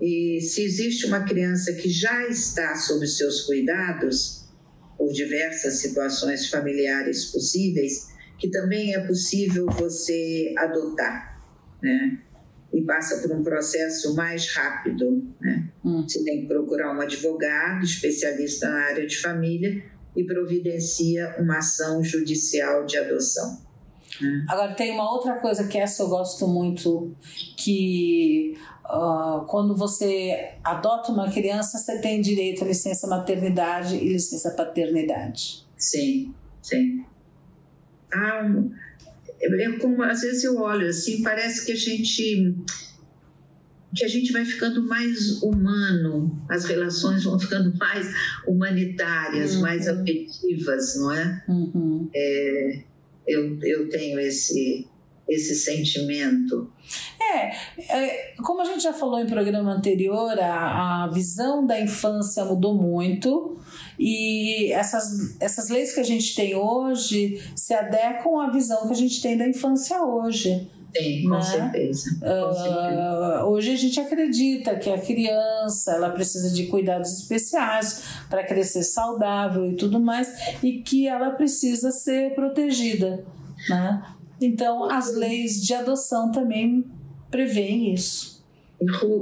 E 0.00 0.40
se 0.40 0.62
existe 0.62 1.04
uma 1.04 1.24
criança 1.24 1.74
que 1.74 1.90
já 1.90 2.26
está 2.26 2.74
sob 2.74 3.06
seus 3.06 3.42
cuidados, 3.42 4.48
por 4.96 5.12
diversas 5.12 5.74
situações 5.74 6.48
familiares 6.48 7.26
possíveis, 7.26 8.14
que 8.38 8.48
também 8.48 8.94
é 8.94 9.06
possível 9.06 9.66
você 9.66 10.54
adotar, 10.56 11.38
né? 11.82 12.22
E 12.72 12.82
passa 12.82 13.20
por 13.26 13.36
um 13.36 13.42
processo 13.42 14.14
mais 14.14 14.52
rápido. 14.52 15.34
Né? 15.40 15.68
Hum. 15.84 16.02
Você 16.02 16.22
tem 16.22 16.42
que 16.42 16.46
procurar 16.46 16.96
um 16.96 17.00
advogado 17.00 17.84
especialista 17.84 18.68
na 18.68 18.84
área 18.86 19.06
de 19.06 19.16
família 19.16 19.82
e 20.16 20.24
providencia 20.24 21.36
uma 21.38 21.58
ação 21.58 22.02
judicial 22.02 22.84
de 22.84 22.98
adoção. 22.98 23.62
Né? 24.20 24.44
Agora, 24.48 24.74
tem 24.74 24.92
uma 24.92 25.10
outra 25.10 25.36
coisa 25.36 25.66
que 25.66 25.78
essa 25.78 26.02
eu 26.02 26.08
gosto 26.08 26.46
muito, 26.46 27.14
que 27.56 28.56
uh, 28.84 29.46
quando 29.46 29.74
você 29.74 30.54
adota 30.62 31.12
uma 31.12 31.30
criança, 31.30 31.78
você 31.78 32.00
tem 32.00 32.20
direito 32.20 32.64
à 32.64 32.66
licença 32.66 33.06
maternidade 33.06 33.96
e 33.96 34.12
licença 34.12 34.50
paternidade. 34.50 35.66
Sim, 35.76 36.34
sim. 36.62 37.04
Um 38.14 38.70
é 39.40 39.72
como 39.78 40.02
às 40.02 40.20
vezes 40.20 40.44
eu 40.44 40.58
olho 40.58 40.88
assim, 40.88 41.22
parece 41.22 41.64
que 41.64 41.72
a 41.72 41.76
gente 41.76 42.56
que 43.94 44.04
a 44.04 44.08
gente 44.08 44.32
vai 44.32 44.44
ficando 44.44 44.86
mais 44.86 45.42
humano, 45.42 46.44
as 46.48 46.66
relações 46.66 47.24
vão 47.24 47.38
ficando 47.38 47.74
mais 47.78 48.06
humanitárias, 48.46 49.54
uhum. 49.54 49.62
mais 49.62 49.88
afetivas, 49.88 50.96
não 50.96 51.12
é? 51.12 51.44
Uhum. 51.48 52.10
é? 52.14 52.82
eu, 53.26 53.58
eu 53.62 53.88
tenho 53.88 54.18
esse 54.18 54.86
esse 55.28 55.54
sentimento. 55.54 56.70
É, 57.20 57.52
é, 57.94 58.34
como 58.42 58.62
a 58.62 58.64
gente 58.64 58.82
já 58.82 58.92
falou 58.92 59.20
em 59.20 59.26
programa 59.26 59.72
anterior, 59.72 60.38
a, 60.38 61.04
a 61.04 61.08
visão 61.08 61.66
da 61.66 61.78
infância 61.78 62.44
mudou 62.44 62.74
muito 62.74 63.58
e 63.98 64.72
essas, 64.72 65.36
essas 65.38 65.68
leis 65.68 65.92
que 65.92 66.00
a 66.00 66.04
gente 66.04 66.34
tem 66.34 66.54
hoje 66.54 67.42
se 67.54 67.74
adequam 67.74 68.40
à 68.40 68.50
visão 68.50 68.86
que 68.86 68.92
a 68.92 68.96
gente 68.96 69.20
tem 69.20 69.36
da 69.36 69.46
infância 69.46 70.02
hoje. 70.02 70.70
Sim, 70.96 71.24
com, 71.24 71.30
né? 71.30 71.42
certeza. 71.42 72.18
com 72.18 72.50
uh, 72.50 72.54
certeza. 72.54 73.44
Hoje 73.44 73.72
a 73.72 73.76
gente 73.76 74.00
acredita 74.00 74.76
que 74.76 74.90
a 74.90 74.98
criança 74.98 75.92
ela 75.92 76.10
precisa 76.10 76.50
de 76.50 76.66
cuidados 76.66 77.12
especiais 77.12 78.04
para 78.30 78.42
crescer 78.42 78.82
saudável 78.82 79.70
e 79.70 79.74
tudo 79.74 80.00
mais, 80.00 80.28
e 80.62 80.80
que 80.80 81.06
ela 81.06 81.32
precisa 81.32 81.90
ser 81.90 82.34
protegida. 82.34 83.24
Né? 83.68 84.02
Então, 84.40 84.84
as 84.84 85.14
leis 85.14 85.62
de 85.62 85.74
adoção 85.74 86.30
também 86.30 86.84
prevêem 87.30 87.92
isso 87.92 88.38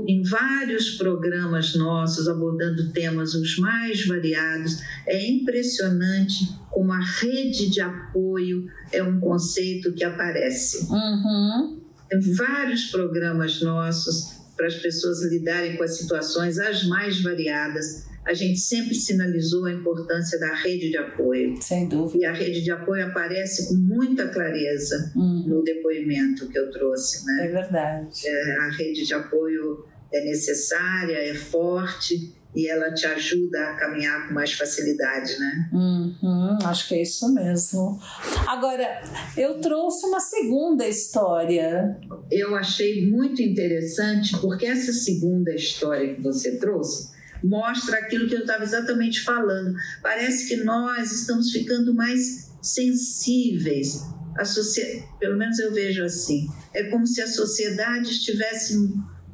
em 0.07 0.23
vários 0.23 0.97
programas 0.97 1.75
nossos 1.75 2.29
abordando 2.29 2.93
temas 2.93 3.35
os 3.35 3.59
mais 3.59 4.07
variados. 4.07 4.83
É 5.07 5.27
impressionante 5.29 6.55
como 6.71 6.93
a 6.93 7.01
rede 7.01 7.71
de 7.71 7.81
apoio 7.81 8.67
é 8.93 9.03
um 9.03 9.19
conceito 9.19 9.93
que 9.95 10.05
aparece. 10.05 10.87
Uhum. 10.91 11.81
Em 12.13 12.35
vários 12.35 12.87
programas 12.91 13.61
nossos 13.63 14.37
para 14.57 14.67
as 14.67 14.75
pessoas 14.75 15.23
lidarem 15.31 15.77
com 15.77 15.85
as 15.85 15.99
situações 15.99 16.59
as 16.59 16.85
mais 16.85 17.21
variadas 17.23 18.07
a 18.27 18.35
gente 18.35 18.59
sempre 18.59 18.95
sinalizou 18.95 19.67
a 19.67 19.73
importância 19.73 20.39
da 20.39 20.53
rede 20.53 20.91
de 20.91 20.99
apoio. 20.99 21.57
Sem 21.63 21.89
dúvida. 21.89 22.19
E 22.19 22.25
a 22.25 22.33
rede 22.33 22.61
de 22.61 22.73
apoio 22.73 23.07
aparece 23.07 23.69
com 23.69 23.75
muita 23.75 24.27
clareza 24.29 25.13
uhum. 25.15 25.45
no 25.47 25.63
depoimento 25.63 26.49
que 26.49 26.59
eu 26.59 26.69
trouxe. 26.73 27.25
Né? 27.25 27.47
É 27.47 27.53
verdade. 27.53 28.27
É, 28.27 28.57
a 28.59 28.71
rede 28.71 29.07
de 29.07 29.15
apoio 29.15 29.87
é 30.13 30.25
necessária, 30.25 31.17
é 31.17 31.35
forte 31.35 32.35
e 32.53 32.69
ela 32.69 32.93
te 32.93 33.07
ajuda 33.07 33.61
a 33.61 33.77
caminhar 33.77 34.27
com 34.27 34.35
mais 34.35 34.53
facilidade, 34.55 35.39
né? 35.39 35.71
Uhum, 35.73 36.59
acho 36.65 36.89
que 36.89 36.95
é 36.95 37.03
isso 37.03 37.33
mesmo. 37.35 38.01
Agora, 38.49 39.03
eu 39.37 39.61
trouxe 39.61 40.07
uma 40.07 40.19
segunda 40.19 40.89
história. 40.89 42.01
Eu 42.31 42.57
achei 42.57 43.07
muito 43.07 43.43
interessante 43.43 44.37
porque 44.41 44.65
essa 44.65 44.93
segunda 44.93 45.55
história 45.55 46.15
que 46.15 46.23
você 46.23 46.57
trouxe 46.57 47.15
mostra 47.43 47.99
aquilo 47.99 48.29
que 48.29 48.35
eu 48.35 48.41
estava 48.41 48.65
exatamente 48.65 49.23
falando. 49.23 49.75
Parece 50.03 50.49
que 50.49 50.65
nós 50.65 51.13
estamos 51.13 51.51
ficando 51.51 51.95
mais 51.95 52.51
sensíveis. 52.63 54.03
A 54.37 54.45
sociedade, 54.45 55.09
pelo 55.19 55.37
menos 55.37 55.59
eu 55.59 55.73
vejo 55.73 56.05
assim. 56.05 56.47
É 56.75 56.85
como 56.85 57.07
se 57.07 57.23
a 57.23 57.29
sociedade 57.29 58.11
estivesse 58.11 58.77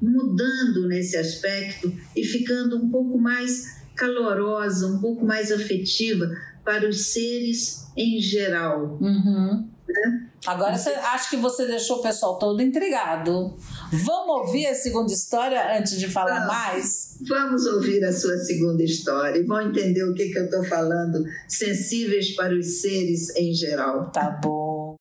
mudando 0.00 0.88
nesse 0.88 1.16
aspecto 1.16 1.92
e 2.16 2.24
ficando 2.24 2.76
um 2.76 2.90
pouco 2.90 3.18
mais 3.18 3.82
calorosa, 3.96 4.86
um 4.86 5.00
pouco 5.00 5.24
mais 5.24 5.52
afetiva 5.52 6.28
para 6.64 6.88
os 6.88 7.12
seres 7.12 7.86
em 7.96 8.20
geral. 8.20 8.98
Uhum. 9.00 9.68
Né? 9.88 10.28
Agora 10.46 10.76
você, 10.76 10.90
acho 10.90 11.30
que 11.30 11.36
você 11.36 11.66
deixou 11.66 11.98
o 11.98 12.02
pessoal 12.02 12.38
todo 12.38 12.60
intrigado. 12.62 13.56
Vamos 13.92 14.46
ouvir 14.46 14.66
a 14.68 14.74
segunda 14.74 15.12
história 15.12 15.76
antes 15.78 15.98
de 15.98 16.08
falar 16.08 16.46
vamos, 16.46 16.46
mais? 16.46 17.18
Vamos 17.28 17.66
ouvir 17.66 18.02
a 18.02 18.10
sua 18.10 18.38
segunda 18.38 18.82
história 18.82 19.38
e 19.38 19.42
vão 19.42 19.60
entender 19.60 20.02
o 20.04 20.14
que, 20.14 20.30
que 20.30 20.38
eu 20.38 20.46
estou 20.46 20.64
falando, 20.64 21.22
sensíveis 21.46 22.34
para 22.34 22.54
os 22.54 22.80
seres 22.80 23.36
em 23.36 23.52
geral. 23.52 24.10
Tá 24.10 24.30
bom. 24.42 24.96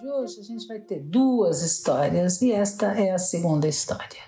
De 0.00 0.08
hoje 0.10 0.40
a 0.40 0.42
gente 0.42 0.66
vai 0.66 0.80
ter 0.80 0.98
duas 1.04 1.62
histórias 1.62 2.42
e 2.42 2.50
esta 2.50 2.86
é 2.98 3.12
a 3.12 3.18
segunda 3.18 3.68
história. 3.68 4.26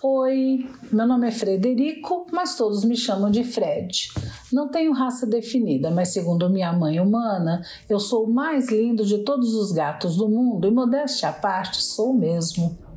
Oi, 0.00 0.66
meu 0.90 1.06
nome 1.06 1.28
é 1.28 1.32
Frederico, 1.32 2.24
mas 2.32 2.56
todos 2.56 2.82
me 2.82 2.96
chamam 2.96 3.30
de 3.30 3.44
Fred. 3.44 4.10
Não 4.52 4.68
tenho 4.68 4.92
raça 4.92 5.26
definida, 5.26 5.90
mas 5.90 6.08
segundo 6.08 6.48
minha 6.48 6.72
mãe 6.72 6.98
humana, 7.00 7.62
eu 7.88 8.00
sou 8.00 8.24
o 8.24 8.32
mais 8.32 8.70
lindo 8.70 9.04
de 9.04 9.18
todos 9.18 9.54
os 9.54 9.72
gatos 9.72 10.16
do 10.16 10.28
mundo 10.28 10.66
e, 10.66 10.70
modéstia 10.70 11.28
à 11.28 11.32
parte, 11.32 11.82
sou 11.82 12.14
mesmo. 12.14 12.87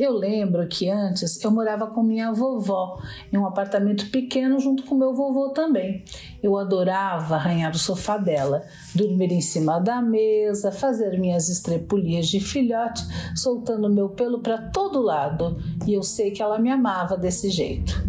Eu 0.00 0.14
lembro 0.14 0.66
que 0.66 0.88
antes 0.88 1.44
eu 1.44 1.50
morava 1.50 1.86
com 1.88 2.02
minha 2.02 2.32
vovó 2.32 3.02
em 3.30 3.36
um 3.36 3.44
apartamento 3.44 4.10
pequeno 4.10 4.58
junto 4.58 4.82
com 4.84 4.94
meu 4.94 5.12
vovô 5.12 5.50
também. 5.50 6.02
Eu 6.42 6.56
adorava 6.56 7.34
arranhar 7.34 7.72
o 7.72 7.78
sofá 7.78 8.16
dela, 8.16 8.64
dormir 8.94 9.30
em 9.30 9.42
cima 9.42 9.78
da 9.78 10.00
mesa, 10.00 10.72
fazer 10.72 11.20
minhas 11.20 11.50
estrepulias 11.50 12.28
de 12.28 12.40
filhote, 12.40 13.02
soltando 13.36 13.90
meu 13.90 14.08
pelo 14.08 14.40
para 14.40 14.70
todo 14.70 15.02
lado, 15.02 15.58
e 15.86 15.92
eu 15.92 16.02
sei 16.02 16.30
que 16.30 16.40
ela 16.40 16.58
me 16.58 16.70
amava 16.70 17.14
desse 17.14 17.50
jeito. 17.50 18.02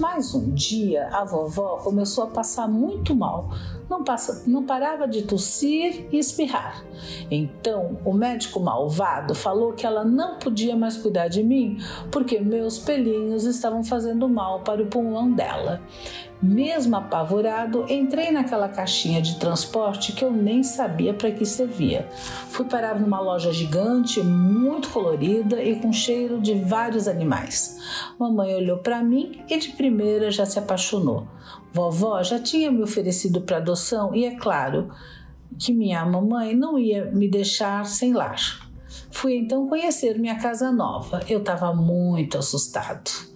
Mas 0.00 0.34
um 0.34 0.50
dia 0.50 1.08
a 1.12 1.26
vovó 1.26 1.76
começou 1.76 2.24
a 2.24 2.28
passar 2.28 2.66
muito 2.66 3.14
mal, 3.14 3.50
não, 3.88 4.02
passa, 4.02 4.44
não 4.46 4.64
parava 4.64 5.06
de 5.06 5.22
tossir 5.22 6.06
e 6.10 6.18
espirrar. 6.18 6.84
Então 7.30 7.98
o 8.04 8.12
médico 8.12 8.60
malvado 8.60 9.34
falou 9.34 9.72
que 9.72 9.86
ela 9.86 10.04
não 10.04 10.38
podia 10.38 10.76
mais 10.76 10.96
cuidar 10.96 11.28
de 11.28 11.42
mim 11.42 11.78
porque 12.10 12.40
meus 12.40 12.78
pelinhos 12.78 13.44
estavam 13.44 13.84
fazendo 13.84 14.28
mal 14.28 14.60
para 14.60 14.82
o 14.82 14.86
pulmão 14.86 15.30
dela. 15.32 15.80
Mesmo 16.44 16.94
apavorado, 16.94 17.86
entrei 17.88 18.30
naquela 18.30 18.68
caixinha 18.68 19.22
de 19.22 19.36
transporte 19.36 20.12
que 20.12 20.22
eu 20.22 20.30
nem 20.30 20.62
sabia 20.62 21.14
para 21.14 21.30
que 21.30 21.46
servia. 21.46 22.06
Fui 22.50 22.66
parar 22.66 23.00
numa 23.00 23.18
loja 23.18 23.50
gigante, 23.50 24.22
muito 24.22 24.90
colorida 24.90 25.62
e 25.62 25.76
com 25.80 25.90
cheiro 25.90 26.38
de 26.38 26.52
vários 26.52 27.08
animais. 27.08 27.78
Mamãe 28.18 28.54
olhou 28.54 28.76
para 28.76 29.02
mim 29.02 29.40
e 29.48 29.56
de 29.56 29.70
primeira 29.70 30.30
já 30.30 30.44
se 30.44 30.58
apaixonou. 30.58 31.26
Vovó 31.72 32.22
já 32.22 32.38
tinha 32.38 32.70
me 32.70 32.82
oferecido 32.82 33.40
para 33.40 33.56
adoção 33.56 34.14
e 34.14 34.26
é 34.26 34.36
claro 34.36 34.90
que 35.58 35.72
minha 35.72 36.04
mamãe 36.04 36.54
não 36.54 36.78
ia 36.78 37.06
me 37.06 37.26
deixar 37.26 37.86
sem 37.86 38.12
lar. 38.12 38.68
Fui 39.10 39.34
então 39.34 39.66
conhecer 39.66 40.18
minha 40.18 40.38
casa 40.38 40.70
nova. 40.70 41.22
Eu 41.26 41.38
estava 41.38 41.72
muito 41.72 42.36
assustado 42.36 43.32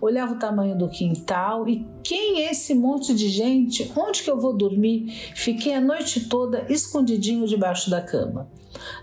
olhava 0.00 0.34
o 0.34 0.38
tamanho 0.38 0.76
do 0.76 0.88
quintal 0.88 1.68
e 1.68 1.86
quem 2.02 2.42
é 2.42 2.50
esse 2.50 2.74
monte 2.74 3.14
de 3.14 3.28
gente? 3.28 3.90
Onde 3.96 4.22
que 4.22 4.30
eu 4.30 4.38
vou 4.38 4.52
dormir? 4.52 5.10
Fiquei 5.34 5.74
a 5.74 5.80
noite 5.80 6.28
toda 6.28 6.66
escondidinho 6.68 7.46
debaixo 7.46 7.90
da 7.90 8.00
cama. 8.00 8.48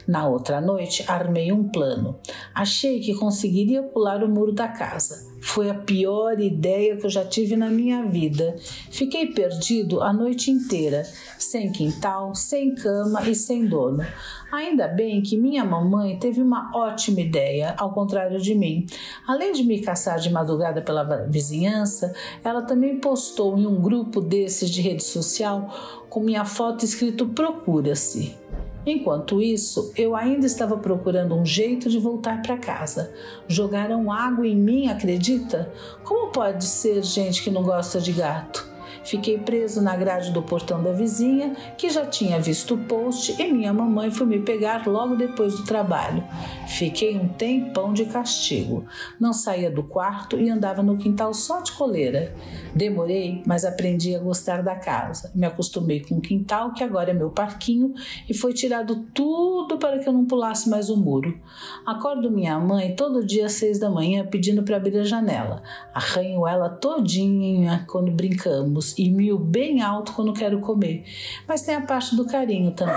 Na 0.08 0.28
outra 0.28 0.60
noite, 0.60 1.04
armei 1.08 1.52
um 1.52 1.68
plano. 1.68 2.20
Achei 2.54 3.00
que 3.00 3.16
conseguiria 3.16 3.84
pular 3.84 4.24
o 4.24 4.30
muro 4.30 4.52
da 4.52 4.68
casa. 4.68 5.34
Foi 5.44 5.70
a 5.70 5.74
pior 5.74 6.40
ideia 6.40 6.96
que 6.96 7.06
eu 7.06 7.10
já 7.10 7.26
tive 7.26 7.58
na 7.58 7.70
minha 7.70 8.06
vida. 8.06 8.56
Fiquei 8.90 9.28
perdido 9.28 10.02
a 10.02 10.14
noite 10.14 10.50
inteira, 10.50 11.04
sem 11.38 11.70
quintal, 11.70 12.34
sem 12.34 12.74
cama 12.74 13.28
e 13.30 13.36
sem 13.36 13.68
dono. 13.68 14.06
Ainda 14.54 14.88
bem 14.88 15.22
que 15.22 15.36
minha 15.36 15.66
mamãe 15.66 16.18
teve 16.18 16.42
uma 16.42 16.72
ótima 16.74 17.20
ideia, 17.20 17.76
ao 17.78 17.92
contrário 17.92 18.40
de 18.40 18.56
mim. 18.56 18.86
Além 19.28 19.52
de 19.52 19.64
me 19.64 19.82
caçar 19.82 20.18
de 20.18 20.30
madrugada 20.30 20.82
pela 20.82 21.04
vizinhança, 21.28 22.16
ela 22.42 22.62
também 22.62 23.00
postou 23.00 23.58
em 23.58 23.68
um 23.68 23.82
grupo 23.82 24.22
desses 24.22 24.70
de 24.70 24.82
rede 24.82 25.04
social 25.04 25.70
com 26.10 26.22
minha 26.22 26.46
foto 26.46 26.86
escrito 26.86 27.28
Procura-se. 27.28 28.38
Enquanto 28.86 29.42
isso, 29.42 29.94
eu 29.96 30.16
ainda 30.16 30.46
estava 30.46 30.76
procurando 30.78 31.36
um 31.36 31.46
jeito 31.46 31.90
de 31.90 32.00
voltar 32.00 32.42
para 32.42 32.58
casa. 32.58 33.14
Jogaram 33.48 34.12
água 34.12 34.46
em 34.46 34.56
mim, 34.56 34.88
acredita? 34.88 35.72
Como 36.04 36.32
pode 36.32 36.66
ser 36.66 37.02
gente 37.02 37.44
que 37.44 37.50
não 37.50 37.64
gosta 37.64 38.02
de 38.02 38.12
gato? 38.12 38.73
Fiquei 39.04 39.38
preso 39.38 39.82
na 39.82 39.96
grade 39.96 40.32
do 40.32 40.42
portão 40.42 40.82
da 40.82 40.92
vizinha, 40.92 41.54
que 41.78 41.90
já 41.90 42.06
tinha 42.06 42.40
visto 42.40 42.76
o 42.76 42.78
post, 42.78 43.42
e 43.42 43.52
minha 43.52 43.74
mamãe 43.74 44.10
foi 44.10 44.26
me 44.26 44.40
pegar 44.40 44.88
logo 44.88 45.16
depois 45.16 45.56
do 45.58 45.64
trabalho. 45.64 46.24
Fiquei 46.68 47.18
um 47.18 47.28
tempão 47.28 47.94
de 47.94 48.06
castigo. 48.06 48.86
Não 49.20 49.34
saía 49.34 49.70
do 49.70 49.84
quarto 49.84 50.40
e 50.40 50.50
andava 50.50 50.82
no 50.82 50.98
quintal 50.98 51.34
só 51.34 51.62
de 51.62 51.72
coleira. 51.74 52.34
Demorei, 52.74 53.44
mas 53.46 53.66
aprendi 53.66 54.16
a 54.16 54.20
gostar 54.20 54.64
da 54.64 54.76
casa. 54.76 55.32
Me 55.36 55.46
acostumei 55.46 56.00
com 56.00 56.16
o 56.16 56.22
quintal, 56.22 56.74
que 56.74 56.84
agora 56.84 57.12
é 57.12 57.14
meu 57.14 57.30
parquinho, 57.30 57.94
e 58.30 58.34
foi 58.34 58.54
tirado 58.54 59.06
tudo 59.14 59.78
para 59.78 60.00
que 60.00 60.08
eu 60.08 60.14
não 60.14 60.26
pulasse 60.26 60.70
mais 60.70 60.90
o 60.90 60.98
muro. 60.98 61.38
Acordo 61.86 62.32
minha 62.32 62.60
mãe 62.60 62.96
todo 62.96 63.26
dia 63.26 63.46
às 63.46 63.54
seis 63.54 63.80
da 63.80 63.90
manhã 63.90 64.26
pedindo 64.26 64.64
para 64.64 64.78
abrir 64.78 64.98
a 64.98 65.04
janela. 65.04 65.62
Arranho 65.94 66.48
ela 66.48 66.70
todinha 66.70 67.86
quando 67.88 68.12
brincamos 68.12 68.93
e 68.98 69.10
mio 69.10 69.38
bem 69.38 69.82
alto 69.82 70.14
quando 70.14 70.34
quero 70.34 70.60
comer. 70.60 71.04
Mas 71.48 71.62
tem 71.62 71.76
a 71.76 71.82
parte 71.82 72.16
do 72.16 72.26
carinho 72.26 72.72
também. 72.72 72.96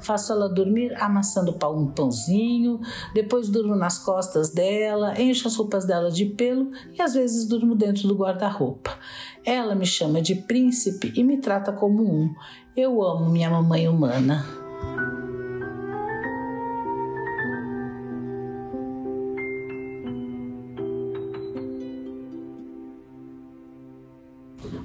Faço 0.00 0.32
ela 0.32 0.48
dormir 0.48 0.94
amassando 1.00 1.56
um 1.72 1.86
pãozinho, 1.86 2.80
depois 3.14 3.48
durmo 3.48 3.74
nas 3.74 3.98
costas 3.98 4.50
dela, 4.50 5.20
encho 5.20 5.48
as 5.48 5.56
roupas 5.56 5.84
dela 5.84 6.10
de 6.10 6.26
pelo 6.26 6.70
e 6.92 7.00
às 7.02 7.14
vezes 7.14 7.46
durmo 7.46 7.74
dentro 7.74 8.08
do 8.08 8.14
guarda-roupa. 8.14 8.98
Ela 9.44 9.74
me 9.74 9.86
chama 9.86 10.22
de 10.22 10.34
príncipe 10.34 11.12
e 11.16 11.24
me 11.24 11.38
trata 11.38 11.72
como 11.72 12.02
um. 12.02 12.34
Eu 12.76 13.02
amo 13.02 13.28
minha 13.28 13.50
mamãe 13.50 13.88
humana. 13.88 14.61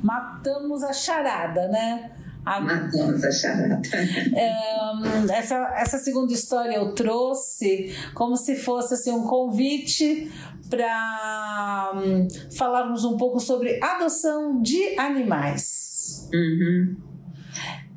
Matamos 0.04 0.84
a 0.84 0.94
charada, 0.94 1.68
né? 1.68 2.12
A... 2.46 2.62
Matamos 2.62 3.24
a 3.24 3.32
charada. 3.32 3.82
É, 4.36 5.38
essa, 5.38 5.74
essa 5.78 5.98
segunda 5.98 6.32
história 6.34 6.76
eu 6.76 6.94
trouxe 6.94 7.94
como 8.14 8.38
se 8.38 8.56
fosse 8.56 8.94
assim, 8.94 9.12
um 9.12 9.24
convite 9.24 10.32
para 10.70 11.94
um, 11.96 12.28
falarmos 12.56 13.04
um 13.04 13.18
pouco 13.18 13.40
sobre 13.40 13.80
adoção 13.84 14.62
de 14.62 14.98
animais. 14.98 16.30
Uhum. 16.34 16.96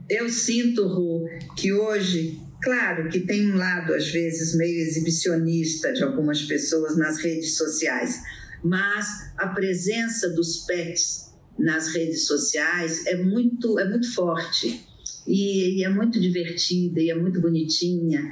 Eu 0.09 0.29
sinto, 0.29 0.89
Ru, 0.89 1.25
que 1.57 1.73
hoje 1.73 2.41
Claro 2.63 3.09
que 3.09 3.21
tem 3.21 3.51
um 3.51 3.57
lado, 3.57 3.95
às 3.95 4.09
vezes, 4.09 4.55
meio 4.55 4.83
exibicionista 4.83 5.93
de 5.93 6.03
algumas 6.03 6.43
pessoas 6.43 6.97
nas 6.97 7.17
redes 7.17 7.57
sociais, 7.57 8.21
mas 8.63 9.33
a 9.39 9.49
presença 9.49 10.29
dos 10.31 10.67
pets 10.67 11.30
nas 11.61 11.95
redes 11.95 12.27
sociais 12.27 13.07
é 13.07 13.23
muito, 13.23 13.79
é 13.79 13.89
muito 13.89 14.13
forte 14.15 14.85
e, 15.27 15.79
e 15.79 15.85
é 15.85 15.89
muito 15.89 16.19
divertida 16.19 17.01
e 17.01 17.11
é 17.11 17.15
muito 17.15 17.41
bonitinha. 17.41 18.23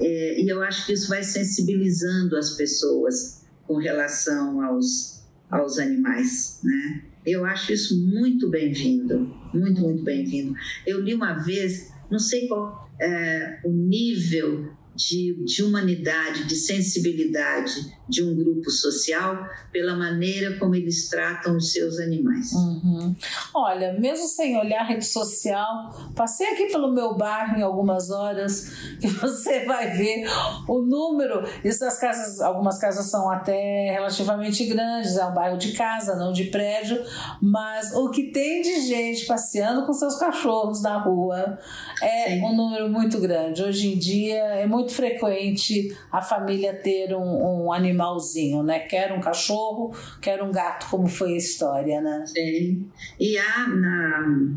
É, 0.00 0.40
e 0.40 0.48
eu 0.48 0.62
acho 0.62 0.86
que 0.86 0.92
isso 0.92 1.08
vai 1.08 1.22
sensibilizando 1.22 2.36
as 2.36 2.50
pessoas 2.50 3.44
com 3.66 3.76
relação 3.76 4.62
aos, 4.62 5.24
aos 5.50 5.78
animais, 5.78 6.60
né? 6.62 7.02
Eu 7.24 7.44
acho 7.44 7.72
isso 7.72 8.06
muito 8.06 8.48
bem-vindo, 8.48 9.34
muito, 9.52 9.80
muito 9.80 10.04
bem-vindo. 10.04 10.54
Eu 10.86 11.00
li 11.00 11.12
uma 11.12 11.32
vez, 11.32 11.92
não 12.08 12.20
sei 12.20 12.46
qual 12.46 12.88
é, 13.00 13.60
o 13.64 13.72
nível 13.72 14.70
de, 14.94 15.44
de 15.44 15.62
humanidade, 15.64 16.46
de 16.46 16.54
sensibilidade 16.54 17.95
de 18.08 18.22
um 18.22 18.34
grupo 18.34 18.70
social 18.70 19.48
pela 19.72 19.94
maneira 19.94 20.58
como 20.58 20.74
eles 20.74 21.08
tratam 21.08 21.56
os 21.56 21.72
seus 21.72 21.98
animais. 21.98 22.52
Uhum. 22.52 23.14
Olha, 23.54 23.92
mesmo 23.98 24.26
sem 24.26 24.56
olhar 24.56 24.84
rede 24.84 25.04
social, 25.04 26.12
passei 26.14 26.46
aqui 26.48 26.66
pelo 26.66 26.92
meu 26.92 27.14
bairro 27.14 27.58
em 27.58 27.62
algumas 27.62 28.10
horas 28.10 28.70
e 29.02 29.08
você 29.08 29.64
vai 29.64 29.90
ver 29.90 30.26
o 30.68 30.80
número. 30.82 31.42
Essas 31.64 31.98
casas, 31.98 32.40
algumas 32.40 32.78
casas 32.78 33.06
são 33.10 33.28
até 33.30 33.90
relativamente 33.92 34.64
grandes, 34.66 35.16
é 35.16 35.24
um 35.24 35.34
bairro 35.34 35.58
de 35.58 35.72
casa, 35.72 36.14
não 36.16 36.32
de 36.32 36.44
prédio, 36.44 37.02
mas 37.42 37.92
o 37.94 38.10
que 38.10 38.30
tem 38.30 38.62
de 38.62 38.86
gente 38.86 39.26
passeando 39.26 39.84
com 39.84 39.92
seus 39.92 40.16
cachorros 40.16 40.82
na 40.82 40.98
rua 40.98 41.58
é 42.00 42.30
Sim. 42.30 42.44
um 42.44 42.54
número 42.54 42.88
muito 42.88 43.18
grande. 43.18 43.62
Hoje 43.62 43.92
em 43.92 43.98
dia 43.98 44.42
é 44.44 44.66
muito 44.66 44.92
frequente 44.92 45.96
a 46.12 46.22
família 46.22 46.72
ter 46.74 47.14
um, 47.14 47.64
um 47.64 47.72
animal 47.72 47.95
animalzinho, 47.96 48.62
né? 48.62 48.80
Quer 48.80 49.12
um 49.12 49.20
cachorro, 49.20 49.96
quer 50.20 50.42
um 50.42 50.52
gato, 50.52 50.88
como 50.90 51.08
foi 51.08 51.34
a 51.34 51.36
história, 51.38 52.00
né? 52.00 52.24
Sim. 52.26 52.88
E 53.18 53.38
há 53.38 53.66
na 53.68 54.56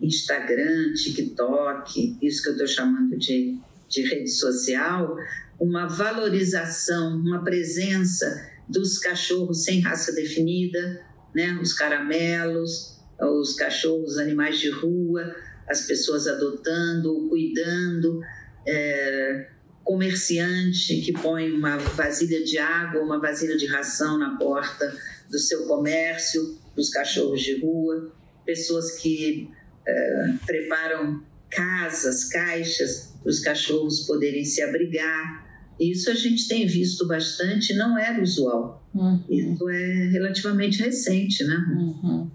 Instagram, 0.00 0.94
TikTok, 0.94 2.18
isso 2.22 2.42
que 2.42 2.48
eu 2.48 2.52
estou 2.52 2.66
chamando 2.66 3.18
de, 3.18 3.58
de 3.88 4.02
rede 4.02 4.30
social, 4.30 5.16
uma 5.60 5.86
valorização, 5.86 7.16
uma 7.16 7.42
presença 7.42 8.50
dos 8.68 8.98
cachorros 8.98 9.64
sem 9.64 9.80
raça 9.80 10.12
definida, 10.12 11.04
né? 11.34 11.58
Os 11.60 11.72
caramelos, 11.72 13.00
os 13.20 13.54
cachorros, 13.54 14.18
animais 14.18 14.58
de 14.58 14.70
rua, 14.70 15.34
as 15.68 15.82
pessoas 15.82 16.26
adotando, 16.26 17.28
cuidando. 17.28 18.20
É, 18.66 19.48
comerciante 19.84 21.00
que 21.00 21.12
põe 21.12 21.50
uma 21.52 21.76
vasilha 21.76 22.42
de 22.44 22.58
água, 22.58 23.02
uma 23.02 23.18
vasilha 23.18 23.56
de 23.56 23.66
ração 23.66 24.18
na 24.18 24.36
porta 24.36 24.94
do 25.30 25.38
seu 25.38 25.66
comércio, 25.66 26.58
dos 26.74 26.90
cachorros 26.90 27.42
de 27.42 27.60
rua, 27.60 28.12
pessoas 28.44 28.98
que 28.98 29.48
uh, 29.86 30.46
preparam 30.46 31.22
casas, 31.50 32.24
caixas 32.24 33.12
para 33.22 33.30
os 33.30 33.40
cachorros 33.40 34.00
poderem 34.00 34.44
se 34.44 34.62
abrigar. 34.62 35.46
Isso 35.78 36.10
a 36.10 36.14
gente 36.14 36.48
tem 36.48 36.66
visto 36.66 37.06
bastante, 37.06 37.74
não 37.74 37.98
era 37.98 38.22
usual. 38.22 38.86
Uhum. 38.94 39.22
Isso 39.28 39.68
é 39.68 40.08
relativamente 40.08 40.82
recente, 40.82 41.44
né? 41.44 41.56
Uhum. 41.74 42.30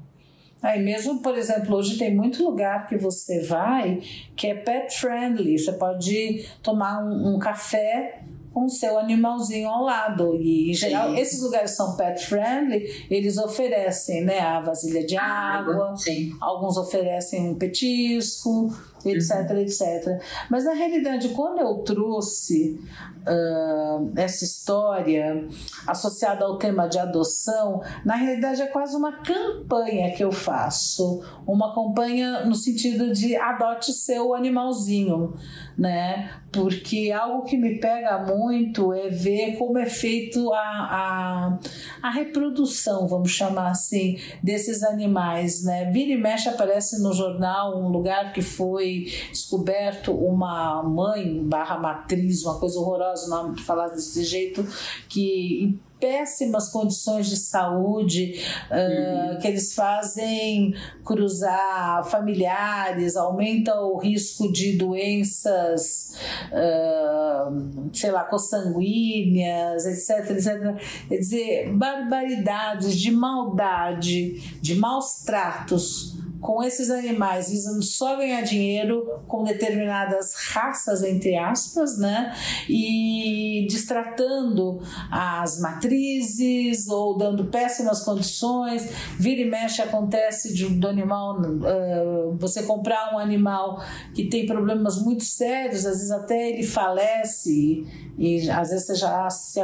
Aí 0.61 0.81
mesmo, 0.83 1.21
por 1.21 1.37
exemplo, 1.37 1.75
hoje 1.75 1.97
tem 1.97 2.15
muito 2.15 2.43
lugar 2.43 2.87
que 2.87 2.97
você 2.97 3.41
vai 3.41 4.01
que 4.35 4.47
é 4.47 4.55
pet 4.55 4.99
friendly. 4.99 5.57
Você 5.57 5.73
pode 5.73 6.45
tomar 6.63 7.03
um, 7.03 7.35
um 7.35 7.39
café 7.39 8.21
com 8.57 8.65
o 8.65 8.69
seu 8.69 8.97
animalzinho 8.97 9.69
ao 9.69 9.83
lado. 9.83 10.35
E, 10.41 10.71
em 10.71 10.73
geral, 10.73 11.11
sim. 11.11 11.19
esses 11.19 11.43
lugares 11.43 11.71
são 11.75 11.95
pet 11.95 12.25
friendly, 12.25 13.05
eles 13.07 13.37
oferecem 13.37 14.25
né, 14.25 14.39
a 14.39 14.59
vasilha 14.59 15.05
de 15.05 15.15
água, 15.15 15.75
água 15.75 15.95
alguns 16.41 16.75
oferecem 16.75 17.51
um 17.51 17.53
petisco, 17.53 18.75
etc, 19.09 19.51
etc. 19.57 20.21
Mas 20.49 20.65
na 20.65 20.73
realidade, 20.73 21.29
quando 21.29 21.59
eu 21.59 21.75
trouxe 21.79 22.79
uh, 23.27 24.11
essa 24.15 24.43
história 24.43 25.47
associada 25.85 26.45
ao 26.45 26.57
tema 26.57 26.87
de 26.87 26.97
adoção, 26.97 27.81
na 28.05 28.15
realidade 28.15 28.61
é 28.61 28.67
quase 28.67 28.95
uma 28.95 29.11
campanha 29.11 30.11
que 30.11 30.23
eu 30.23 30.31
faço, 30.31 31.21
uma 31.45 31.73
campanha 31.73 32.45
no 32.45 32.55
sentido 32.55 33.11
de 33.13 33.35
adote 33.35 33.91
seu 33.93 34.33
animalzinho, 34.33 35.33
né? 35.77 36.31
Porque 36.51 37.11
algo 37.11 37.45
que 37.45 37.57
me 37.57 37.79
pega 37.79 38.17
muito 38.19 38.93
é 38.93 39.09
ver 39.09 39.57
como 39.57 39.77
é 39.77 39.85
feito 39.85 40.51
a, 40.53 40.59
a, 40.59 41.59
a 42.01 42.09
reprodução, 42.09 43.07
vamos 43.07 43.31
chamar 43.31 43.71
assim, 43.71 44.17
desses 44.41 44.83
animais, 44.83 45.63
né? 45.63 45.91
Vira 45.91 46.13
e 46.13 46.17
mexe 46.17 46.49
aparece 46.49 47.01
no 47.01 47.13
jornal 47.13 47.77
um 47.77 47.89
lugar 47.89 48.33
que 48.33 48.41
foi 48.41 48.96
descoberto 49.29 50.11
uma 50.11 50.83
mãe 50.83 51.43
barra 51.43 51.77
matriz, 51.77 52.43
uma 52.43 52.59
coisa 52.59 52.79
horrorosa 52.79 53.29
não 53.29 53.55
falar 53.57 53.89
desse 53.89 54.23
jeito, 54.23 54.65
que 55.07 55.63
em 55.63 55.79
péssimas 55.99 56.69
condições 56.69 57.27
de 57.27 57.37
saúde, 57.37 58.39
uhum. 58.71 59.35
uh, 59.35 59.39
que 59.39 59.47
eles 59.47 59.73
fazem 59.73 60.73
cruzar 61.03 62.05
familiares, 62.05 63.15
aumenta 63.15 63.79
o 63.81 63.97
risco 63.97 64.51
de 64.51 64.77
doenças, 64.77 66.15
uh, 66.51 67.89
sei 67.93 68.11
lá, 68.11 68.23
consanguíneas, 68.25 69.85
etc, 69.85 70.31
etc. 70.31 71.07
Quer 71.07 71.17
dizer, 71.17 71.73
barbaridades 71.73 72.95
de 72.95 73.11
maldade, 73.11 74.59
de 74.61 74.75
maus 74.75 75.23
tratos 75.25 76.26
com 76.39 76.63
esses 76.63 76.89
animais 76.89 77.49
visando 77.49 77.81
só 77.83 78.15
ganhar 78.15 78.41
dinheiro 78.41 79.21
com 79.27 79.43
determinadas 79.43 80.33
raças, 80.51 81.03
entre 81.03 81.35
aspas, 81.35 81.97
né? 81.97 82.33
E 82.69 83.67
destratando 83.69 84.79
as 85.11 85.59
matrizes 85.59 86.87
ou 86.87 87.17
dando 87.17 87.45
péssimas 87.45 88.01
condições. 88.03 88.87
Vira 89.19 89.41
e 89.41 89.49
mexe 89.49 89.81
acontece 89.81 90.53
de, 90.53 90.67
do 90.67 90.87
animal, 90.87 91.39
uh, 91.41 92.37
você 92.37 92.63
comprar 92.63 93.13
um 93.13 93.19
animal 93.19 93.81
que 94.13 94.25
tem 94.25 94.45
problemas 94.45 95.01
muito 95.01 95.23
sérios, 95.23 95.85
às 95.85 95.97
vezes 95.97 96.11
até 96.11 96.49
ele 96.49 96.63
falece 96.63 97.85
e, 98.17 98.37
e 98.45 98.49
às 98.49 98.69
vezes 98.69 98.85
você 98.85 98.95
já 98.95 99.29
se, 99.29 99.61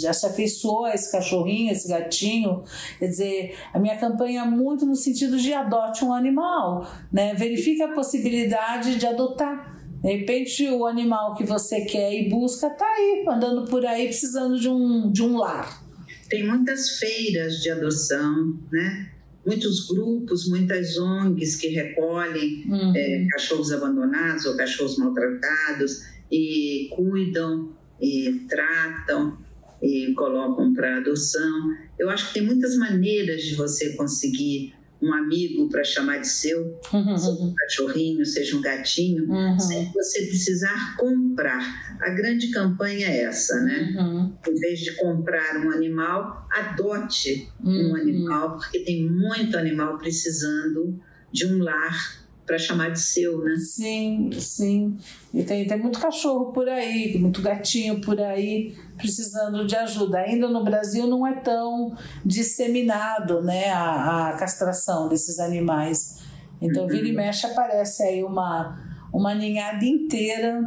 já 0.00 0.12
se 0.12 0.26
afeiçoou 0.26 0.84
a 0.84 0.94
esse 0.94 1.10
cachorrinho, 1.10 1.72
esse 1.72 1.88
gatinho. 1.88 2.62
Quer 2.98 3.06
dizer, 3.06 3.58
a 3.72 3.78
minha 3.78 3.96
campanha 3.96 4.42
é 4.42 4.44
muito 4.44 4.86
no 4.86 4.96
sentido 4.96 5.38
de 5.38 5.52
adote 5.52 6.04
um 6.04 6.09
um 6.10 6.14
animal, 6.14 6.90
né? 7.12 7.34
Verifique 7.34 7.82
a 7.82 7.92
possibilidade 7.92 8.96
de 8.96 9.06
adotar. 9.06 9.78
De 10.02 10.10
repente, 10.10 10.68
o 10.68 10.86
animal 10.86 11.34
que 11.34 11.44
você 11.44 11.82
quer 11.82 12.14
e 12.14 12.28
busca 12.28 12.68
está 12.68 12.86
aí, 12.86 13.24
andando 13.28 13.68
por 13.68 13.84
aí, 13.84 14.06
precisando 14.06 14.58
de 14.58 14.68
um, 14.68 15.12
de 15.12 15.22
um 15.22 15.36
lar. 15.36 15.82
Tem 16.28 16.46
muitas 16.46 16.98
feiras 16.98 17.60
de 17.60 17.70
adoção, 17.70 18.58
né? 18.72 19.12
Muitos 19.44 19.86
grupos, 19.86 20.48
muitas 20.48 20.96
ONGs 20.98 21.56
que 21.56 21.68
recolhem 21.68 22.64
uhum. 22.68 22.92
é, 22.94 23.26
cachorros 23.32 23.72
abandonados 23.72 24.46
ou 24.46 24.56
cachorros 24.56 24.96
maltratados 24.96 26.02
e 26.30 26.88
cuidam 26.94 27.72
e 28.00 28.46
tratam 28.48 29.36
e 29.82 30.12
colocam 30.14 30.72
para 30.72 30.98
adoção. 30.98 31.74
Eu 31.98 32.08
acho 32.10 32.28
que 32.28 32.34
tem 32.34 32.42
muitas 32.42 32.76
maneiras 32.76 33.42
de 33.42 33.54
você 33.54 33.94
conseguir 33.96 34.74
um 35.02 35.12
amigo 35.14 35.68
para 35.68 35.82
chamar 35.82 36.18
de 36.18 36.28
seu, 36.28 36.78
uhum. 36.92 37.16
seja 37.16 37.42
um 37.42 37.54
cachorrinho, 37.54 38.26
seja 38.26 38.56
um 38.56 38.60
gatinho, 38.60 39.30
uhum. 39.30 39.58
sem 39.58 39.90
você 39.92 40.26
precisar 40.26 40.96
comprar. 40.96 41.96
A 42.00 42.10
grande 42.10 42.48
campanha 42.48 43.06
é 43.06 43.22
essa, 43.22 43.60
né? 43.60 43.94
Uhum. 43.96 44.32
Em 44.46 44.54
vez 44.54 44.80
de 44.80 44.96
comprar 44.96 45.56
um 45.64 45.70
animal, 45.70 46.46
adote 46.50 47.48
um 47.62 47.70
uhum. 47.70 47.96
animal, 47.96 48.58
porque 48.58 48.80
tem 48.80 49.08
muito 49.08 49.56
animal 49.56 49.96
precisando 49.98 51.00
de 51.32 51.46
um 51.46 51.62
lar 51.62 52.19
para 52.50 52.58
chamar 52.58 52.90
de 52.90 52.98
seu, 52.98 53.38
né? 53.44 53.54
Sim, 53.54 54.28
sim. 54.32 54.98
E 55.32 55.44
tem, 55.44 55.64
tem 55.68 55.78
muito 55.78 56.00
cachorro 56.00 56.52
por 56.52 56.68
aí, 56.68 57.16
muito 57.16 57.40
gatinho 57.40 58.00
por 58.00 58.20
aí 58.20 58.74
precisando 58.96 59.64
de 59.64 59.76
ajuda. 59.76 60.18
Ainda 60.18 60.48
no 60.48 60.64
Brasil 60.64 61.06
não 61.06 61.24
é 61.24 61.36
tão 61.36 61.96
disseminado 62.26 63.40
né, 63.40 63.70
a, 63.70 64.30
a 64.30 64.32
castração 64.36 65.08
desses 65.08 65.38
animais. 65.38 66.18
Então, 66.60 66.88
vira 66.88 67.06
e 67.06 67.10
uhum. 67.10 67.18
mexe 67.18 67.46
aparece 67.46 68.02
aí 68.02 68.24
uma, 68.24 68.82
uma 69.14 69.32
ninhada 69.32 69.84
inteira 69.84 70.60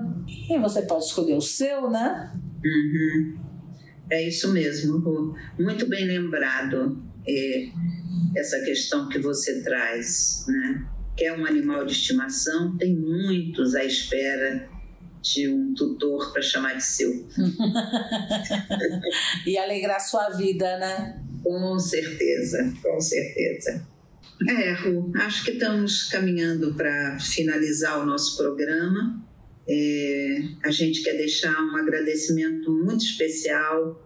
e 0.50 0.58
você 0.60 0.84
pode 0.84 1.04
escolher 1.04 1.36
o 1.36 1.42
seu, 1.42 1.90
né? 1.90 2.32
Uhum. 2.64 3.40
É 4.10 4.26
isso 4.26 4.54
mesmo, 4.54 5.36
Muito 5.60 5.90
bem 5.90 6.06
lembrado 6.06 7.04
é, 7.28 7.68
essa 8.38 8.62
questão 8.62 9.10
que 9.10 9.20
você 9.20 9.62
traz, 9.62 10.46
né? 10.48 10.93
Quer 11.16 11.38
um 11.38 11.46
animal 11.46 11.86
de 11.86 11.94
estimação? 11.94 12.76
Tem 12.78 12.96
muitos 12.96 13.76
à 13.76 13.84
espera 13.84 14.70
de 15.22 15.48
um 15.48 15.74
tutor 15.74 16.34
para 16.34 16.42
chamar 16.42 16.76
de 16.76 16.84
seu. 16.84 17.10
e 19.46 19.58
alegrar 19.58 20.00
sua 20.00 20.30
vida, 20.30 20.78
né? 20.78 21.22
Com 21.44 21.80
certeza, 21.80 22.74
com 22.82 23.00
certeza. 23.00 23.88
É, 24.48 24.74
Ru, 24.74 25.12
acho 25.16 25.46
que 25.46 25.52
estamos 25.52 26.10
caminhando 26.10 26.74
para 26.74 27.18
finalizar 27.20 28.02
o 28.02 28.06
nosso 28.06 28.38
programa. 28.38 29.24
É, 29.68 30.40
a 30.64 30.72
gente 30.72 31.04
quer 31.04 31.14
deixar 31.14 31.56
um 31.64 31.78
agradecimento 31.78 32.72
muito 32.72 33.06
especial 33.06 34.02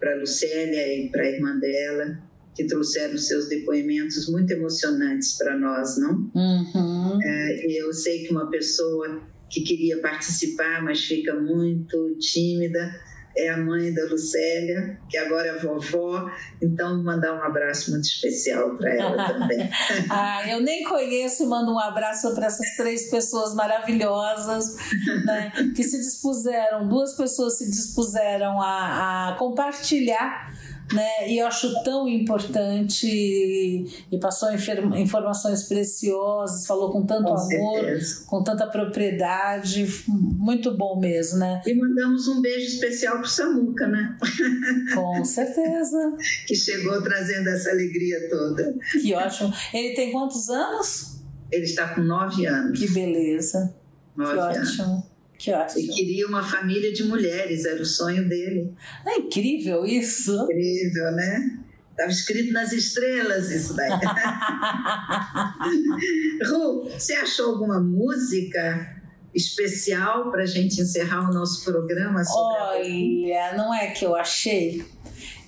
para 0.00 0.14
a 0.14 0.16
Lucélia 0.16 0.96
e 0.96 1.10
para 1.10 1.22
a 1.22 1.30
irmã 1.30 1.58
dela, 1.58 2.18
que 2.54 2.66
trouxeram 2.66 3.16
seus 3.16 3.48
depoimentos 3.48 4.28
muito 4.28 4.52
emocionantes 4.52 5.36
para 5.38 5.58
nós, 5.58 5.96
não? 5.98 6.30
Uhum. 6.34 7.18
É, 7.22 7.66
eu 7.80 7.92
sei 7.92 8.24
que 8.24 8.32
uma 8.32 8.50
pessoa 8.50 9.22
que 9.48 9.62
queria 9.62 10.00
participar, 10.00 10.82
mas 10.82 11.04
fica 11.04 11.34
muito 11.34 12.16
tímida, 12.18 12.90
é 13.36 13.48
a 13.48 13.56
mãe 13.56 13.92
da 13.94 14.04
Lucélia, 14.04 14.98
que 15.08 15.16
agora 15.16 15.48
é 15.48 15.58
vovó, 15.58 16.30
então 16.60 17.02
mandar 17.02 17.34
um 17.34 17.42
abraço 17.42 17.90
muito 17.90 18.04
especial 18.04 18.76
para 18.76 18.94
ela 18.94 19.32
também. 19.32 19.70
ah, 20.10 20.50
eu 20.50 20.60
nem 20.60 20.84
conheço 20.84 21.48
mando 21.48 21.72
um 21.72 21.78
abraço 21.78 22.34
para 22.34 22.46
essas 22.46 22.76
três 22.76 23.10
pessoas 23.10 23.54
maravilhosas 23.54 24.76
né, 25.24 25.50
que 25.74 25.82
se 25.82 25.98
dispuseram, 25.98 26.88
duas 26.88 27.16
pessoas 27.16 27.58
se 27.58 27.70
dispuseram 27.70 28.60
a, 28.60 29.30
a 29.30 29.36
compartilhar 29.38 30.52
né? 30.92 31.28
E 31.28 31.38
eu 31.38 31.46
acho 31.46 31.82
tão 31.82 32.08
importante 32.08 33.06
e 33.06 34.18
passou 34.18 34.50
informações 34.52 35.64
preciosas, 35.64 36.66
falou 36.66 36.90
com 36.90 37.04
tanto 37.04 37.24
com 37.24 37.38
amor, 37.38 37.80
certeza. 37.80 38.24
com 38.26 38.42
tanta 38.42 38.66
propriedade, 38.66 39.86
muito 40.08 40.76
bom 40.76 40.98
mesmo, 40.98 41.38
né? 41.38 41.62
E 41.66 41.74
mandamos 41.74 42.28
um 42.28 42.40
beijo 42.40 42.66
especial 42.66 43.18
pro 43.18 43.28
Samuca, 43.28 43.86
né? 43.86 44.16
Com 44.94 45.24
certeza. 45.24 46.16
que 46.46 46.54
chegou 46.54 47.02
trazendo 47.02 47.48
essa 47.48 47.70
alegria 47.70 48.28
toda. 48.28 48.74
Que 49.00 49.14
ótimo. 49.14 49.52
Ele 49.72 49.94
tem 49.94 50.12
quantos 50.12 50.48
anos? 50.48 51.20
Ele 51.50 51.64
está 51.64 51.94
com 51.94 52.00
nove 52.02 52.46
anos. 52.46 52.78
Que 52.78 52.90
beleza. 52.90 53.74
Nove 54.16 54.32
que 54.32 54.38
ótimo. 54.38 54.84
Anos. 54.84 55.11
Que 55.42 55.52
ótimo. 55.52 55.80
Ele 55.80 55.92
queria 55.92 56.26
uma 56.28 56.40
família 56.40 56.92
de 56.92 57.02
mulheres, 57.02 57.64
era 57.64 57.82
o 57.82 57.84
sonho 57.84 58.28
dele. 58.28 58.72
É 59.04 59.16
incrível 59.16 59.84
isso. 59.84 60.40
Incrível, 60.44 61.10
né? 61.10 61.58
Estava 61.90 62.10
escrito 62.10 62.52
nas 62.52 62.72
estrelas 62.72 63.50
isso 63.50 63.74
daí. 63.74 63.90
Ru, 66.48 66.84
você 66.84 67.14
achou 67.14 67.54
alguma 67.54 67.80
música 67.80 69.02
especial 69.34 70.30
para 70.30 70.44
a 70.44 70.46
gente 70.46 70.80
encerrar 70.80 71.28
o 71.28 71.34
nosso 71.34 71.64
programa? 71.64 72.22
Olha, 72.24 73.56
não 73.56 73.74
é 73.74 73.88
que 73.88 74.06
eu 74.06 74.14
achei. 74.14 74.84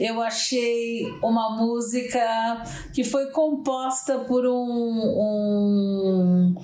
Eu 0.01 0.21
achei 0.21 1.07
uma 1.23 1.57
música 1.57 2.65
que 2.93 3.05
foi 3.05 3.31
composta 3.31 4.19
por 4.21 4.45
um, 4.45 4.57
um 4.57 6.57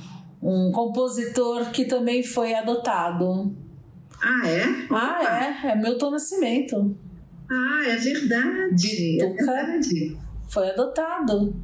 um 0.43 0.73
compositor 0.73 1.71
que 1.71 1.85
também 1.85 2.23
foi 2.23 2.55
adotado. 2.55 3.55
Ah, 4.23 4.49
é? 4.49 4.65
Ah, 4.91 5.63
é. 5.65 5.71
É 5.71 5.77
Milton 5.77 6.11
Nascimento. 6.11 6.97
Ah, 7.51 7.83
é 7.87 7.97
verdade. 7.97 9.19
Bituca 9.19 9.51
é 9.51 9.65
verdade. 9.67 10.19
foi 10.49 10.71
adotado. 10.71 11.55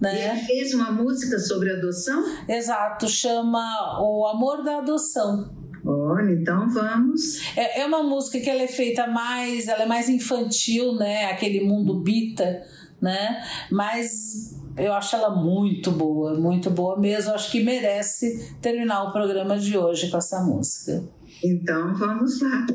Né? 0.00 0.14
E 0.14 0.30
ele 0.30 0.40
fez 0.40 0.74
uma 0.74 0.90
música 0.90 1.38
sobre 1.38 1.72
adoção? 1.72 2.24
Exato, 2.48 3.08
chama 3.08 4.00
O 4.02 4.26
Amor 4.26 4.62
da 4.62 4.78
Adoção. 4.78 5.50
Olha, 5.86 6.32
então 6.32 6.68
vamos. 6.68 7.40
É, 7.56 7.82
é 7.82 7.86
uma 7.86 8.02
música 8.02 8.40
que 8.40 8.48
ela 8.48 8.62
é 8.62 8.68
feita 8.68 9.06
mais, 9.06 9.68
ela 9.68 9.82
é 9.82 9.86
mais 9.86 10.08
infantil, 10.08 10.94
né? 10.94 11.26
Aquele 11.26 11.60
mundo 11.60 12.00
bita, 12.00 12.62
né? 13.00 13.44
Mas 13.70 14.58
eu 14.76 14.92
acho 14.92 15.14
ela 15.14 15.30
muito 15.30 15.90
boa, 15.90 16.34
muito 16.34 16.70
boa 16.70 16.98
mesmo. 16.98 17.32
Acho 17.32 17.50
que 17.50 17.62
merece 17.62 18.54
terminar 18.60 19.04
o 19.04 19.12
programa 19.12 19.58
de 19.58 19.76
hoje 19.76 20.10
com 20.10 20.16
essa 20.16 20.40
música. 20.42 21.04
Então 21.42 21.94
vamos 21.94 22.40
lá. 22.40 22.66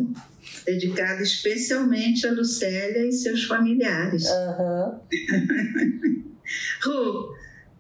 Dedicada 0.66 1.22
especialmente 1.22 2.26
a 2.28 2.32
Lucélia 2.32 3.06
e 3.06 3.12
seus 3.12 3.44
familiares. 3.44 4.26
Uhum. 4.30 5.00
Ru, 6.84 7.34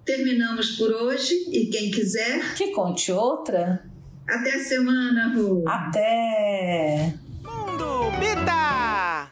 terminamos 0.05 0.71
por 0.77 0.91
hoje 0.91 1.33
e 1.51 1.67
quem 1.67 1.89
quiser. 1.91 2.53
Que 2.55 2.71
conte 2.71 3.11
outra. 3.11 3.83
Até 4.27 4.55
a 4.55 4.63
semana, 4.63 5.33
Ru. 5.33 5.63
Até! 5.67 7.13
Mundo 7.43 8.11
Bita! 8.19 9.31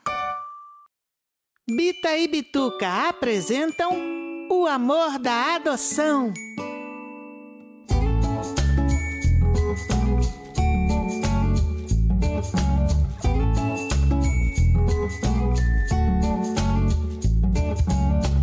Bita 1.70 2.18
e 2.18 2.28
Bituca 2.28 3.10
apresentam 3.10 4.07
o 4.58 4.66
amor 4.66 5.20
da 5.20 5.56
adoção. 5.56 6.34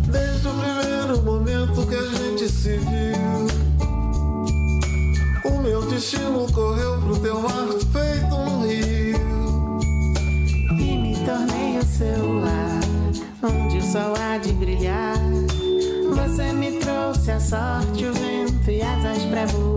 Desde 0.09 0.47
o 0.47 0.53
primeiro 0.53 1.21
momento 1.23 1.85
que 1.85 1.95
a 1.95 2.09
gente 2.17 2.47
se 2.47 2.77
viu, 2.77 3.47
o 5.43 5.57
meu 5.61 5.81
destino 5.87 6.49
correu 6.53 7.01
pro 7.01 7.19
teu 7.19 7.41
mar 7.41 7.67
feito 7.91 8.35
um 8.35 8.65
rio. 8.65 9.79
E 10.79 10.97
me 10.97 11.15
tornei 11.25 11.77
o 11.77 11.83
seu 11.83 12.39
lar, 12.39 12.79
onde 13.43 13.77
o 13.79 13.83
sol 13.83 14.24
sorte, 17.45 18.05
o 18.05 18.13
vento 18.13 18.71
e 18.71 18.81
asas 18.81 19.23
pra 19.25 19.45
voar. 19.45 19.74